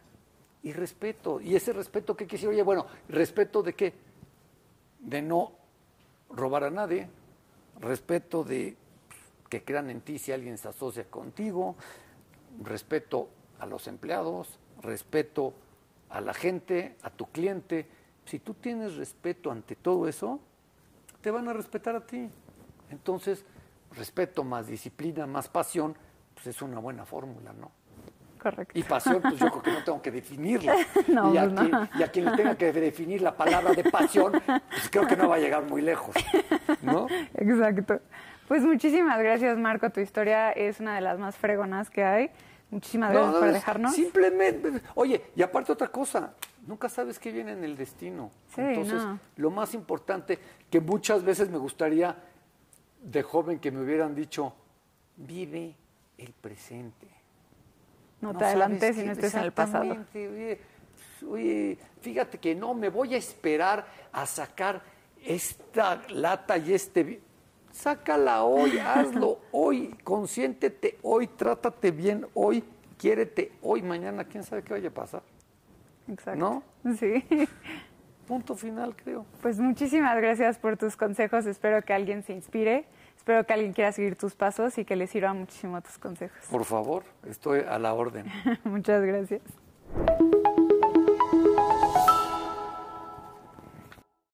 y 0.62 0.72
respeto. 0.72 1.40
Y 1.40 1.56
ese 1.56 1.72
respeto, 1.72 2.16
¿qué 2.16 2.26
decir? 2.26 2.48
Oye, 2.48 2.62
bueno, 2.62 2.86
¿respeto 3.08 3.62
de 3.62 3.74
qué? 3.74 3.94
De 4.98 5.22
no 5.22 5.52
robar 6.30 6.64
a 6.64 6.70
nadie, 6.70 7.08
respeto 7.80 8.44
de 8.44 8.76
que 9.48 9.64
crean 9.64 9.90
en 9.90 10.00
ti 10.00 10.18
si 10.18 10.32
alguien 10.32 10.58
se 10.58 10.68
asocia 10.68 11.04
contigo, 11.04 11.76
respeto 12.62 13.28
a 13.58 13.66
los 13.66 13.88
empleados, 13.88 14.58
respeto 14.82 15.54
a 16.08 16.20
la 16.20 16.34
gente, 16.34 16.96
a 17.02 17.10
tu 17.10 17.26
cliente. 17.30 17.88
Si 18.24 18.38
tú 18.38 18.54
tienes 18.54 18.96
respeto 18.96 19.50
ante 19.50 19.74
todo 19.76 20.06
eso, 20.06 20.40
te 21.20 21.30
van 21.30 21.48
a 21.48 21.52
respetar 21.52 21.96
a 21.96 22.06
ti. 22.06 22.28
Entonces, 22.90 23.44
respeto 23.92 24.44
más 24.44 24.66
disciplina, 24.66 25.26
más 25.26 25.48
pasión, 25.48 25.96
pues 26.34 26.46
es 26.46 26.62
una 26.62 26.78
buena 26.78 27.04
fórmula, 27.04 27.52
¿no? 27.52 27.79
Correcto. 28.40 28.78
Y 28.78 28.82
pasión, 28.82 29.20
pues 29.20 29.38
yo 29.38 29.50
creo 29.50 29.62
que 29.62 29.72
no 29.72 29.84
tengo 29.84 30.02
que 30.02 30.10
definirla. 30.10 30.74
No, 31.08 31.34
y, 31.34 31.38
a 31.38 31.42
pues 31.42 31.52
no. 31.52 31.62
quien, 31.62 31.90
y 31.98 32.02
a 32.02 32.08
quien 32.08 32.24
le 32.26 32.36
tenga 32.36 32.54
que 32.54 32.72
definir 32.72 33.20
la 33.20 33.36
palabra 33.36 33.72
de 33.72 33.84
pasión, 33.84 34.32
pues 34.46 34.88
creo 34.90 35.06
que 35.06 35.16
no 35.16 35.28
va 35.28 35.36
a 35.36 35.38
llegar 35.38 35.64
muy 35.64 35.82
lejos, 35.82 36.14
¿no? 36.82 37.06
Exacto. 37.34 38.00
Pues 38.46 38.62
muchísimas 38.62 39.18
gracias, 39.18 39.58
Marco. 39.58 39.90
Tu 39.90 40.00
historia 40.00 40.52
es 40.52 40.80
una 40.80 40.94
de 40.94 41.00
las 41.00 41.18
más 41.18 41.36
fregonas 41.36 41.90
que 41.90 42.04
hay. 42.04 42.30
Muchísimas 42.70 43.12
gracias 43.12 43.32
No, 43.32 43.38
no, 43.40 43.44
por 43.44 43.52
dejarnos. 43.52 43.94
Simplemente, 43.94 44.82
oye, 44.94 45.22
y 45.34 45.42
aparte 45.42 45.72
otra 45.72 45.88
cosa, 45.88 46.34
nunca 46.66 46.88
sabes 46.88 47.18
qué 47.18 47.32
viene 47.32 47.52
en 47.52 47.64
el 47.64 47.76
destino. 47.76 48.30
Sí, 48.54 48.60
Entonces, 48.60 49.02
no. 49.02 49.18
lo 49.36 49.50
más 49.50 49.74
importante, 49.74 50.38
que 50.70 50.80
muchas 50.80 51.24
veces 51.24 51.50
me 51.50 51.58
gustaría 51.58 52.16
de 53.02 53.22
joven 53.22 53.58
que 53.58 53.70
me 53.70 53.80
hubieran 53.80 54.14
dicho, 54.14 54.54
vive 55.16 55.74
el 56.18 56.32
presente. 56.32 57.08
No, 58.20 58.36
te 58.36 58.44
adelantes 58.44 58.98
y 58.98 59.02
no 59.02 59.12
estés 59.12 59.34
en 59.34 59.42
el 59.42 59.52
pasado. 59.52 59.96
Oye, 60.14 60.60
oye, 61.28 61.78
fíjate 62.00 62.38
que 62.38 62.54
no, 62.54 62.74
me 62.74 62.88
voy 62.88 63.14
a 63.14 63.18
esperar 63.18 63.86
a 64.12 64.26
sacar 64.26 64.82
esta 65.24 66.02
lata 66.08 66.58
y 66.58 66.74
este... 66.74 67.20
Sácala 67.72 68.42
hoy, 68.42 68.78
hazlo 68.84 69.38
hoy, 69.52 69.96
consiéntete 70.02 70.98
hoy, 71.02 71.28
trátate 71.28 71.92
bien 71.92 72.26
hoy, 72.34 72.64
quiérete 72.98 73.52
hoy, 73.62 73.80
mañana, 73.80 74.24
quién 74.24 74.42
sabe 74.42 74.64
qué 74.64 74.72
vaya 74.72 74.88
a 74.88 74.92
pasar. 74.92 75.22
Exacto. 76.08 76.62
¿No? 76.84 76.96
Sí. 76.98 77.24
Punto 78.26 78.54
final, 78.54 78.94
creo. 78.96 79.26
Pues 79.42 79.58
muchísimas 79.58 80.16
gracias 80.16 80.58
por 80.58 80.76
tus 80.76 80.96
consejos. 80.96 81.46
Espero 81.46 81.82
que 81.82 81.92
alguien 81.92 82.22
se 82.22 82.32
inspire. 82.32 82.84
Espero 83.30 83.46
que 83.46 83.52
alguien 83.52 83.72
quiera 83.72 83.92
seguir 83.92 84.16
tus 84.16 84.34
pasos 84.34 84.76
y 84.78 84.84
que 84.84 84.96
le 84.96 85.06
sirvan 85.06 85.38
muchísimo 85.38 85.80
tus 85.82 85.98
consejos. 85.98 86.36
Por 86.50 86.64
favor, 86.64 87.04
estoy 87.28 87.60
a 87.60 87.78
la 87.78 87.94
orden. 87.94 88.26
Muchas 88.64 89.04
gracias. 89.04 89.42